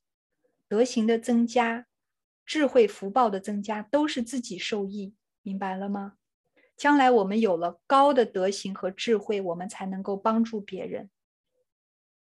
[0.67, 1.85] 德行的增加，
[2.47, 5.13] 智慧福报的增加，都是自己受益，
[5.43, 6.15] 明白了吗？
[6.75, 11.11] 将来我们有了高的德行和智慧，我们才能够帮助别人。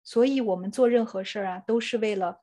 [0.04, 2.41] 所以，我们做任何事儿啊，都是为了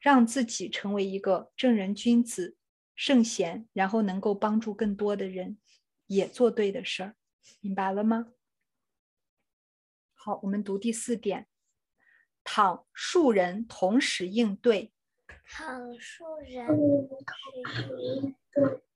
[0.00, 2.56] 让自己成为一个正人君子。
[2.94, 5.58] 圣贤，然后能够帮助更多的人，
[6.06, 7.16] 也做对的事儿，
[7.60, 8.32] 明白了吗？
[10.14, 11.48] 好，我们读第四点：
[12.44, 14.92] 倘数人同时应对，
[15.48, 17.10] 倘数人同
[17.70, 18.86] 时应对，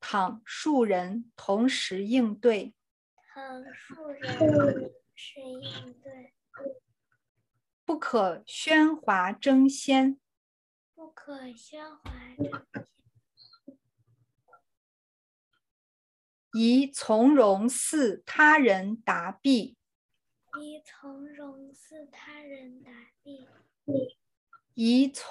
[0.00, 2.74] 倘数人同时应对，
[3.32, 6.34] 倘数人同时应对，
[7.84, 10.18] 不可喧哗争先。
[11.20, 12.12] 不可喧哗
[16.54, 19.76] 宜从容似他人答毕。
[20.58, 22.90] 宜从容似他人答
[23.22, 23.46] 毕。
[24.74, 25.30] 宜从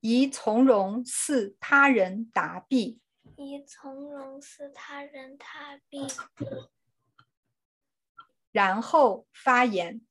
[0.00, 3.02] 宜从容似他人答毕。
[3.36, 6.06] 宜从容似他人答毕。
[8.52, 10.06] 然后发言。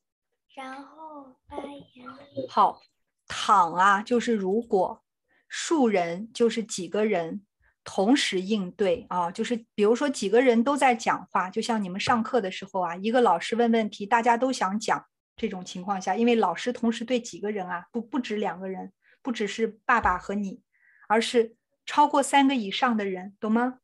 [0.53, 2.05] 然后发言。
[2.49, 2.81] 好。
[3.27, 5.03] 倘啊，就是如果
[5.47, 7.45] 数人就是几个人
[7.83, 15.05] 同时应对啊，就是比如说几个人都在讲话，就像你们上课的时候啊，一个老师问问题，大家都想讲，
[15.37, 18.91] 这种情况下，因为老师同时对几个人啊，不不止两个人，
[19.21, 20.61] 不只是爸爸和你，
[21.07, 23.79] 而是超过三个以上的人，懂吗？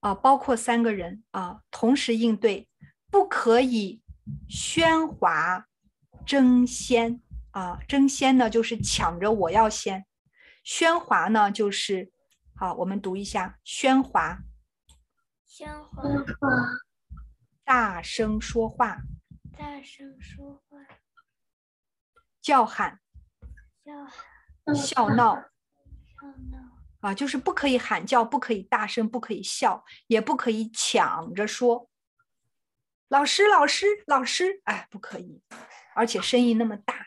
[0.00, 2.68] 啊，包括三个人啊，同时应对，
[3.10, 4.02] 不可以
[4.48, 5.68] 喧哗
[6.26, 7.20] 争先。
[7.50, 10.04] 啊，争先呢就是抢着我要先，
[10.66, 12.10] 喧哗呢就是，
[12.56, 14.40] 好，我们读一下喧哗。
[15.48, 16.02] 喧哗。
[17.62, 18.98] 大声说话。
[19.56, 20.78] 大声说话。
[22.42, 22.98] 叫喊。
[23.84, 24.74] 叫喊。
[24.74, 25.36] 笑闹。
[25.36, 26.58] 笑闹。
[27.08, 31.88] 啊，就是不可以喊叫，不可以大声，不可以笑，也不可以抢着说。
[33.14, 35.40] 老师，老师，老师，哎，不可以，
[35.94, 37.06] 而且声音那么大。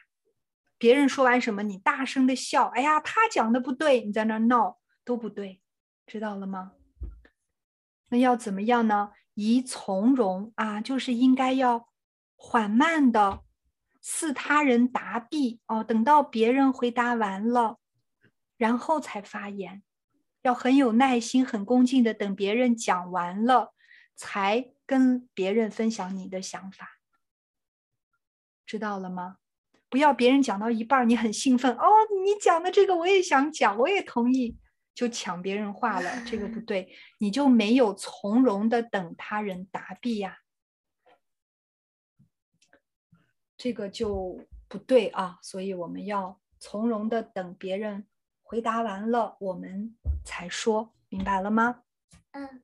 [0.77, 2.67] 别人说完什么，你大声的笑。
[2.67, 5.61] 哎呀，他讲的不对，你在那闹都不对，
[6.05, 6.71] 知道了吗？
[8.07, 9.11] 那要怎么样呢？
[9.33, 11.89] 宜从容啊，就是应该要
[12.37, 13.43] 缓慢的，
[14.01, 17.79] 似他人答毕哦，等到别人回答完了，
[18.55, 19.83] 然后才发言，
[20.43, 23.73] 要很有耐心、很恭敬的等别人讲完了，
[24.15, 26.99] 才跟别人分享你的想法，
[28.65, 29.37] 知道了吗？
[29.89, 31.85] 不要别人讲到一半，你很兴奋哦，
[32.25, 34.57] 你讲的这个我也想讲，我也同意，
[34.95, 40.39] 就抢别人话了，这个不对， 你就没有从容的等他人答毕呀，
[43.57, 48.07] 这个就不对啊，所以我们要从容的等别人
[48.41, 51.83] 回答完了，我们才说，明白了吗？
[52.31, 52.63] 嗯。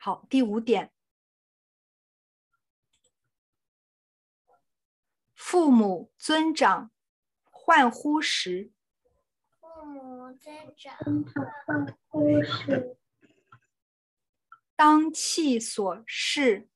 [0.00, 0.92] 好，第五点。
[5.34, 6.92] 父母尊长，
[7.50, 8.70] 唤呼时，
[9.58, 10.96] 父母尊长
[11.66, 12.96] 唤呼时，
[14.76, 16.68] 当气所事，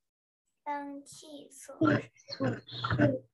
[0.64, 1.78] 当气所
[2.66, 3.24] 事，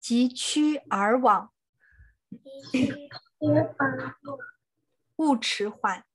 [0.00, 1.52] 疾趋而往，
[2.70, 3.08] 疾趋
[3.40, 3.74] 而
[4.24, 4.38] 往，
[5.16, 6.06] 勿迟缓，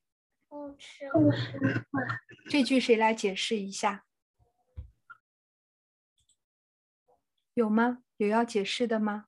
[0.57, 1.23] 勿迟缓。
[2.49, 4.05] 这句谁来解释一下？
[7.53, 8.03] 有吗？
[8.17, 9.27] 有要解释的吗？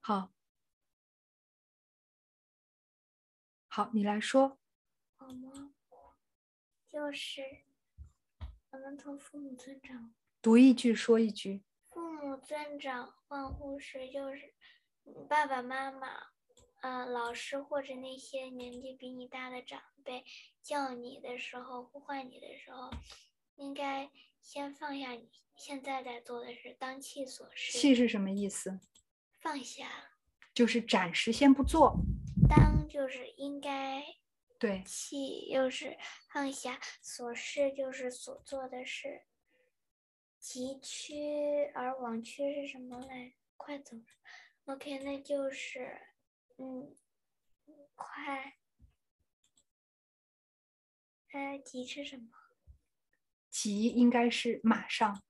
[0.00, 0.32] 好，
[3.68, 4.58] 好，你来说。
[5.16, 5.72] 好吗？
[6.88, 7.42] 就是
[8.70, 10.14] 我们从父母尊长。
[10.40, 11.62] 读一句，说一句。
[11.88, 14.54] 父母尊长唤呼时，就是
[15.28, 16.31] 爸爸妈妈、
[16.82, 20.24] 呃，老师或者那些年纪比你大的长辈
[20.62, 22.90] 叫你的时候，呼唤你的时候，
[23.54, 24.10] 应该
[24.40, 27.78] 先放下你现在在做的事，当气所事。
[27.78, 28.80] 气是什么意思？
[29.40, 30.10] 放下，
[30.52, 31.96] 就是暂时先不做。
[32.48, 34.04] 当就是应该。
[34.58, 34.82] 对。
[34.84, 35.96] 气又是
[36.32, 39.22] 放下，所事就是所做的事。
[40.40, 43.34] 急趋而往趋是什么来？
[43.56, 43.96] 快走。
[44.64, 46.00] OK，那就是，
[46.62, 46.94] 嗯，
[47.96, 48.58] 快。
[51.32, 52.28] 呃，急是什么？
[53.50, 55.20] 急应该是马上。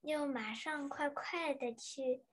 [0.00, 2.24] 要马上快快的去。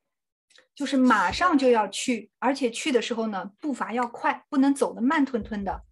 [0.74, 5.84] 就是马上就要去，而且去的时候呢，步伐要快，不能走的慢吞吞的。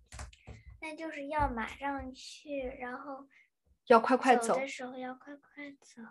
[0.80, 3.28] 那就是要马上去，然后。
[3.88, 6.02] 要快快走，走的时候要快快走，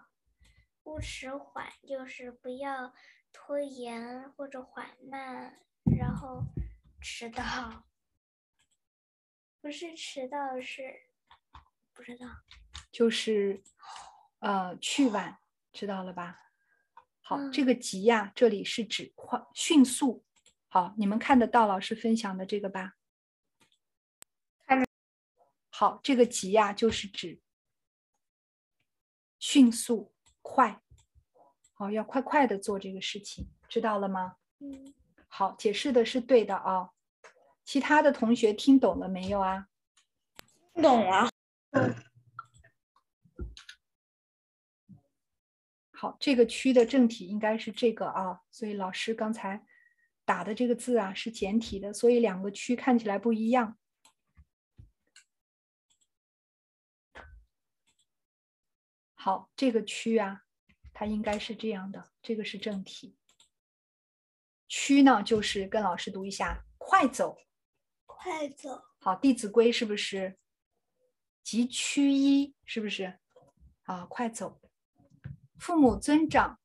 [0.84, 2.94] 不迟缓就是不要
[3.32, 6.44] 拖延或者缓慢，然后
[7.00, 7.84] 迟到，
[9.60, 10.82] 不是迟到是
[11.92, 12.26] 不知道，
[12.90, 13.62] 就是
[14.40, 15.38] 呃去晚，
[15.72, 16.40] 知道了吧？
[17.20, 20.24] 好，嗯、这个急呀，这里是指快迅速。
[20.68, 22.96] 好，你们看得到老师分享的这个吧？
[24.66, 24.86] 看着。
[25.70, 27.40] 好，这个急呀，就是指。
[29.38, 30.82] 迅速快，
[31.74, 34.36] 好，要快快的做这个事情，知道了吗？
[34.58, 34.94] 嗯，
[35.36, 36.90] 好，解释的是对的啊。
[37.64, 39.66] 其他的同学听懂了没有啊？
[40.74, 41.28] 听懂了。
[45.90, 49.66] 好，这个区的正体应该是这个啊，所以老师刚才
[50.24, 53.76] 打的这个字啊是简体的，所以两个区看起来不一样。
[59.16, 60.42] 好，这个区啊，
[60.92, 63.16] 它应该是这样的，这个是正体。
[64.76, 67.36] 趋呢，就是跟老师读一下，快走，
[68.06, 68.82] 快走。
[68.98, 70.36] 好，《弟子规》是不是？
[71.44, 73.20] 急趋揖，是不是？
[73.84, 74.60] 啊，快走。
[75.60, 76.58] 父母尊长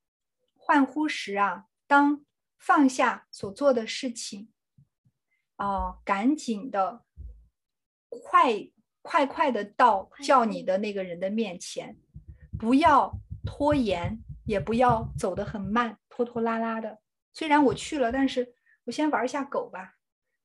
[0.56, 2.26] 唤呼时啊，当
[2.58, 4.52] 放下所做的事情，
[5.58, 7.06] 啊，赶紧的，
[8.10, 8.72] 快
[9.04, 11.96] 快快的到叫你的那个人的面前。
[12.58, 13.14] 不要
[13.46, 17.00] 拖延，也不要走得很慢，拖拖拉拉的。
[17.34, 19.96] 虽然我去了，但是我先玩一下狗吧，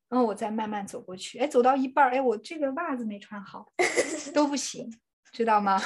[0.09, 1.39] 然后我再慢慢走过去。
[1.39, 3.73] 哎，走到一半，哎，我这个袜子没穿好，
[4.35, 4.91] 都不行，
[5.33, 5.79] 知道吗？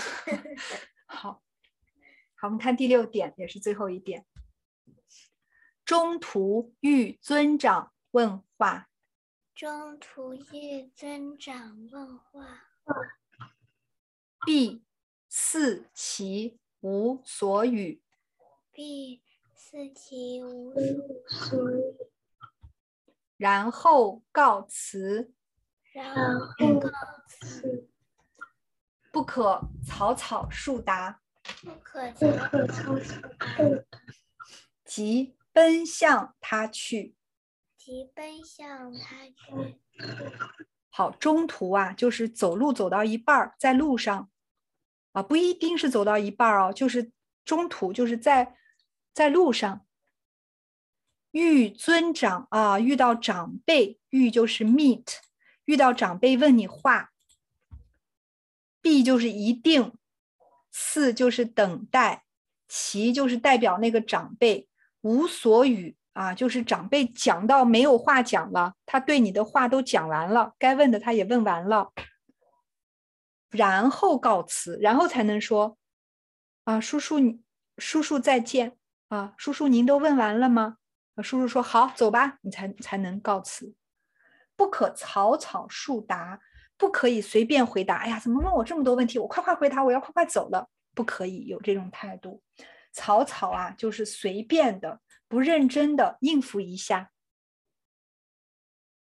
[1.06, 1.42] 好，
[2.34, 4.26] 好，我们看第六点，也是最后一点。
[5.84, 8.88] 中途遇尊长问话。
[9.54, 12.64] 中途遇尊长问话。
[14.46, 14.84] 必。
[15.30, 18.02] 四其无所语，
[18.72, 19.22] 必
[19.70, 20.72] 四其无
[23.36, 25.30] 然后告辞，
[25.92, 26.90] 然后告
[27.28, 27.86] 辞，
[29.12, 31.20] 不可草草述答，
[31.60, 32.26] 不可草
[32.66, 33.46] 草述答，
[34.86, 37.14] 即奔向他去，
[37.76, 39.78] 即奔向他去。
[40.88, 44.30] 好，中途啊，就是走路走到一半，在路上。
[45.12, 47.12] 啊，不一定是走到一半哦，就是
[47.44, 48.56] 中途，就是在
[49.12, 49.84] 在路上
[51.30, 55.04] 遇尊长啊，遇到长辈，遇就是 meet，
[55.66, 57.10] 遇到长辈问你话，
[58.80, 59.92] 必就是一定，
[60.70, 62.24] 四就是等待，
[62.66, 64.68] 其就是代表那个长辈
[65.02, 71.92] 无所语啊，就是长辈讲到没有话讲了，他对你的话都讲完了，该问的他也问完了。
[73.50, 75.76] 然后告辞，然后才能说，
[76.64, 77.42] 啊，叔叔你，
[77.76, 78.77] 叔叔再见
[79.08, 80.76] 啊，叔叔您都问完了吗？
[81.14, 83.74] 啊，叔叔说好，走吧，你才才能告辞。
[84.54, 86.40] 不可草草述答，
[86.76, 87.96] 不可以随便回答。
[87.96, 89.18] 哎呀，怎么问我这么多问题？
[89.18, 92.42] 我快快回答，我要快快走了，不可以有这种态度。
[92.92, 97.10] 草草啊，就是随便的，不认真的应付一下。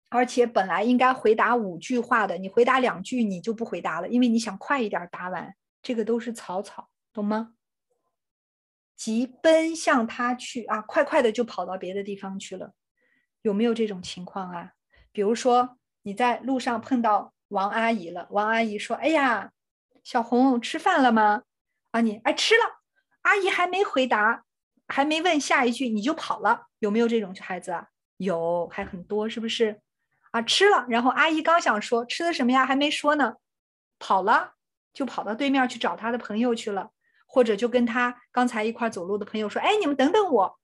[0.09, 7.55] 而且本来应该回答五句话的，你回答两句你就不回答了，因为你想快一点答完，这个都是草草，懂吗？
[9.01, 12.75] 急奔向他去啊，快快的就跑到别的地方去了，
[13.41, 14.73] 有没有这种情况啊？
[15.11, 19.53] 比如说你在路上碰到王阿姨了，王阿姨说：“哎呀，
[20.05, 21.45] 小红吃饭了吗？”
[21.93, 22.83] 啊，你哎吃了，
[23.23, 24.45] 阿姨还没回答，
[24.87, 27.87] 还没问下一句你就跑了，有没有这种孩子啊？
[28.19, 29.81] 有，还很多，是不是？
[30.33, 30.85] 啊，吃了。
[30.91, 33.37] 然后阿姨刚想说吃的什么呀，还没说呢，
[33.99, 34.53] 跑了，
[34.93, 36.91] 就跑到对面去找他的朋友去了，
[37.33, 40.59] 或者就跟他刚才一块走路的朋友说：“哎，你们等等我。”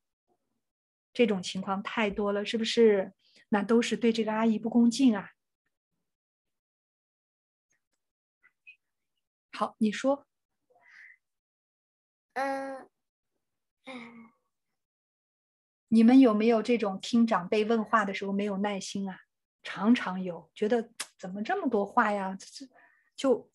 [1.15, 3.15] 这种情况太多了，是不是？
[3.51, 5.31] 那都是对这个阿姨不恭敬啊。
[9.53, 10.27] 好，你说。
[12.35, 12.89] 嗯。
[15.89, 19.21] 你们有没有这种听长辈问话的时候没有耐心啊？
[19.63, 22.37] 常常有，觉得怎么这么多话呀？
[22.39, 22.67] 这
[23.15, 23.49] 就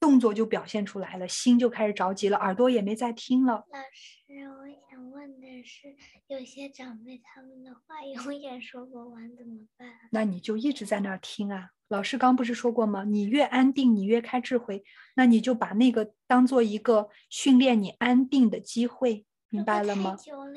[0.00, 3.64] 动作就表现出来了，心就开始着急了，耳朵也没再听了。
[3.70, 5.96] 老师，我想问的是，
[6.28, 9.88] 有些长辈他们的话永远说不完，怎么办？
[10.12, 11.70] 那你就一直在那儿听啊。
[11.88, 13.04] 老师刚不是说过吗？
[13.04, 14.84] 你越安定，你越开智慧。
[15.16, 19.24] 那你就把那个当做一个训练你安定的机会。
[19.50, 20.14] 明白了吗？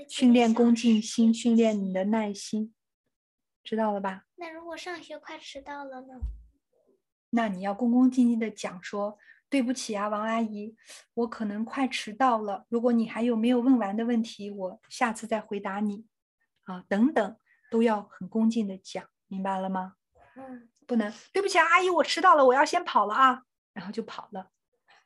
[0.09, 2.73] 训练恭敬心，训练你的耐心，
[3.63, 4.25] 知道了吧？
[4.35, 6.19] 那如果上学快迟到了呢？
[7.31, 9.17] 那你要恭恭敬敬的讲说
[9.49, 10.75] ：“对不起啊，王阿姨，
[11.15, 12.65] 我可能快迟到了。
[12.69, 16.05] 如果你还有没有问完的问题，我下次再回答你。”
[16.63, 17.37] 啊，等等，
[17.71, 19.95] 都要很恭敬的讲，明白了吗？
[20.35, 20.69] 嗯。
[20.87, 24.49] 不能，对不起啊，阿姨，我迟到了，我要先跑了啊，然后就跑了，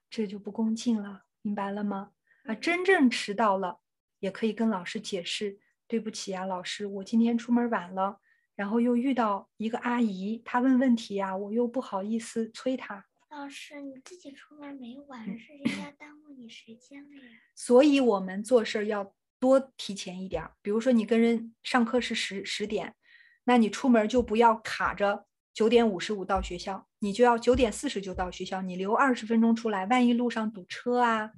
[0.09, 2.11] 这就不恭敬了，明白了吗？
[2.45, 3.79] 啊，真正迟到了，
[4.19, 5.59] 也可以跟老师解释。
[5.87, 8.19] 对不起啊，老师，我今天出门晚了，
[8.55, 13.05] 然后又遇到一个阿姨，她问问题呀，我又不好意思催她。
[13.29, 17.31] 老师，你自己出门没晚，是人家耽误你时间了呀。
[17.53, 20.49] 所以我们做事要多提前一点。
[20.61, 22.95] 比如说，你跟人上课是十十点，
[23.43, 31.31] 那你出门就不要卡着九点五十五到学校，你就要九点四十就到学校，你留二十分钟出来，万一路上堵车啊。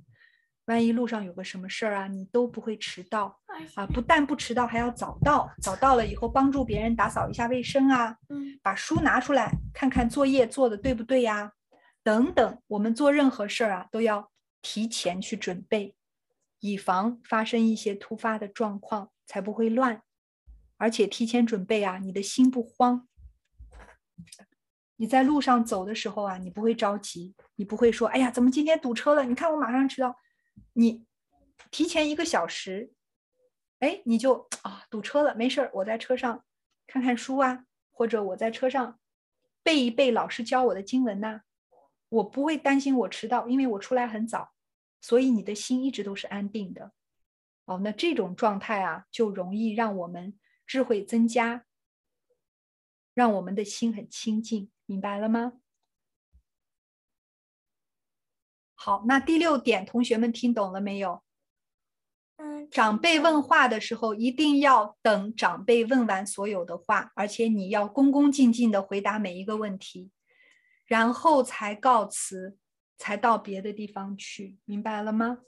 [0.67, 3.39] 万一路上有个什么事儿啊，你都不会迟到
[3.75, 3.87] 啊！
[3.87, 5.49] 不但不迟到，还要早到。
[5.61, 11.53] 早到了以后，帮助别人打扫一下卫生啊，嗯，把书拿出来看看作业做的对不对呀，
[12.03, 12.61] 等等。
[12.67, 14.29] 我们做任何事儿啊，都要
[14.61, 15.95] 提前去准备，
[16.59, 20.01] 以防发生一些突发的状况，才不会乱。
[20.75, 23.07] 而且提前准备啊，你的心不慌。
[24.97, 29.23] 你在路上走的时候啊，你不会着急，你不会说：“哎呀，怎么今天堵车了？
[29.23, 30.13] 你看我马上迟到。”
[30.73, 31.05] 你
[31.71, 32.93] 提前一个小时，
[33.79, 36.43] 哎，你就啊堵车了，没事儿，我在车上
[36.85, 38.99] 看看书啊，或者我在车上
[39.63, 41.41] 背一背老师教我的经文呐，
[42.09, 44.53] 我不会担心我迟到，因为我出来很早，
[45.01, 46.91] 所以你的心一直都是安定的。
[47.65, 51.65] 哦，那这种状态啊，就容易让我们智慧增加，
[53.13, 55.59] 让我们的心很清净，明白了吗？
[58.79, 61.23] 好，那第六点，同学们听懂了没有？
[62.35, 70.11] 嗯，长辈问话的时候，一定要等长辈问完所有的话，而且你要恭恭敬敬的回答每一个问题，
[70.85, 72.55] 然后才告辞，
[72.95, 75.39] 才到别的地方去，明白了吗？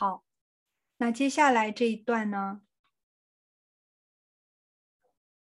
[0.00, 0.24] 好，
[0.96, 2.62] 那接下来这一段呢，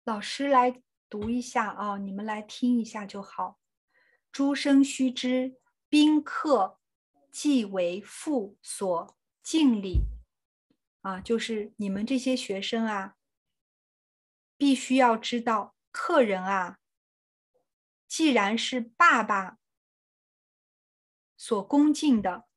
[0.03, 3.61] 老师来读一下啊，你们来听一下就好。
[4.33, 6.81] 诸生须知，宾客
[7.31, 10.07] 既为父所敬礼
[11.03, 13.15] 啊，就是你们这些学生啊，
[14.57, 16.81] 必须要知道，客人啊，
[18.09, 19.59] 既然是爸爸
[21.37, 22.49] 所恭敬的。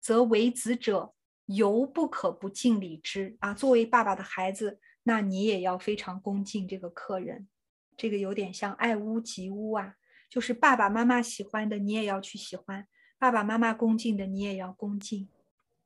[0.00, 1.14] 则为子者
[1.48, 3.52] 犹不可不敬礼之啊！
[3.52, 7.48] 作为爸爸的孩子，那你也要非常恭敬这个客人。
[7.96, 9.94] 这个有点像爱屋及乌啊，
[10.30, 12.84] 就是爸爸妈妈喜欢的，你也要去喜欢；
[13.18, 15.28] 爸爸妈妈恭敬的，你也要恭敬。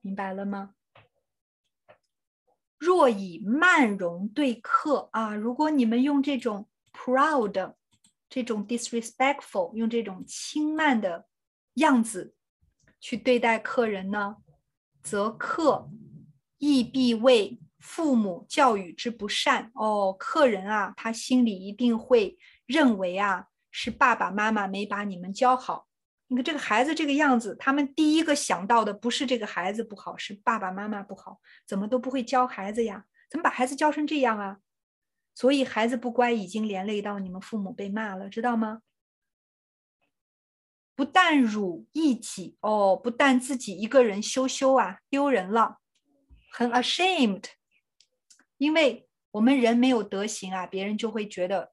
[0.01, 0.75] 明白了吗？
[2.79, 7.75] 若以慢容对客啊，如果你们用这种 proud、
[8.29, 11.29] 这种 disrespectful，用这种轻慢的
[11.75, 12.35] 样子。
[13.01, 14.37] 去对待客人呢，
[15.03, 15.91] 则客
[16.59, 20.15] 亦必为父母教育之不善哦。
[20.19, 25.87] 客人啊，他心里一定会认为啊，是爸爸妈妈没把你们教好。
[26.29, 33.05] 你看这个孩子这个样子，他们第一个想到的不是这个孩子不好，是爸爸妈妈不好，怎么都不会教孩子呀？
[33.29, 34.59] 怎么把孩子教成这样啊？
[35.35, 38.81] 所以孩子不乖，已经连累到你们父母被骂了，知道吗？
[40.95, 45.79] 不但辱一己哦，不但自己一个人羞羞啊，丢人了，
[46.53, 47.45] 很 ashamed，
[48.59, 51.73] 因为我们人没有德行啊，别人就会觉得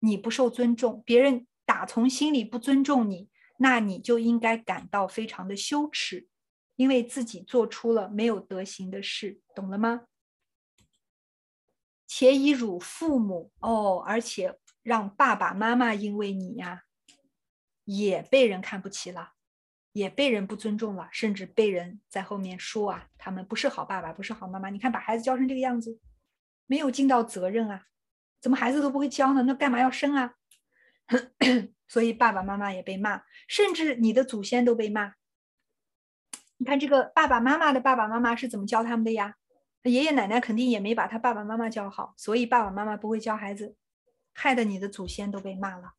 [0.00, 6.28] 你不受尊重，别人打从心里不尊重你，那你就应该感到非常的羞耻，
[6.76, 10.06] 因为自己做出了没有德行的事，懂了吗？
[12.06, 16.82] 且以辱父母哦，而且让爸爸妈妈因为你呀，
[17.84, 19.32] 也被人看不起了，
[19.92, 24.70] 也被人不尊重了，甚至被人在后面说啊，他们不是好爸爸，不是好妈妈。
[24.70, 25.98] 你看把孩子教成这个样子，
[26.66, 27.86] 没有尽到责任啊，
[28.40, 29.42] 怎么孩子都不会教呢？
[29.42, 30.34] 那干嘛要生啊？
[31.86, 35.14] 所以爸爸妈妈也被骂，甚至你的祖先都被骂。
[36.56, 39.36] 你看这个爸爸妈妈的爸爸妈妈是怎么教他们的呀？
[39.82, 43.76] 爷爷奶奶肯定也没把他爸爸妈妈教好，所以爸爸妈妈不会教孩子，
[44.32, 45.92] 害得你的祖先都被骂了。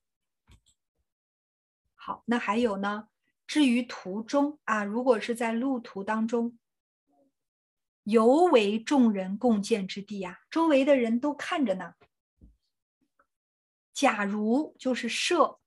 [2.06, 3.08] 好，那还有呢？
[3.48, 6.56] 至于途中啊，如果是在路途当中，
[8.04, 11.96] 尤为众人共见之地呀，周围的人都看着呢。
[13.92, 15.58] 假如就是设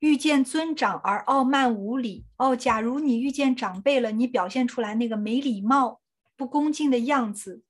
[0.00, 6.00] 遇见尊长而傲慢无礼哦，假如你遇见长辈了，你表现出来那个没礼貌。
[6.34, 7.62] 不恭敬的样子，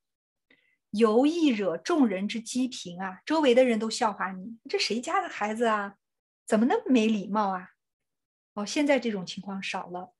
[0.92, 3.20] 尤易惹众人之讥评啊！
[3.26, 5.96] 周围的人都笑话你，这谁家的孩子啊？
[6.46, 7.72] 怎么那么没礼貌啊？
[8.54, 10.14] 哦，现在这种情况少了，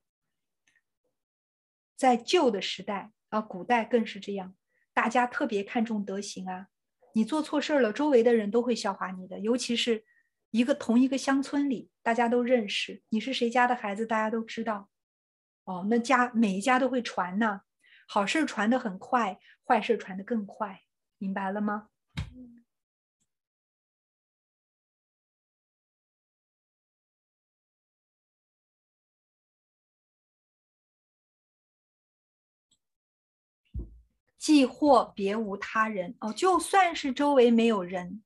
[1.97, 4.55] 在旧的时代啊，古代更是这样，
[4.93, 6.67] 大家特别看重德行啊。
[7.13, 10.05] 你做错事了，周围的人都会笑话你的，尤其是
[10.51, 14.91] 一个同一个乡村里，大家都认识，你是谁家的孩子，大家都知道。
[15.65, 17.63] 哦，那家每一家都会传呢。
[18.07, 20.83] 好事传得很快，坏事传得更快，
[21.17, 21.89] 明白了吗？
[34.47, 38.23] 既或别无他人哦，就算是周围没有人，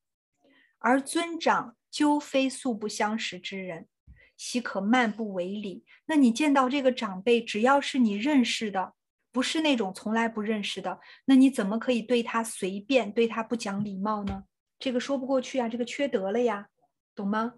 [0.76, 3.88] 而尊长究非素不相识之人，
[4.36, 5.82] 岂可漫不为礼？
[6.04, 8.92] 那你见到这个长辈，只要是你认识的。
[9.32, 14.44] 不是那种从来不认识的，那你怎么可以对他随便，对他不讲礼貌呢？
[14.78, 16.68] 这个说不过去啊，这个缺德了呀，
[17.14, 17.54] 懂吗？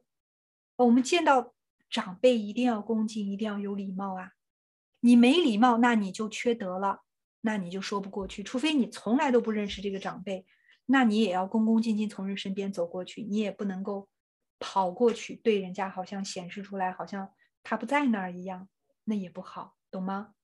[0.76, 1.52] 我们见到
[1.90, 4.30] 长辈一定要恭敬，一定要有礼貌啊。
[5.00, 7.00] 你没礼貌，那你就缺德了，
[7.42, 8.42] 那你就说不过去。
[8.42, 10.46] 除非你从来都不认识这个长辈，
[10.86, 14.08] 那你也要恭恭敬敬从人身边走过去，你也不能够
[14.58, 17.30] 跑过去对人家好像显示出来，好像
[17.62, 18.68] 他不在那儿一样，
[19.04, 20.34] 那也不好，懂吗？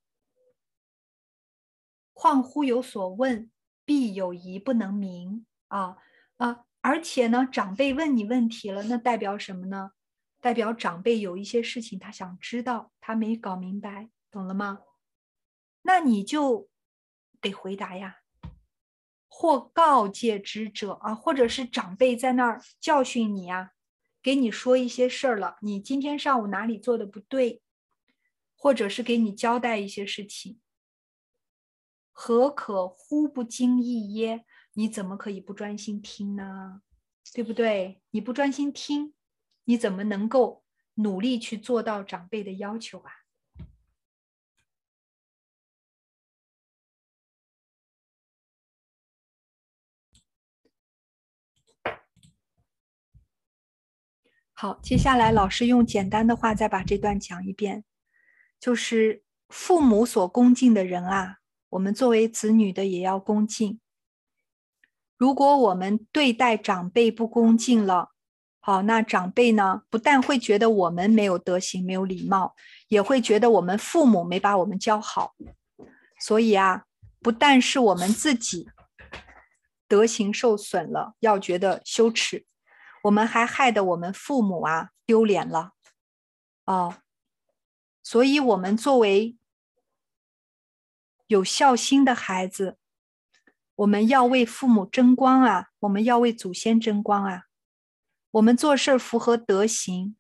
[2.13, 3.51] 况乎有所问，
[3.85, 5.97] 必有疑不能明啊
[6.39, 6.65] 啊！
[6.81, 9.93] 而且呢，长辈问你问题了，那代表什么呢？
[10.41, 14.81] 代表长辈有一些事情他想知道，他没搞明白，懂了吗？
[15.83, 16.69] 那你就
[17.41, 18.19] 得回答呀。
[19.29, 23.73] 或告诫之者啊，或者是长辈在那儿教训你呀，
[24.21, 27.63] 给你说一些事儿了，你今天上午哪里做的不对，
[28.57, 30.61] 或者是给你交代一些事情。
[32.11, 34.45] 何可忽不经意耶？
[34.73, 36.83] 你怎么可以不专心听呢？
[37.33, 38.03] 对不对？
[38.11, 39.15] 你不专心听，
[39.65, 43.13] 你怎么能够努力去做到长辈的要求啊？
[54.61, 57.85] 好，接下来老师用简单的话再把这段讲一遍，
[58.59, 61.37] 就是父母所恭敬的人啊。
[61.69, 63.79] 我们作为子女的也要恭敬。
[65.17, 68.09] 如果我们对待长辈不恭敬了，
[68.59, 72.57] 好，那长辈呢，不但会觉得我们没有德行、没有礼貌，
[72.89, 75.37] 也会觉得我们父母没把我们教好。
[76.19, 76.83] 所以啊，
[77.21, 78.69] 不但是我们自己
[79.87, 82.45] 德行受损了，要觉得羞耻，
[83.03, 85.73] 我们还害得我们父母啊丢脸了。
[86.65, 86.97] 哦，
[88.03, 89.37] 所以我们作为
[91.27, 92.79] 有孝心的孩子，
[93.77, 95.69] 我们要为父母争光啊！
[95.81, 97.45] 我们要为祖先争光啊！
[98.33, 100.17] 我们做事符合德行，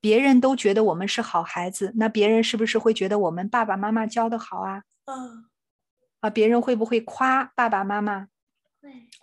[0.00, 4.82] 别人都觉得我们是好孩子，那别人是不是会觉得我们爸爸妈妈教的好啊？
[5.04, 5.46] 嗯。
[6.20, 8.28] 啊，别人会不会夸爸爸妈妈？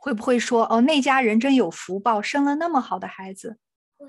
[0.07, 0.13] 会。
[0.13, 3.57] 不会说哦，那家人真有福报，生了那么好的孩子？
[3.97, 4.07] 会。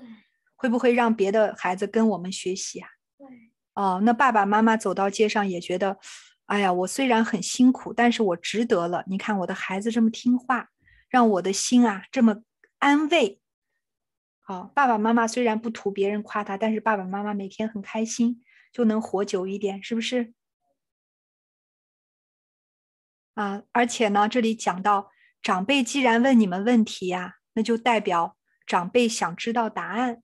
[0.55, 2.89] 会不会让别的孩子跟我们学习啊？
[3.17, 3.27] 会。
[3.73, 5.97] 哦，那爸爸妈妈走到街上也觉得。
[6.45, 9.03] 哎呀，我虽然很辛苦，但是我值得了。
[9.05, 10.69] 你看我的孩子这么听话，
[11.07, 12.41] 让我的心啊这么
[12.79, 13.39] 安慰。
[14.39, 18.43] 好，爸爸妈妈虽然不图别人夸他，但是爸爸妈妈每天很开心，
[18.73, 20.33] 就能活久一点，是不是？
[23.35, 25.11] 啊，而且呢，这里讲到
[25.41, 30.21] 长辈既然问你们问题呀，那就代表长辈想知道答案。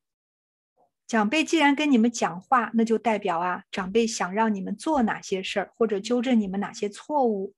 [1.07, 7.53] 长辈既然跟你们讲话，那就代表啊，长辈想让你们做哪些事儿，或者纠正你们哪些错误，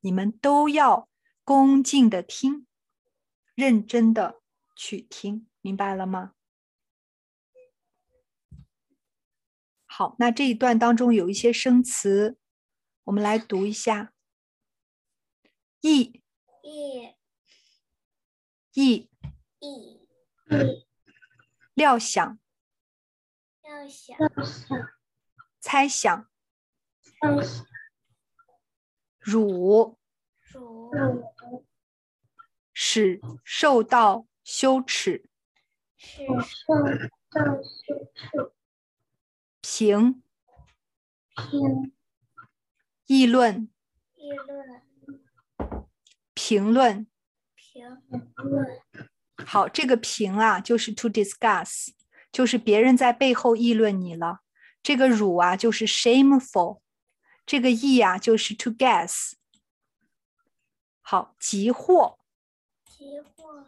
[0.00, 1.08] 你们都要
[1.42, 2.66] 恭敬的听，
[3.54, 4.42] 认真的
[4.76, 6.32] 去听，明白了吗？
[9.86, 12.36] 好，那这一段当中有一些生词，
[13.04, 14.12] 我们来读一下。
[15.80, 16.20] 意
[16.66, 17.14] 意。
[18.72, 19.08] 意。
[19.60, 20.08] 意。
[21.74, 22.38] 料想。
[23.62, 24.18] 料想。
[25.60, 26.28] 猜想。
[27.20, 27.66] 猜想。
[29.20, 29.96] 辱。
[30.52, 30.90] 辱。
[32.72, 35.30] 使受到羞耻。
[35.96, 36.74] 使受
[37.30, 38.52] 到羞耻，
[39.62, 40.22] 评。
[41.36, 41.94] 评。
[43.06, 43.70] 议论。
[44.16, 44.85] 议论
[46.46, 47.08] 评论。
[47.56, 47.84] 评
[48.36, 48.80] 论。
[49.44, 51.88] 好，这个评啊，就是 to discuss，
[52.30, 54.42] 就是别人在背后议论你了。
[54.80, 56.82] 这个辱啊，就是 shameful，
[57.44, 59.32] 这个议啊，就是 to guess。
[61.00, 62.20] 好，即或
[62.84, 63.66] 即或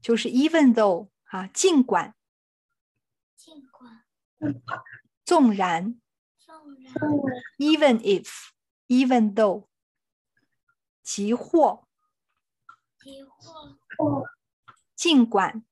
[0.00, 2.14] 就是 even though 啊，尽管。
[3.36, 4.02] 尽管。
[5.26, 6.00] 纵然。
[6.38, 6.94] 纵然。
[7.58, 9.66] Even if，even though，
[11.06, 11.86] 即或
[12.98, 14.26] 即或
[14.96, 15.64] 尽管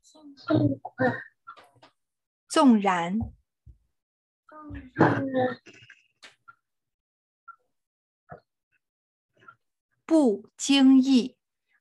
[0.00, 1.24] 尽管
[2.46, 3.18] 纵然
[4.48, 5.26] 纵然
[10.06, 11.36] 不经意，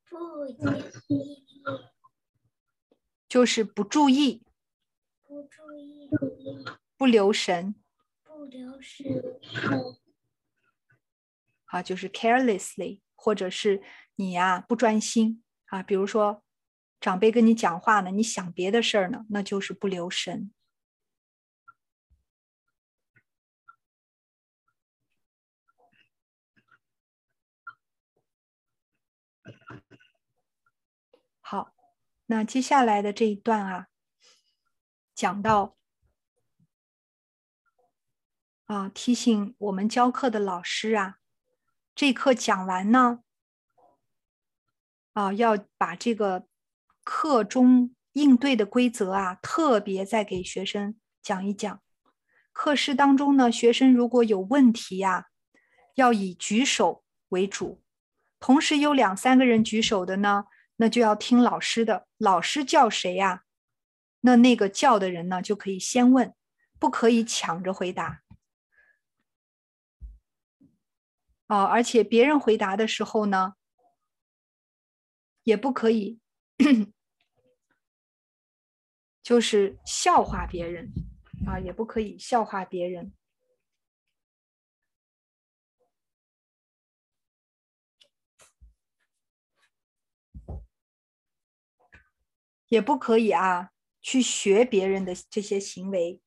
[0.09, 0.79] 不经
[1.09, 1.45] 意
[3.29, 4.43] 就是不注意、
[5.21, 6.09] 不注意
[6.97, 7.75] 不留神
[8.23, 9.05] 不留神
[11.75, 13.83] 啊，就是 carelessly，或者是
[14.15, 15.83] 你呀、不专心啊。
[15.83, 16.41] 比如说，
[17.01, 20.53] 长辈跟你讲话呢，你想别的事儿呢，那就是不留神。
[31.41, 31.73] 好，
[32.27, 33.87] 那接下来的这一段啊，
[35.13, 35.75] 讲到
[38.63, 41.17] 啊，提醒我们教课的老师啊，
[41.95, 43.21] 这课讲完呢，
[45.13, 46.45] 啊，要把这个
[47.05, 51.81] 课中应对的规则啊，特别再给学生讲一讲。
[52.51, 55.27] 课室当中呢，学生如果有问题呀，
[55.95, 57.81] 要以举手为主，
[58.41, 60.47] 同时有两三个人举手的呢。
[60.77, 63.43] 那就要听老师的，老师叫谁呀？
[64.19, 66.35] 那那个叫的人呢，就可以先问，
[66.77, 68.24] 不可以抢着回答。
[71.47, 73.53] 哦，而且别人回答的时候呢，
[75.43, 76.19] 也不可以，
[79.21, 80.91] 就是笑话别人
[81.45, 83.13] 啊，也不可以笑话别人。
[92.67, 93.69] 也不可以啊，
[94.01, 96.19] 去学别人的这些行为。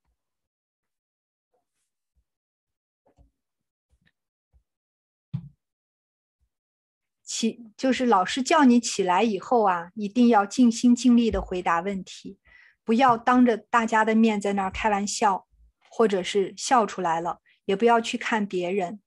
[7.39, 12.37] 起就是老师叫你起来以后啊，一定要尽心尽力的回答问题，
[12.83, 15.47] 不要当着大家的面在那儿开玩笑，
[15.89, 19.01] 或者是笑出来了，也不要去看别人。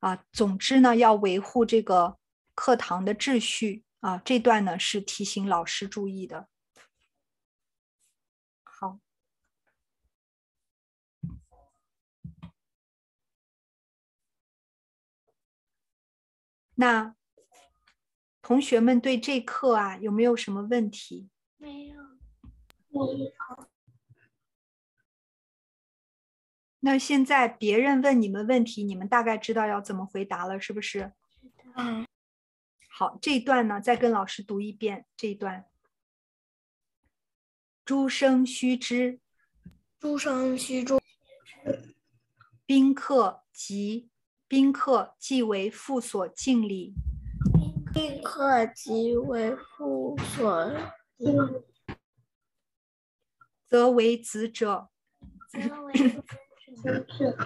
[0.00, 2.18] 啊，总之呢，要维护这个
[2.56, 3.84] 课堂的秩序。
[4.00, 6.48] 啊，这段呢是提醒老师注意的。
[8.64, 8.98] 好，
[16.74, 17.17] 那
[18.48, 21.28] 同学们对这课啊有没有什么问题？
[21.58, 22.02] 没有，
[22.90, 23.68] 没有。
[26.80, 31.12] 那现在别人问你们问题，你们大概知道要怎么回答了，是不是？
[31.76, 32.06] 嗯。
[32.88, 35.66] 好，这一段呢，再跟老师读一遍这一段。
[37.84, 39.20] 诸生须知，
[40.00, 40.98] 诸生须知，
[42.64, 44.08] 宾客即
[44.48, 46.94] 宾客即为父所敬礼，
[47.92, 50.72] 宾客即为父所
[51.16, 51.64] 敬，
[53.66, 54.90] 则为子者，
[55.48, 57.36] 则为子者，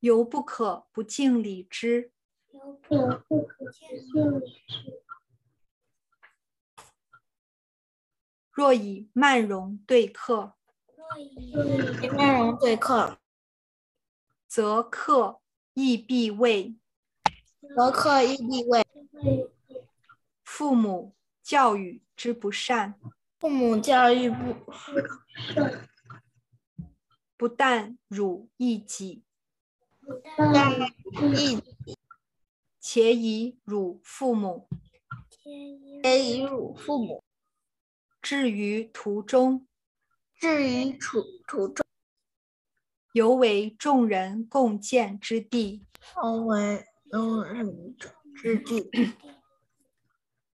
[0.00, 2.12] 犹不可不敬礼之。
[8.52, 10.54] 若以慢容对客，
[10.96, 13.18] 若以慢容对客，
[14.46, 15.40] 则客
[15.74, 16.76] 亦必谓
[17.76, 18.84] 何可以立位？
[20.44, 22.98] 父母教育之不善，
[23.38, 24.64] 父母教育不
[27.36, 29.22] 不但辱一己，
[30.36, 30.80] 但
[31.36, 31.62] 亦
[32.80, 34.68] 且以辱父母，
[36.02, 37.22] 且以辱父母，
[38.20, 39.66] 至于途中，
[40.34, 41.86] 至于途途中，
[43.12, 45.86] 犹为众人共建之地，
[46.16, 47.96] 犹为众人
[48.40, 48.90] 之地。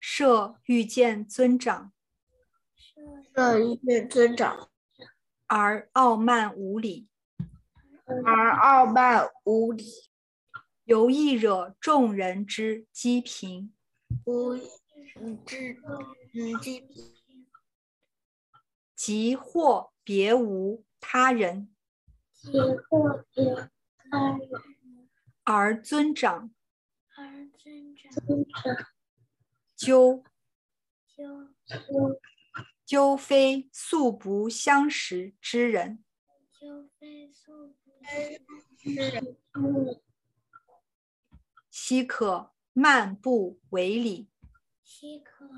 [0.04, 1.92] 设遇见尊长，
[3.32, 4.68] 设遇见尊长，
[5.46, 7.08] 而傲慢无礼，
[8.24, 9.84] 而傲慢无礼，
[10.84, 13.72] 犹易惹众人之讥评，
[14.24, 14.56] 无
[15.46, 15.80] 之
[16.34, 17.14] 嗯讥评，
[18.96, 21.72] 即或别无他人，
[22.34, 22.58] 即
[22.90, 23.70] 或别
[24.10, 24.40] 他人，
[25.44, 26.52] 而尊长，
[27.22, 28.76] 而尊长，尊长。
[29.76, 30.22] 究
[31.06, 31.48] 究
[32.84, 36.04] 究非素不相识之人，
[36.52, 37.90] 究非素不
[38.76, 39.38] 之人，
[41.70, 44.28] 奚可慢不为礼？
[44.84, 45.48] 奚可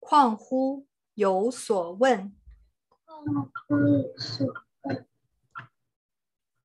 [0.00, 2.36] 况乎有所问？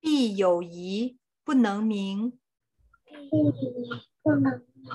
[0.02, 1.19] 必有疑
[1.50, 2.40] 不能明。
[4.22, 4.88] 不能明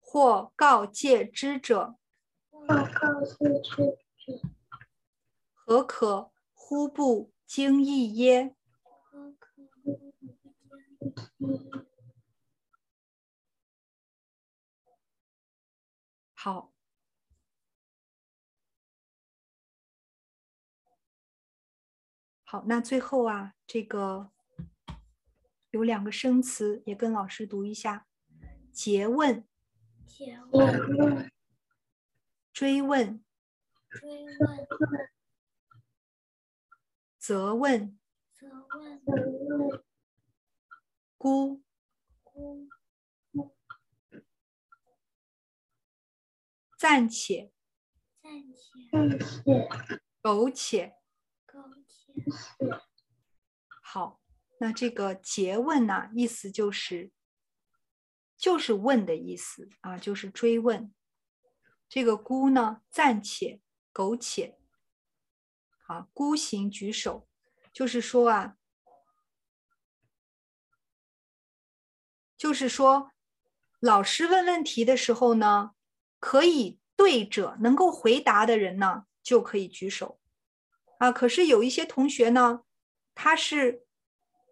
[0.00, 1.94] 或告诫之者，
[2.50, 4.42] 或告诫之者，
[5.54, 8.56] 何可乎不经意耶？
[16.34, 16.72] 好，
[22.42, 24.32] 好，那最后啊，这个。
[25.70, 28.06] 有两个生词，也跟老师读一下：
[28.74, 29.46] 诘问、
[30.06, 31.30] 詰问、
[32.52, 33.24] 追问、
[33.88, 34.66] 追问、
[37.18, 37.98] 责问、
[38.34, 39.82] 责问、
[41.16, 41.62] 姑、
[42.24, 42.68] 姑、
[46.76, 47.52] 暂且、
[48.20, 48.42] 暂
[49.20, 49.68] 且、
[50.20, 50.96] 苟且、
[51.46, 52.16] 苟且。
[53.82, 54.19] 好。
[54.62, 57.10] 那这个诘问呢，意思就是，
[58.36, 60.94] 就是问的意思啊，就是追问。
[61.88, 64.58] 这个姑呢，暂且、苟且，
[65.86, 67.26] 啊，孤行举手，
[67.72, 68.58] 就是说啊，
[72.36, 73.12] 就是说，
[73.78, 75.70] 老师问问题的时候呢，
[76.18, 80.20] 可以对着能够回答的人呢，就可以举手，
[80.98, 82.64] 啊，可是有一些同学呢，
[83.14, 83.86] 他是。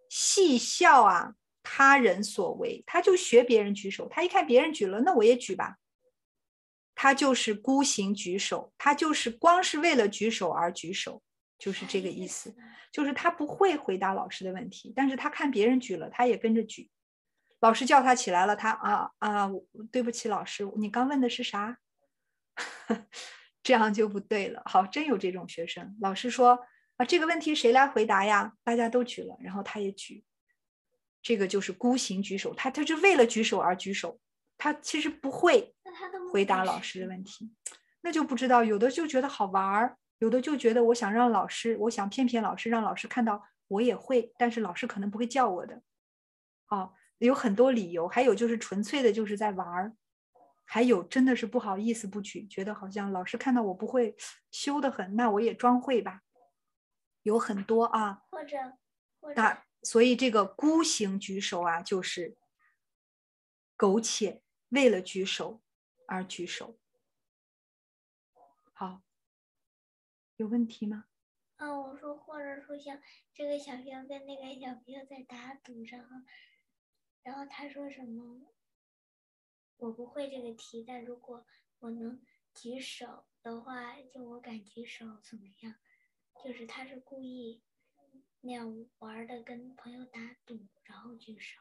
[0.09, 4.09] 戏笑啊，他人所为，他就学别人举手。
[4.09, 5.77] 他一看别人举了，那我也举吧。
[6.95, 11.23] 他就是孤行举手，他就是光是为了举手而举手，
[11.59, 12.57] 就是这个意思。
[12.91, 16.91] 就是他不会回答老师的问题，但是他看别人举了，他也跟着举。
[17.61, 19.51] 老师叫他起来了，他啊啊，
[19.93, 21.79] 对不起，老师，你刚问的是啥？
[23.63, 24.63] 这样就不对了。
[24.65, 25.97] 好，真有这种学生。
[26.01, 26.59] 老师说。
[26.99, 28.53] 啊，这个问题谁来回答呀？
[28.65, 30.25] 大家都举了，然后他也举，
[31.23, 34.19] 这个就是孤行举手，他他是为了举手而举手，
[34.59, 35.75] 他其实不会
[36.33, 37.53] 回答老师的问题，
[38.01, 45.81] 那就不知道，有的就觉得好玩儿，有的就觉得我想让老师，我想骗骗老师，让老师看到我也会，但是老师可能不会叫我的，
[46.69, 49.95] 哦，有很多理由，还有就是纯粹的就是在玩儿，
[50.65, 54.17] 还有真的是不好意思不举，觉得好像老师看到我不会，
[54.51, 56.23] 羞得很，那我也装会吧。
[57.29, 58.57] 有很多啊，或者，
[59.21, 62.39] 或者那所以这个孤行举手啊，就是
[63.77, 65.61] 苟且为了举手
[66.07, 66.79] 而举手。
[68.73, 69.03] 好，
[70.37, 71.05] 有问题吗？
[71.57, 73.03] 啊，我说，或者说像
[73.35, 76.17] 这个小朋友跟那个小朋友在打赌，然后，
[77.23, 78.55] 然后他说什么？
[79.77, 81.47] 我不会这个题，但如果
[81.81, 82.21] 我能
[82.55, 85.75] 举手的话，就我敢举手，怎么样？
[86.45, 87.63] 就是他是故意
[88.41, 91.59] 那样玩的，跟朋友打赌，然后举手。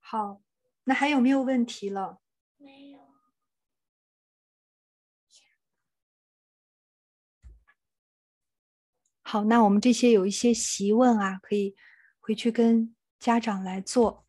[0.00, 0.42] 好，
[0.84, 2.20] 那还有没有问题了？
[2.56, 3.00] 没有。
[9.22, 11.76] 好，那我们这些有一些习问啊，可以
[12.20, 14.25] 回去跟家长来做。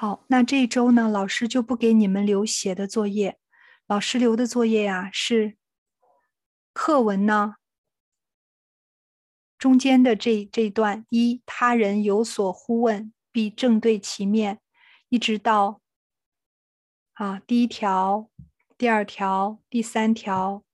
[0.00, 3.38] 好，那这一周呢，老师就不给你们留写的作业，
[3.86, 5.58] 老师留的作业呀、是
[6.72, 7.56] 课文呢，
[9.58, 14.62] 中间的这这段，一他人有所呼问，必正对其面，
[15.10, 15.82] 一直到
[17.12, 18.30] 啊第一条、
[18.78, 20.64] 第二条、第三条、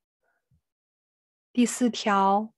[1.53, 2.53] 第四条、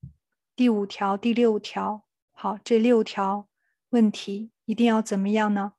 [0.55, 2.05] 第五条、第六条。
[2.33, 3.49] 好，这六条
[3.89, 5.73] 问题一定要怎么样呢？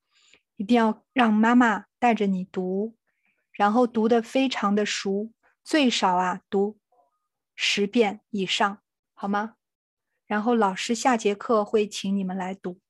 [0.60, 2.94] 一定要让妈妈带着你读，
[3.54, 5.32] 然后读的非常的熟，
[5.64, 6.78] 最少啊读
[7.56, 8.82] 十遍以上，
[9.14, 9.56] 好吗？
[10.28, 12.82] 然后老师下节课会请你们来读，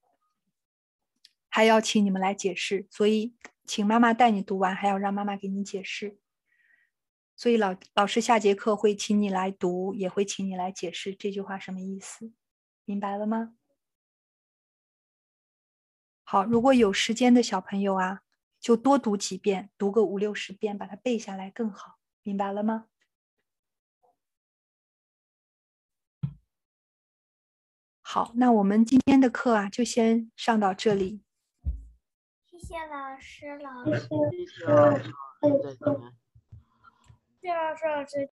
[1.47, 3.35] 还要请你们来解释，所以
[3.65, 6.17] 请妈妈带你读完，还要让妈妈给你解释。
[7.35, 12.33] 所以老老师下节课会请你来读，也会请你来解释这句话什么意思，
[12.85, 13.53] 明白了吗？
[16.31, 18.22] 好，如果有时间的小朋友啊，
[18.60, 22.85] 就多读几遍，读个五六十遍，把它背下来更好，明白了吗？
[28.03, 31.23] 好，那我们今天的课啊，就先上到这里。
[32.45, 34.07] 谢谢老师，老师。
[34.07, 35.11] 谢谢老师，
[37.41, 38.30] 谢谢老师，老师。